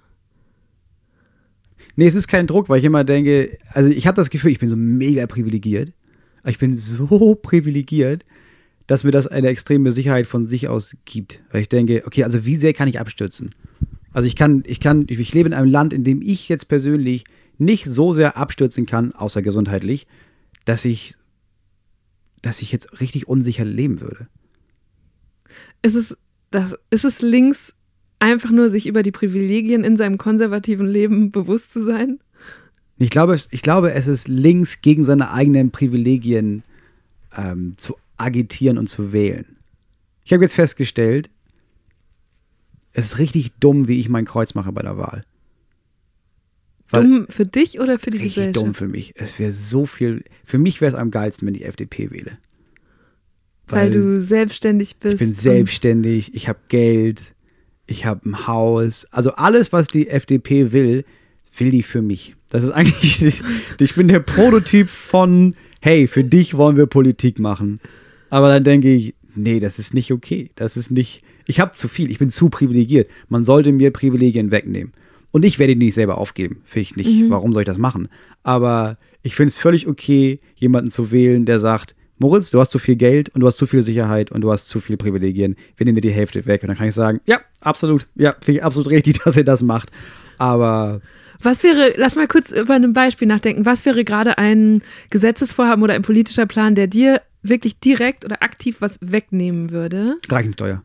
[1.96, 4.58] Nee, es ist kein Druck, weil ich immer denke, also ich habe das Gefühl, ich
[4.58, 5.92] bin so mega privilegiert.
[6.45, 8.24] Ich bin so privilegiert,
[8.86, 11.41] dass mir das eine extreme Sicherheit von sich aus gibt.
[11.51, 13.55] Weil ich denke, okay, also wie sehr kann ich abstürzen?
[14.12, 17.24] Also ich kann, ich kann, ich lebe in einem Land, in dem ich jetzt persönlich
[17.59, 20.07] nicht so sehr abstürzen kann, außer gesundheitlich,
[20.64, 21.14] dass ich,
[22.41, 24.28] dass ich jetzt richtig unsicher leben würde.
[25.82, 26.16] Ist es,
[26.51, 27.74] das, ist es links,
[28.20, 32.20] einfach nur sich über die Privilegien in seinem konservativen Leben bewusst zu sein?
[32.99, 36.62] Ich glaube, es- ich glaube, es ist links gegen seine eigenen Privilegien
[37.36, 39.57] ähm, zu agitieren und zu wählen.
[40.24, 41.30] Ich habe jetzt festgestellt,
[42.92, 45.24] es ist richtig dumm, wie ich mein Kreuz mache bei der Wahl.
[46.90, 48.57] Weil- Dumm für dich oder für die Richtig Gesellschaft?
[48.57, 49.12] dumm für mich.
[49.16, 50.24] Es wäre so viel.
[50.44, 52.38] Für mich wäre es am geilsten, wenn ich FDP wähle.
[53.68, 55.14] Weil, du selbstständig bist.
[55.14, 57.34] Ich bin selbstständig, ich habe Geld,
[57.86, 59.05] ich habe ein Haus.
[59.11, 61.05] Also alles, was die FDP will,
[61.59, 62.34] will die für mich.
[62.50, 63.42] Das ist eigentlich,
[63.78, 67.80] ich bin der Prototyp von, hey, für dich wollen wir Politik machen.
[68.30, 70.50] Aber dann denke ich, nee, das ist nicht okay.
[70.54, 73.11] Das ist nicht, ich habe zu viel, ich bin zu privilegiert.
[73.28, 74.92] Man sollte mir Privilegien wegnehmen.
[75.30, 76.62] Und ich werde die nicht selber aufgeben.
[76.64, 78.09] Finde ich nicht, warum soll ich das machen?
[78.42, 82.78] Aber ich finde es völlig okay, jemanden zu wählen, der sagt, Moritz, du hast zu
[82.78, 85.54] viel Geld und du hast zu viel Sicherheit und du hast zu viele Privilegien.
[85.76, 86.62] Wir nehmen dir die Hälfte weg.
[86.62, 89.62] Und dann kann ich sagen, ja, absolut, ja, finde ich absolut richtig, dass ihr das
[89.62, 89.90] macht.
[90.38, 91.00] Aber
[91.41, 93.64] Was wäre, lass mal kurz über ein Beispiel nachdenken.
[93.64, 98.80] Was wäre gerade ein Gesetzesvorhaben oder ein politischer Plan, der dir wirklich direkt oder aktiv
[98.80, 100.16] was wegnehmen würde?
[100.28, 100.82] Reichensteuer.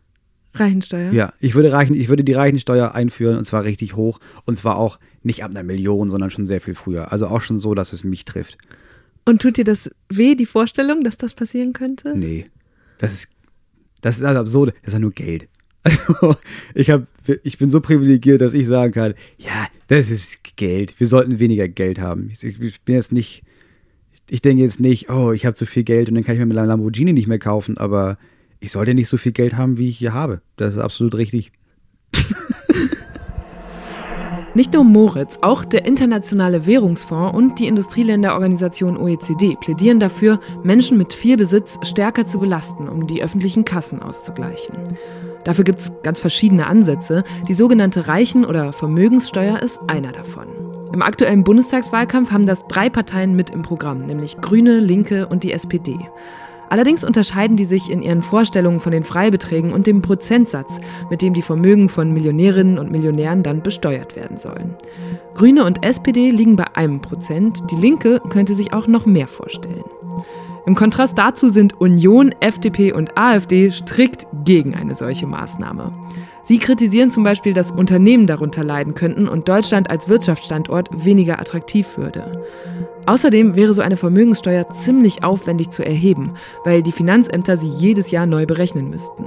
[0.55, 1.11] Reichensteuer.
[1.11, 4.19] Ja, ich würde, Reichen, ich würde die Reichensteuer einführen und zwar richtig hoch.
[4.45, 7.11] Und zwar auch nicht ab einer Million, sondern schon sehr viel früher.
[7.11, 8.57] Also auch schon so, dass es mich trifft.
[9.25, 12.15] Und tut dir das weh, die Vorstellung, dass das passieren könnte?
[12.15, 12.45] Nee.
[12.99, 13.29] Das ist,
[14.01, 14.75] das ist also absurd.
[14.81, 15.47] Das ist ja nur Geld.
[15.83, 16.35] Also,
[16.75, 17.03] ich, hab,
[17.43, 20.97] ich bin so privilegiert, dass ich sagen kann, ja, das ist Geld.
[20.97, 22.29] Wir sollten weniger Geld haben.
[22.31, 23.43] Ich, bin jetzt nicht,
[24.29, 26.45] ich denke jetzt nicht, oh, ich habe zu viel Geld und dann kann ich mir
[26.45, 28.17] mein Lamborghini nicht mehr kaufen, aber
[28.61, 30.41] ich sollte nicht so viel Geld haben, wie ich hier habe.
[30.55, 31.51] Das ist absolut richtig.
[34.55, 41.11] Nicht nur Moritz, auch der Internationale Währungsfonds und die Industrieländerorganisation OECD plädieren dafür, Menschen mit
[41.11, 44.75] viel Besitz stärker zu belasten, um die öffentlichen Kassen auszugleichen.
[45.43, 47.23] Dafür gibt es ganz verschiedene Ansätze.
[47.47, 50.47] Die sogenannte Reichen- oder Vermögenssteuer ist einer davon.
[50.93, 55.51] Im aktuellen Bundestagswahlkampf haben das drei Parteien mit im Programm, nämlich Grüne, Linke und die
[55.51, 55.97] SPD.
[56.69, 60.79] Allerdings unterscheiden die sich in ihren Vorstellungen von den Freibeträgen und dem Prozentsatz,
[61.09, 64.75] mit dem die Vermögen von Millionärinnen und Millionären dann besteuert werden sollen.
[65.35, 69.83] Grüne und SPD liegen bei einem Prozent, die Linke könnte sich auch noch mehr vorstellen.
[70.65, 75.91] Im Kontrast dazu sind Union, FDP und AfD strikt gegen eine solche Maßnahme.
[76.43, 81.97] Sie kritisieren zum Beispiel, dass Unternehmen darunter leiden könnten und Deutschland als Wirtschaftsstandort weniger attraktiv
[81.97, 82.43] würde.
[83.05, 86.33] Außerdem wäre so eine Vermögenssteuer ziemlich aufwendig zu erheben,
[86.63, 89.25] weil die Finanzämter sie jedes Jahr neu berechnen müssten.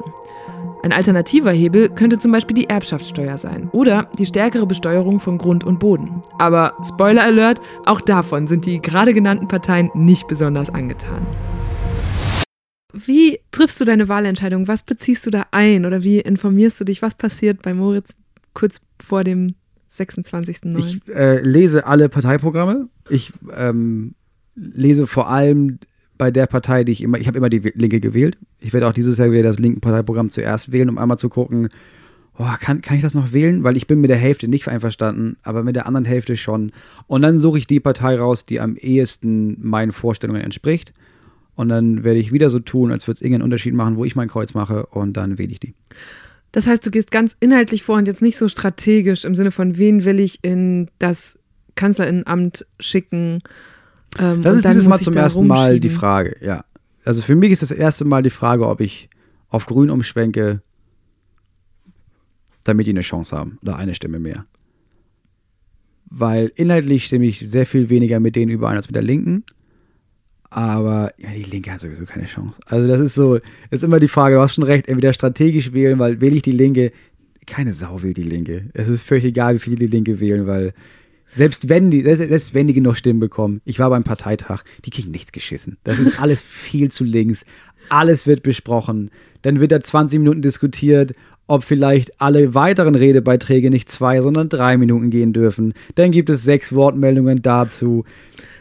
[0.87, 5.64] Ein alternativer Hebel könnte zum Beispiel die Erbschaftssteuer sein oder die stärkere Besteuerung von Grund
[5.64, 6.22] und Boden.
[6.39, 11.26] Aber Spoiler Alert, auch davon sind die gerade genannten Parteien nicht besonders angetan.
[12.93, 14.68] Wie triffst du deine Wahlentscheidung?
[14.68, 17.03] Was beziehst du da ein oder wie informierst du dich?
[17.03, 18.14] Was passiert bei Moritz
[18.55, 19.57] kurz vor dem
[19.93, 20.78] 26.09.?
[20.78, 22.89] Ich äh, lese alle Parteiprogramme.
[23.11, 24.14] Ich ähm,
[24.55, 25.80] lese vor allem
[26.19, 28.37] bei der Partei, die ich immer, ich habe immer die Linke gewählt.
[28.61, 31.69] Ich werde auch dieses Jahr wieder das linken Parteiprogramm zuerst wählen, um einmal zu gucken,
[32.39, 33.64] oh, kann, kann ich das noch wählen?
[33.64, 36.73] Weil ich bin mit der Hälfte nicht einverstanden, aber mit der anderen Hälfte schon.
[37.07, 40.93] Und dann suche ich die Partei raus, die am ehesten meinen Vorstellungen entspricht.
[41.55, 44.14] Und dann werde ich wieder so tun, als würde es irgendeinen Unterschied machen, wo ich
[44.14, 45.75] mein Kreuz mache und dann wähle ich die.
[46.53, 49.79] Das heißt, du gehst ganz inhaltlich vor und jetzt nicht so strategisch im Sinne von,
[49.79, 51.39] wen will ich in das
[51.75, 53.43] Kanzlerinnenamt schicken.
[54.19, 55.89] Ähm, Das ist dieses Mal zum ersten Mal die.
[55.89, 56.64] Frage, ja.
[57.05, 59.09] Also für mich ist das erste Mal die Frage, ob ich
[59.49, 60.61] auf Grün umschwenke,
[62.64, 64.45] damit die eine Chance haben oder eine Stimme mehr.
[66.07, 69.45] Weil inhaltlich stimme ich sehr viel weniger mit denen überein als mit der Linken.
[70.51, 72.59] Aber ja, die Linke hat sowieso keine Chance.
[72.67, 73.39] Also das ist so,
[73.71, 76.53] ist immer die Frage, du hast schon recht, entweder strategisch wählen, weil wähle ich die
[76.53, 76.93] Linke,
[77.47, 78.71] keine Sau will die Linke.
[78.73, 80.73] Es ist völlig egal, wie viele die Linke wählen, weil
[81.37, 85.11] selbst wenn die, selbst, wenn die genug Stimmen bekommen, ich war beim Parteitag, die kriegen
[85.11, 85.76] nichts geschissen.
[85.84, 87.45] Das ist alles viel zu links.
[87.91, 89.11] Alles wird besprochen.
[89.43, 91.12] Dann wird da 20 Minuten diskutiert,
[91.47, 95.74] ob vielleicht alle weiteren Redebeiträge nicht zwei, sondern drei Minuten gehen dürfen.
[95.95, 98.05] Dann gibt es sechs Wortmeldungen dazu.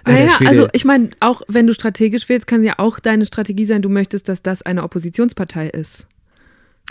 [0.04, 0.50] Alter Naja, Schwede.
[0.50, 3.90] also ich meine, auch wenn du strategisch wählst, kann ja auch deine Strategie sein, du
[3.90, 6.08] möchtest, dass das eine Oppositionspartei ist.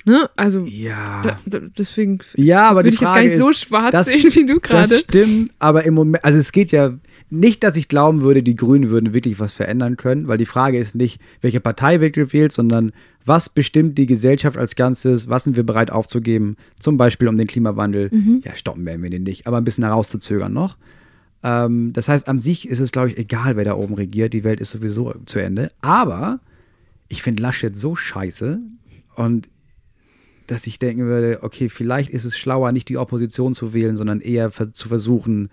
[0.06, 0.28] Ne?
[0.36, 1.22] Also ja.
[1.22, 4.08] da, da, deswegen Ja, aber würde die ich jetzt Frage gar nicht so schwarz das-
[4.08, 4.98] sehen wie du Das gerade.
[4.98, 6.92] stimmt, aber im Moment, also es geht ja
[7.30, 10.78] nicht, dass ich glauben würde, die Grünen würden wirklich was verändern können, weil die Frage
[10.78, 12.92] ist nicht, welche Partei wird gewählt, sondern
[13.24, 17.46] was bestimmt die Gesellschaft als Ganzes, was sind wir bereit aufzugeben, zum Beispiel um den
[17.46, 18.42] Klimawandel, Mhm.
[18.44, 20.76] ja, stoppen werden wir den nicht, aber ein bisschen herauszuzögern noch.
[21.42, 24.32] Ähm, das heißt, an sich ist es, glaube ich, egal, wer da oben regiert.
[24.34, 25.72] Die Welt ist sowieso zu Ende.
[25.80, 26.40] Aber
[27.08, 28.60] ich finde Laschet so scheiße
[29.16, 29.48] und
[30.46, 34.20] dass ich denken würde, okay, vielleicht ist es schlauer, nicht die Opposition zu wählen, sondern
[34.20, 35.50] eher zu versuchen,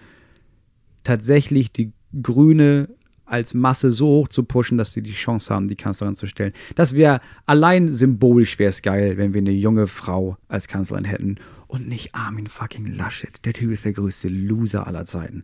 [1.03, 2.89] tatsächlich die Grüne
[3.25, 6.51] als Masse so hoch zu pushen, dass sie die Chance haben, die Kanzlerin zu stellen.
[6.75, 11.37] Das wäre allein symbolisch wäre es geil, wenn wir eine junge Frau als Kanzlerin hätten
[11.67, 13.39] und nicht Armin fucking Laschet.
[13.45, 15.43] Der Typ ist der größte Loser aller Zeiten.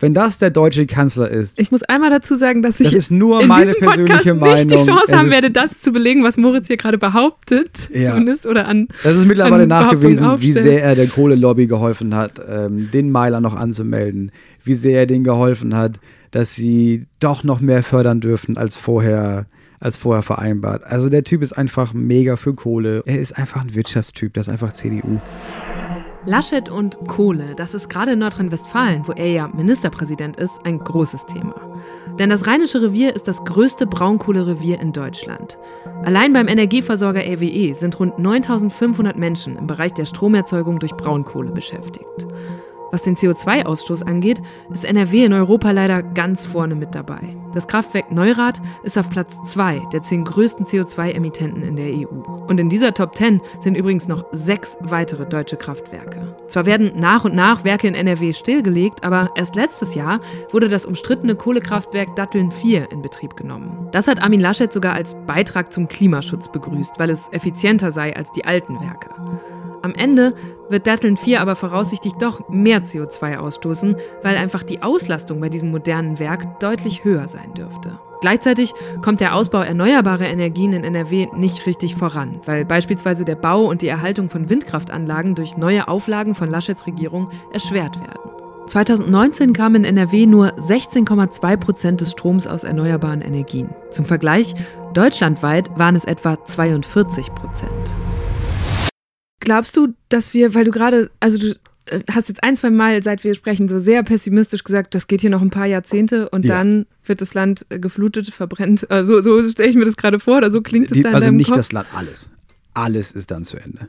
[0.00, 1.58] Wenn das der deutsche Kanzler ist.
[1.60, 4.24] Ich muss einmal dazu sagen, dass ich das ist nur in meine diesem Podcast nicht
[4.24, 4.68] die Meinung.
[4.68, 8.10] Chance Es haben werde, das zu belegen, was Moritz hier gerade behauptet, Ja.
[8.10, 8.88] zumindest oder an.
[9.04, 13.54] Das ist mittlerweile nachgewiesen, wie sehr er der Kohlelobby geholfen hat, ähm, den Meiler noch
[13.54, 14.32] anzumelden,
[14.64, 19.46] wie sehr er denen geholfen hat, dass sie doch noch mehr fördern dürfen als vorher,
[19.80, 20.82] als vorher vereinbart.
[20.84, 23.02] Also der Typ ist einfach mega für Kohle.
[23.04, 25.20] Er ist einfach ein Wirtschaftstyp, das ist einfach CDU.
[26.26, 31.24] Laschet und Kohle, das ist gerade in Nordrhein-Westfalen, wo er ja Ministerpräsident ist, ein großes
[31.24, 31.54] Thema.
[32.18, 35.58] Denn das Rheinische Revier ist das größte Braunkohlerevier in Deutschland.
[36.04, 42.26] Allein beim Energieversorger RWE sind rund 9500 Menschen im Bereich der Stromerzeugung durch Braunkohle beschäftigt.
[42.90, 47.36] Was den CO2-Ausstoß angeht, ist NRW in Europa leider ganz vorne mit dabei.
[47.52, 52.06] Das Kraftwerk Neurath ist auf Platz 2 der zehn größten CO2-Emittenten in der EU.
[52.46, 56.36] Und in dieser Top 10 sind übrigens noch sechs weitere deutsche Kraftwerke.
[56.48, 60.20] Zwar werden nach und nach Werke in NRW stillgelegt, aber erst letztes Jahr
[60.50, 63.88] wurde das umstrittene Kohlekraftwerk Datteln 4 in Betrieb genommen.
[63.92, 68.30] Das hat Armin Laschet sogar als Beitrag zum Klimaschutz begrüßt, weil es effizienter sei als
[68.32, 69.10] die alten Werke.
[69.82, 70.34] Am Ende
[70.68, 75.70] wird Datteln 4 aber voraussichtlich doch mehr CO2 ausstoßen, weil einfach die Auslastung bei diesem
[75.70, 77.98] modernen Werk deutlich höher sein dürfte.
[78.20, 83.64] Gleichzeitig kommt der Ausbau erneuerbarer Energien in NRW nicht richtig voran, weil beispielsweise der Bau
[83.64, 88.30] und die Erhaltung von Windkraftanlagen durch neue Auflagen von Laschets Regierung erschwert werden.
[88.66, 93.70] 2019 kamen in NRW nur 16,2 Prozent des Stroms aus erneuerbaren Energien.
[93.90, 94.54] Zum Vergleich,
[94.92, 97.96] deutschlandweit waren es etwa 42 Prozent.
[99.40, 103.02] Glaubst du, dass wir, weil du gerade, also du äh, hast jetzt ein, zwei Mal,
[103.02, 106.44] seit wir sprechen, so sehr pessimistisch gesagt, das geht hier noch ein paar Jahrzehnte und
[106.44, 106.56] Ja.
[106.58, 108.86] dann wird das Land äh, geflutet, verbrennt.
[108.90, 111.14] Äh, so stelle ich mir das gerade vor oder so klingt es Die, da in
[111.16, 111.56] also nicht Kopf.
[111.56, 112.28] das Land, alles.
[112.74, 113.88] Alles ist dann zu Ende.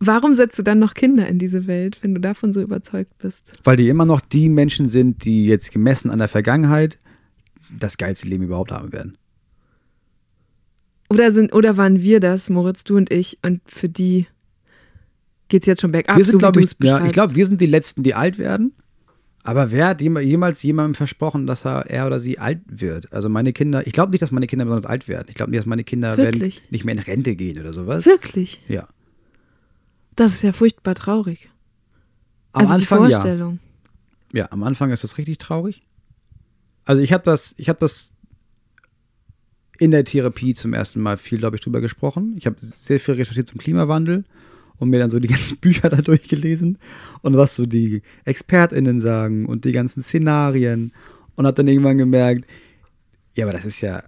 [0.00, 3.54] Warum setzt du dann noch Kinder in diese Welt, wenn du davon so überzeugt bist?
[3.64, 6.98] Weil die immer noch die Menschen sind, die jetzt gemessen an der Vergangenheit
[7.76, 9.18] das geilste Leben überhaupt haben werden.
[11.10, 14.26] Oder, sind, oder waren wir das, Moritz, du und ich, und für die
[15.48, 17.60] geht es jetzt schon bergab, wir sind, so wie ich, ja, ich glaube, wir sind
[17.60, 18.72] die Letzten, die alt werden.
[19.42, 23.10] Aber wer hat jem- jemals jemandem versprochen, dass er, er oder sie alt wird?
[23.14, 25.26] Also meine Kinder, ich glaube nicht, dass meine Kinder besonders alt werden.
[25.30, 28.04] Ich glaube nicht, dass meine Kinder werden nicht mehr in Rente gehen oder sowas.
[28.04, 28.62] Wirklich?
[28.68, 28.88] Ja.
[30.16, 31.48] Das ist ja furchtbar traurig.
[32.52, 33.20] Am also Anfang die ja.
[33.20, 33.58] Vorstellung.
[34.34, 35.86] Ja, am Anfang ist das richtig traurig.
[36.84, 38.12] Also ich habe das, ich habe das
[39.78, 42.34] in der Therapie zum ersten Mal viel, glaube ich, drüber gesprochen.
[42.36, 44.24] Ich habe sehr viel recherchiert zum Klimawandel
[44.78, 46.78] und mir dann so die ganzen Bücher da durchgelesen
[47.22, 50.92] und was so die ExpertInnen sagen und die ganzen Szenarien
[51.36, 52.46] und habe dann irgendwann gemerkt,
[53.34, 54.02] ja, aber das ist ja,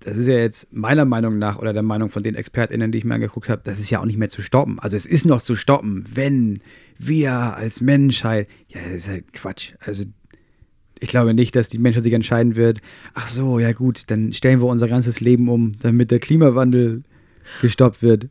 [0.00, 3.04] das ist ja jetzt meiner Meinung nach oder der Meinung von den ExpertInnen, die ich
[3.04, 4.78] mir angeguckt habe, das ist ja auch nicht mehr zu stoppen.
[4.80, 6.60] Also es ist noch zu stoppen, wenn
[6.98, 9.74] wir als Menschheit, ja, das ist halt Quatsch.
[9.80, 10.04] Also
[11.00, 12.80] ich glaube nicht, dass die Menschheit sich entscheiden wird,
[13.14, 17.02] ach so, ja gut, dann stellen wir unser ganzes Leben um, damit der Klimawandel
[17.62, 18.28] gestoppt wird.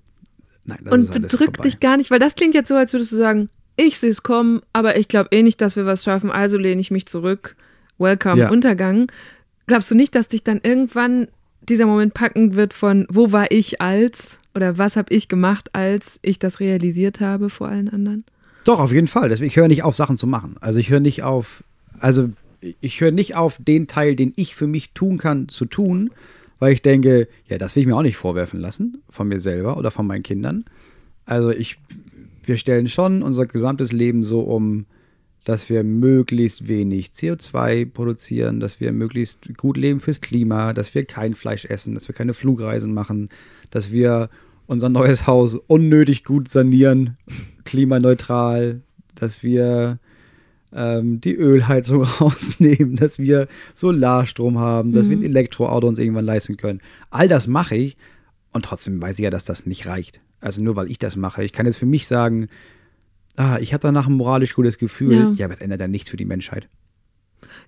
[0.65, 3.17] Nein, das Und bedrückt dich gar nicht, weil das klingt jetzt so, als würdest du
[3.17, 3.47] sagen,
[3.77, 6.81] ich sehe es kommen, aber ich glaube eh nicht, dass wir was schaffen, also lehne
[6.81, 7.55] ich mich zurück.
[7.97, 8.49] Welcome, Ja.
[8.49, 9.11] Untergang.
[9.67, 11.27] Glaubst du nicht, dass dich dann irgendwann
[11.61, 16.19] dieser Moment packen wird von, wo war ich als oder was habe ich gemacht, als
[16.21, 18.23] ich das realisiert habe vor allen anderen?
[18.63, 19.29] Doch, auf jeden Fall.
[19.29, 20.55] Deswegen, ich höre nicht auf, Sachen zu machen.
[20.59, 21.63] Also ich höre nicht auf,
[21.99, 22.29] also
[22.61, 26.11] ich höre nicht auf, den Teil, den ich für mich tun kann, zu tun,
[26.59, 29.77] weil ich denke, ja, das will ich mir auch nicht vorwerfen lassen, von mir selber
[29.77, 30.65] oder von meinen Kindern.
[31.25, 31.77] Also ich,
[32.43, 34.85] wir stellen schon unser gesamtes Leben so um,
[35.43, 41.05] dass wir möglichst wenig CO2 produzieren, dass wir möglichst gut leben fürs Klima, dass wir
[41.05, 43.29] kein Fleisch essen, dass wir keine Flugreisen machen,
[43.69, 44.29] dass wir
[44.65, 47.17] unser neues Haus unnötig gut sanieren,
[47.63, 48.81] klimaneutral,
[49.15, 49.99] dass wir
[50.77, 56.55] ähm, die Ölheizung rausnehmen, dass wir Solarstrom haben, dass wir ein Elektroauto uns irgendwann leisten
[56.55, 56.81] können.
[57.09, 57.97] All das mache ich
[58.53, 60.21] und trotzdem weiß ich ja, dass das nicht reicht.
[60.39, 61.43] Also nur weil ich das mache.
[61.43, 62.47] Ich kann jetzt für mich sagen,
[63.35, 65.13] ah, ich habe danach ein moralisch gutes Gefühl.
[65.13, 65.33] Ja.
[65.35, 66.69] Ja, aber es ändert dann nichts für die Menschheit.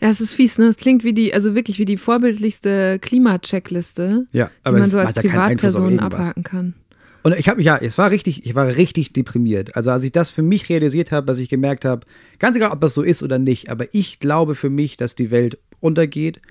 [0.01, 0.65] Ja, es ist fies, ne?
[0.65, 5.15] Es klingt wie die, also wirklich wie die vorbildlichste Klimacheckliste, Ja, die man so als
[5.15, 6.73] ja Privatperson abhaken kann.
[7.21, 9.75] Und ich habe ja, es war richtig, ich war richtig deprimiert.
[9.75, 12.05] Also als ich das für mich realisiert habe, dass ich gemerkt habe,
[12.39, 15.31] ganz egal, ob das so ist oder nicht, aber ich glaube für mich, dass die
[15.31, 16.41] Welt untergeht,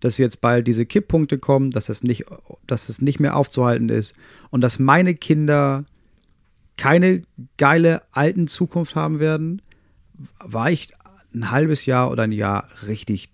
[0.00, 2.24] dass jetzt bald diese Kipppunkte kommen, dass es nicht,
[2.66, 4.14] dass es nicht mehr aufzuhalten ist
[4.50, 5.84] und dass meine Kinder
[6.76, 7.22] keine
[7.58, 9.62] geile alten Zukunft haben werden,
[10.40, 10.92] war ich
[11.34, 13.31] ein halbes Jahr oder ein Jahr richtig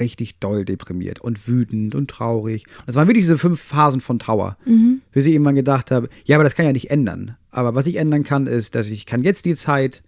[0.00, 2.64] richtig doll deprimiert und wütend und traurig.
[2.86, 5.02] Das waren wirklich diese fünf Phasen von Trauer, mhm.
[5.12, 7.36] bis ich irgendwann gedacht habe, ja, aber das kann ja nicht ändern.
[7.50, 10.02] Aber was ich ändern kann, ist, dass ich kann jetzt die Zeit,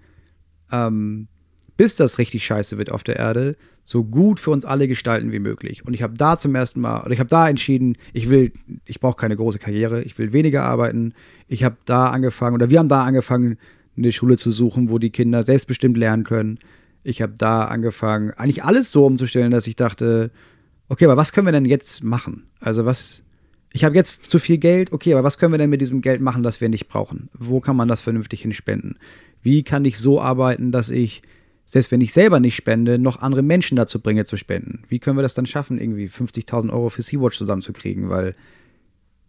[0.70, 1.28] ähm,
[1.76, 5.38] bis das richtig scheiße wird auf der Erde, so gut für uns alle gestalten wie
[5.38, 5.84] möglich.
[5.84, 8.52] Und ich habe da zum ersten Mal, oder ich habe da entschieden, ich will,
[8.84, 11.14] ich brauche keine große Karriere, ich will weniger arbeiten.
[11.48, 13.58] Ich habe da angefangen, oder wir haben da angefangen,
[13.96, 16.58] eine Schule zu suchen, wo die Kinder selbstbestimmt lernen können.
[17.02, 20.30] Ich habe da angefangen, eigentlich alles so umzustellen, dass ich dachte,
[20.88, 22.48] okay, aber was können wir denn jetzt machen?
[22.60, 23.22] Also was,
[23.72, 26.20] ich habe jetzt zu viel Geld, okay, aber was können wir denn mit diesem Geld
[26.20, 27.30] machen, das wir nicht brauchen?
[27.32, 28.98] Wo kann man das vernünftig hinspenden?
[29.42, 31.22] Wie kann ich so arbeiten, dass ich,
[31.64, 34.82] selbst wenn ich selber nicht spende, noch andere Menschen dazu bringe zu spenden?
[34.88, 38.10] Wie können wir das dann schaffen, irgendwie 50.000 Euro für Sea-Watch zusammenzukriegen?
[38.10, 38.34] Weil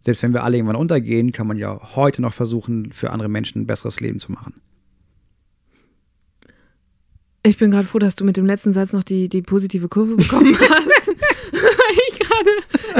[0.00, 3.62] selbst wenn wir alle irgendwann untergehen, kann man ja heute noch versuchen, für andere Menschen
[3.62, 4.54] ein besseres Leben zu machen.
[7.44, 10.14] Ich bin gerade froh, dass du mit dem letzten Satz noch die, die positive Kurve
[10.14, 11.08] bekommen hast.
[11.08, 12.50] ich, grade,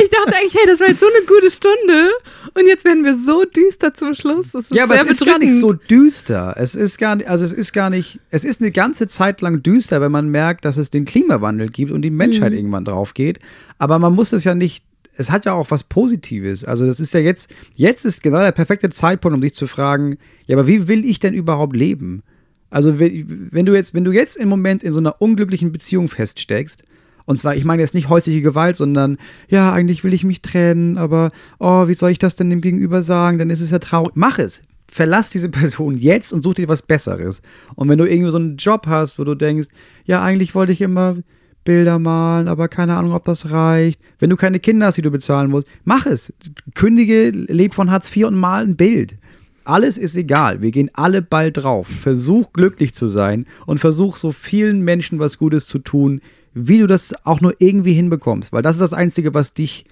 [0.02, 2.10] ich dachte eigentlich, hey, das war jetzt so eine gute Stunde
[2.54, 4.52] und jetzt werden wir so düster zum Schluss.
[4.70, 6.56] ja, aber es ist gar nicht so düster.
[6.58, 9.62] Es ist gar nicht, also es ist gar nicht, es ist eine ganze Zeit lang
[9.62, 12.58] düster, wenn man merkt, dass es den Klimawandel gibt und die Menschheit mhm.
[12.58, 13.38] irgendwann drauf geht.
[13.78, 16.64] Aber man muss es ja nicht es hat ja auch was Positives.
[16.64, 20.16] Also das ist ja jetzt, jetzt ist genau der perfekte Zeitpunkt, um sich zu fragen,
[20.46, 22.22] ja, aber wie will ich denn überhaupt leben?
[22.72, 26.82] Also wenn du jetzt, wenn du jetzt im Moment in so einer unglücklichen Beziehung feststeckst,
[27.26, 29.18] und zwar, ich meine jetzt nicht häusliche Gewalt, sondern
[29.48, 31.30] ja, eigentlich will ich mich trennen, aber
[31.60, 33.38] oh, wie soll ich das denn dem Gegenüber sagen?
[33.38, 34.12] Dann ist es ja traurig.
[34.14, 34.62] Mach es.
[34.88, 37.42] Verlass diese Person jetzt und such dir was Besseres.
[37.76, 39.68] Und wenn du irgendwie so einen Job hast, wo du denkst,
[40.04, 41.18] ja, eigentlich wollte ich immer
[41.64, 44.00] Bilder malen, aber keine Ahnung, ob das reicht.
[44.18, 46.32] Wenn du keine Kinder hast, die du bezahlen musst, mach es.
[46.74, 49.16] Kündige, leb von Hartz IV und mal ein Bild.
[49.64, 50.60] Alles ist egal.
[50.60, 51.86] Wir gehen alle bald drauf.
[51.86, 56.20] Versuch glücklich zu sein und versuch so vielen Menschen was Gutes zu tun,
[56.54, 58.52] wie du das auch nur irgendwie hinbekommst.
[58.52, 59.84] Weil das ist das Einzige, was dich,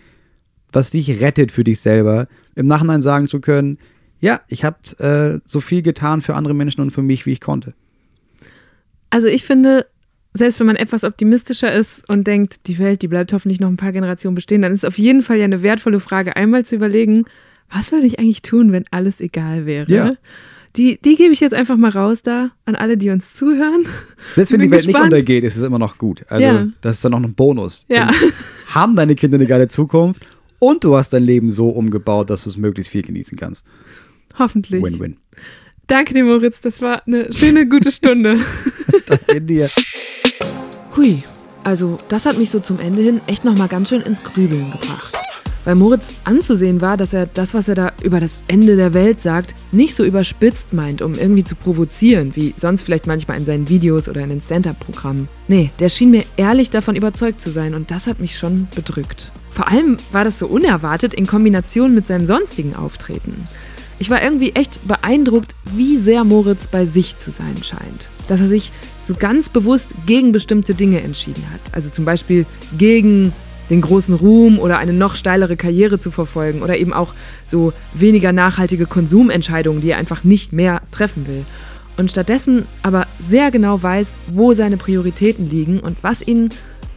[0.73, 2.29] was dich rettet für dich selber.
[2.55, 3.79] Im Nachhinein sagen zu können,
[4.21, 7.41] ja, ich habe äh, so viel getan für andere Menschen und für mich, wie ich
[7.41, 7.73] konnte.
[9.09, 9.87] Also ich finde,
[10.35, 13.77] selbst wenn man etwas optimistischer ist und denkt, die Welt, die bleibt hoffentlich noch ein
[13.77, 16.77] paar Generationen bestehen, dann ist es auf jeden Fall ja eine wertvolle Frage, einmal zu
[16.77, 17.25] überlegen,
[17.73, 19.91] was würde ich eigentlich tun, wenn alles egal wäre?
[19.91, 20.15] Ja.
[20.77, 23.85] Die, die gebe ich jetzt einfach mal raus da an alle, die uns zuhören.
[24.35, 25.07] Selbst wenn die Welt gespannt.
[25.07, 26.25] nicht untergeht, ist es immer noch gut.
[26.29, 26.69] Also ja.
[26.81, 27.87] das ist dann noch ein Bonus.
[27.89, 28.11] Ja.
[28.69, 30.23] haben deine Kinder eine geile Zukunft
[30.61, 33.65] und du hast dein Leben so umgebaut, dass du es möglichst viel genießen kannst.
[34.39, 34.83] Hoffentlich.
[34.83, 35.17] Win-win.
[35.89, 36.61] Danke dir, Moritz.
[36.61, 38.39] Das war eine schöne, gute Stunde.
[39.07, 39.69] Danke dir.
[40.97, 41.25] Hui,
[41.65, 45.20] also das hat mich so zum Ende hin echt nochmal ganz schön ins Grübeln gebracht.
[45.65, 49.20] Bei Moritz anzusehen war, dass er das, was er da über das Ende der Welt
[49.20, 53.69] sagt, nicht so überspitzt meint, um irgendwie zu provozieren, wie sonst vielleicht manchmal in seinen
[53.69, 55.28] Videos oder in den Stand-up-Programmen.
[55.49, 59.32] Nee, der schien mir ehrlich davon überzeugt zu sein und das hat mich schon bedrückt.
[59.51, 63.45] Vor allem war das so unerwartet in Kombination mit seinem sonstigen Auftreten.
[63.99, 68.09] Ich war irgendwie echt beeindruckt, wie sehr Moritz bei sich zu sein scheint.
[68.28, 68.73] Dass er sich
[69.05, 71.61] so ganz bewusst gegen bestimmte Dinge entschieden hat.
[71.73, 72.47] Also zum Beispiel
[72.78, 73.35] gegen
[73.71, 77.15] den großen Ruhm oder eine noch steilere Karriere zu verfolgen oder eben auch
[77.47, 81.45] so weniger nachhaltige Konsumentscheidungen, die er einfach nicht mehr treffen will.
[81.97, 86.51] Und stattdessen aber sehr genau weiß, wo seine Prioritäten liegen und was ihn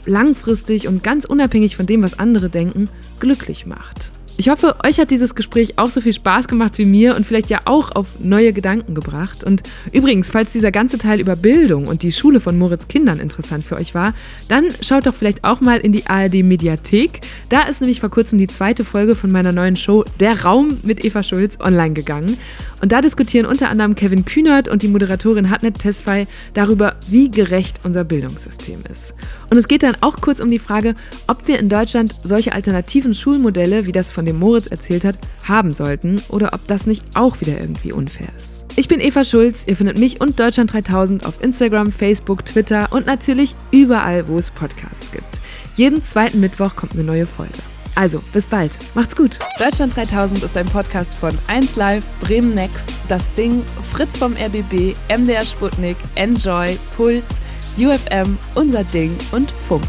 [0.06, 2.90] langfristig und ganz unabhängig von dem, was andere denken,
[3.20, 4.12] glücklich macht.
[4.35, 7.51] Ich hoffe, euch hat dieses Gespräch auch so viel Spaß gemacht wie mir und vielleicht
[7.51, 9.43] ja auch auf neue Gedanken gebracht.
[9.43, 9.61] Und
[9.91, 13.76] übrigens, falls dieser ganze Teil über Bildung und die Schule von Moritz Kindern interessant für
[13.76, 14.15] euch war,
[14.47, 17.22] dann schaut doch vielleicht auch mal in die ARD Mediathek.
[17.49, 21.05] Da ist nämlich vor kurzem die zweite Folge von meiner neuen Show Der Raum mit
[21.05, 22.38] Eva Schulz online gegangen.
[22.81, 27.81] Und da diskutieren unter anderem Kevin Kühnert und die Moderatorin Hatnet Tesfay darüber, wie gerecht
[27.84, 29.14] unser Bildungssystem ist.
[29.51, 30.95] Und es geht dann auch kurz um die Frage,
[31.27, 35.74] ob wir in Deutschland solche alternativen Schulmodelle, wie das von dem Moritz erzählt hat, haben
[35.74, 38.66] sollten oder ob das nicht auch wieder irgendwie unfair ist.
[38.78, 43.06] Ich bin Eva Schulz, ihr findet mich und Deutschland 3000 auf Instagram, Facebook, Twitter und
[43.06, 45.41] natürlich überall, wo es Podcasts gibt.
[45.76, 47.60] Jeden zweiten Mittwoch kommt eine neue Folge.
[47.95, 48.72] Also, bis bald.
[48.95, 49.40] Macht's gut.
[49.60, 55.45] Deutschland 3000 ist ein Podcast von 1Live, Bremen Next, Das Ding, Fritz vom RBB, MDR
[55.45, 57.41] Sputnik, Enjoy, Puls,
[57.78, 59.84] UFM, Unser Ding und Funk.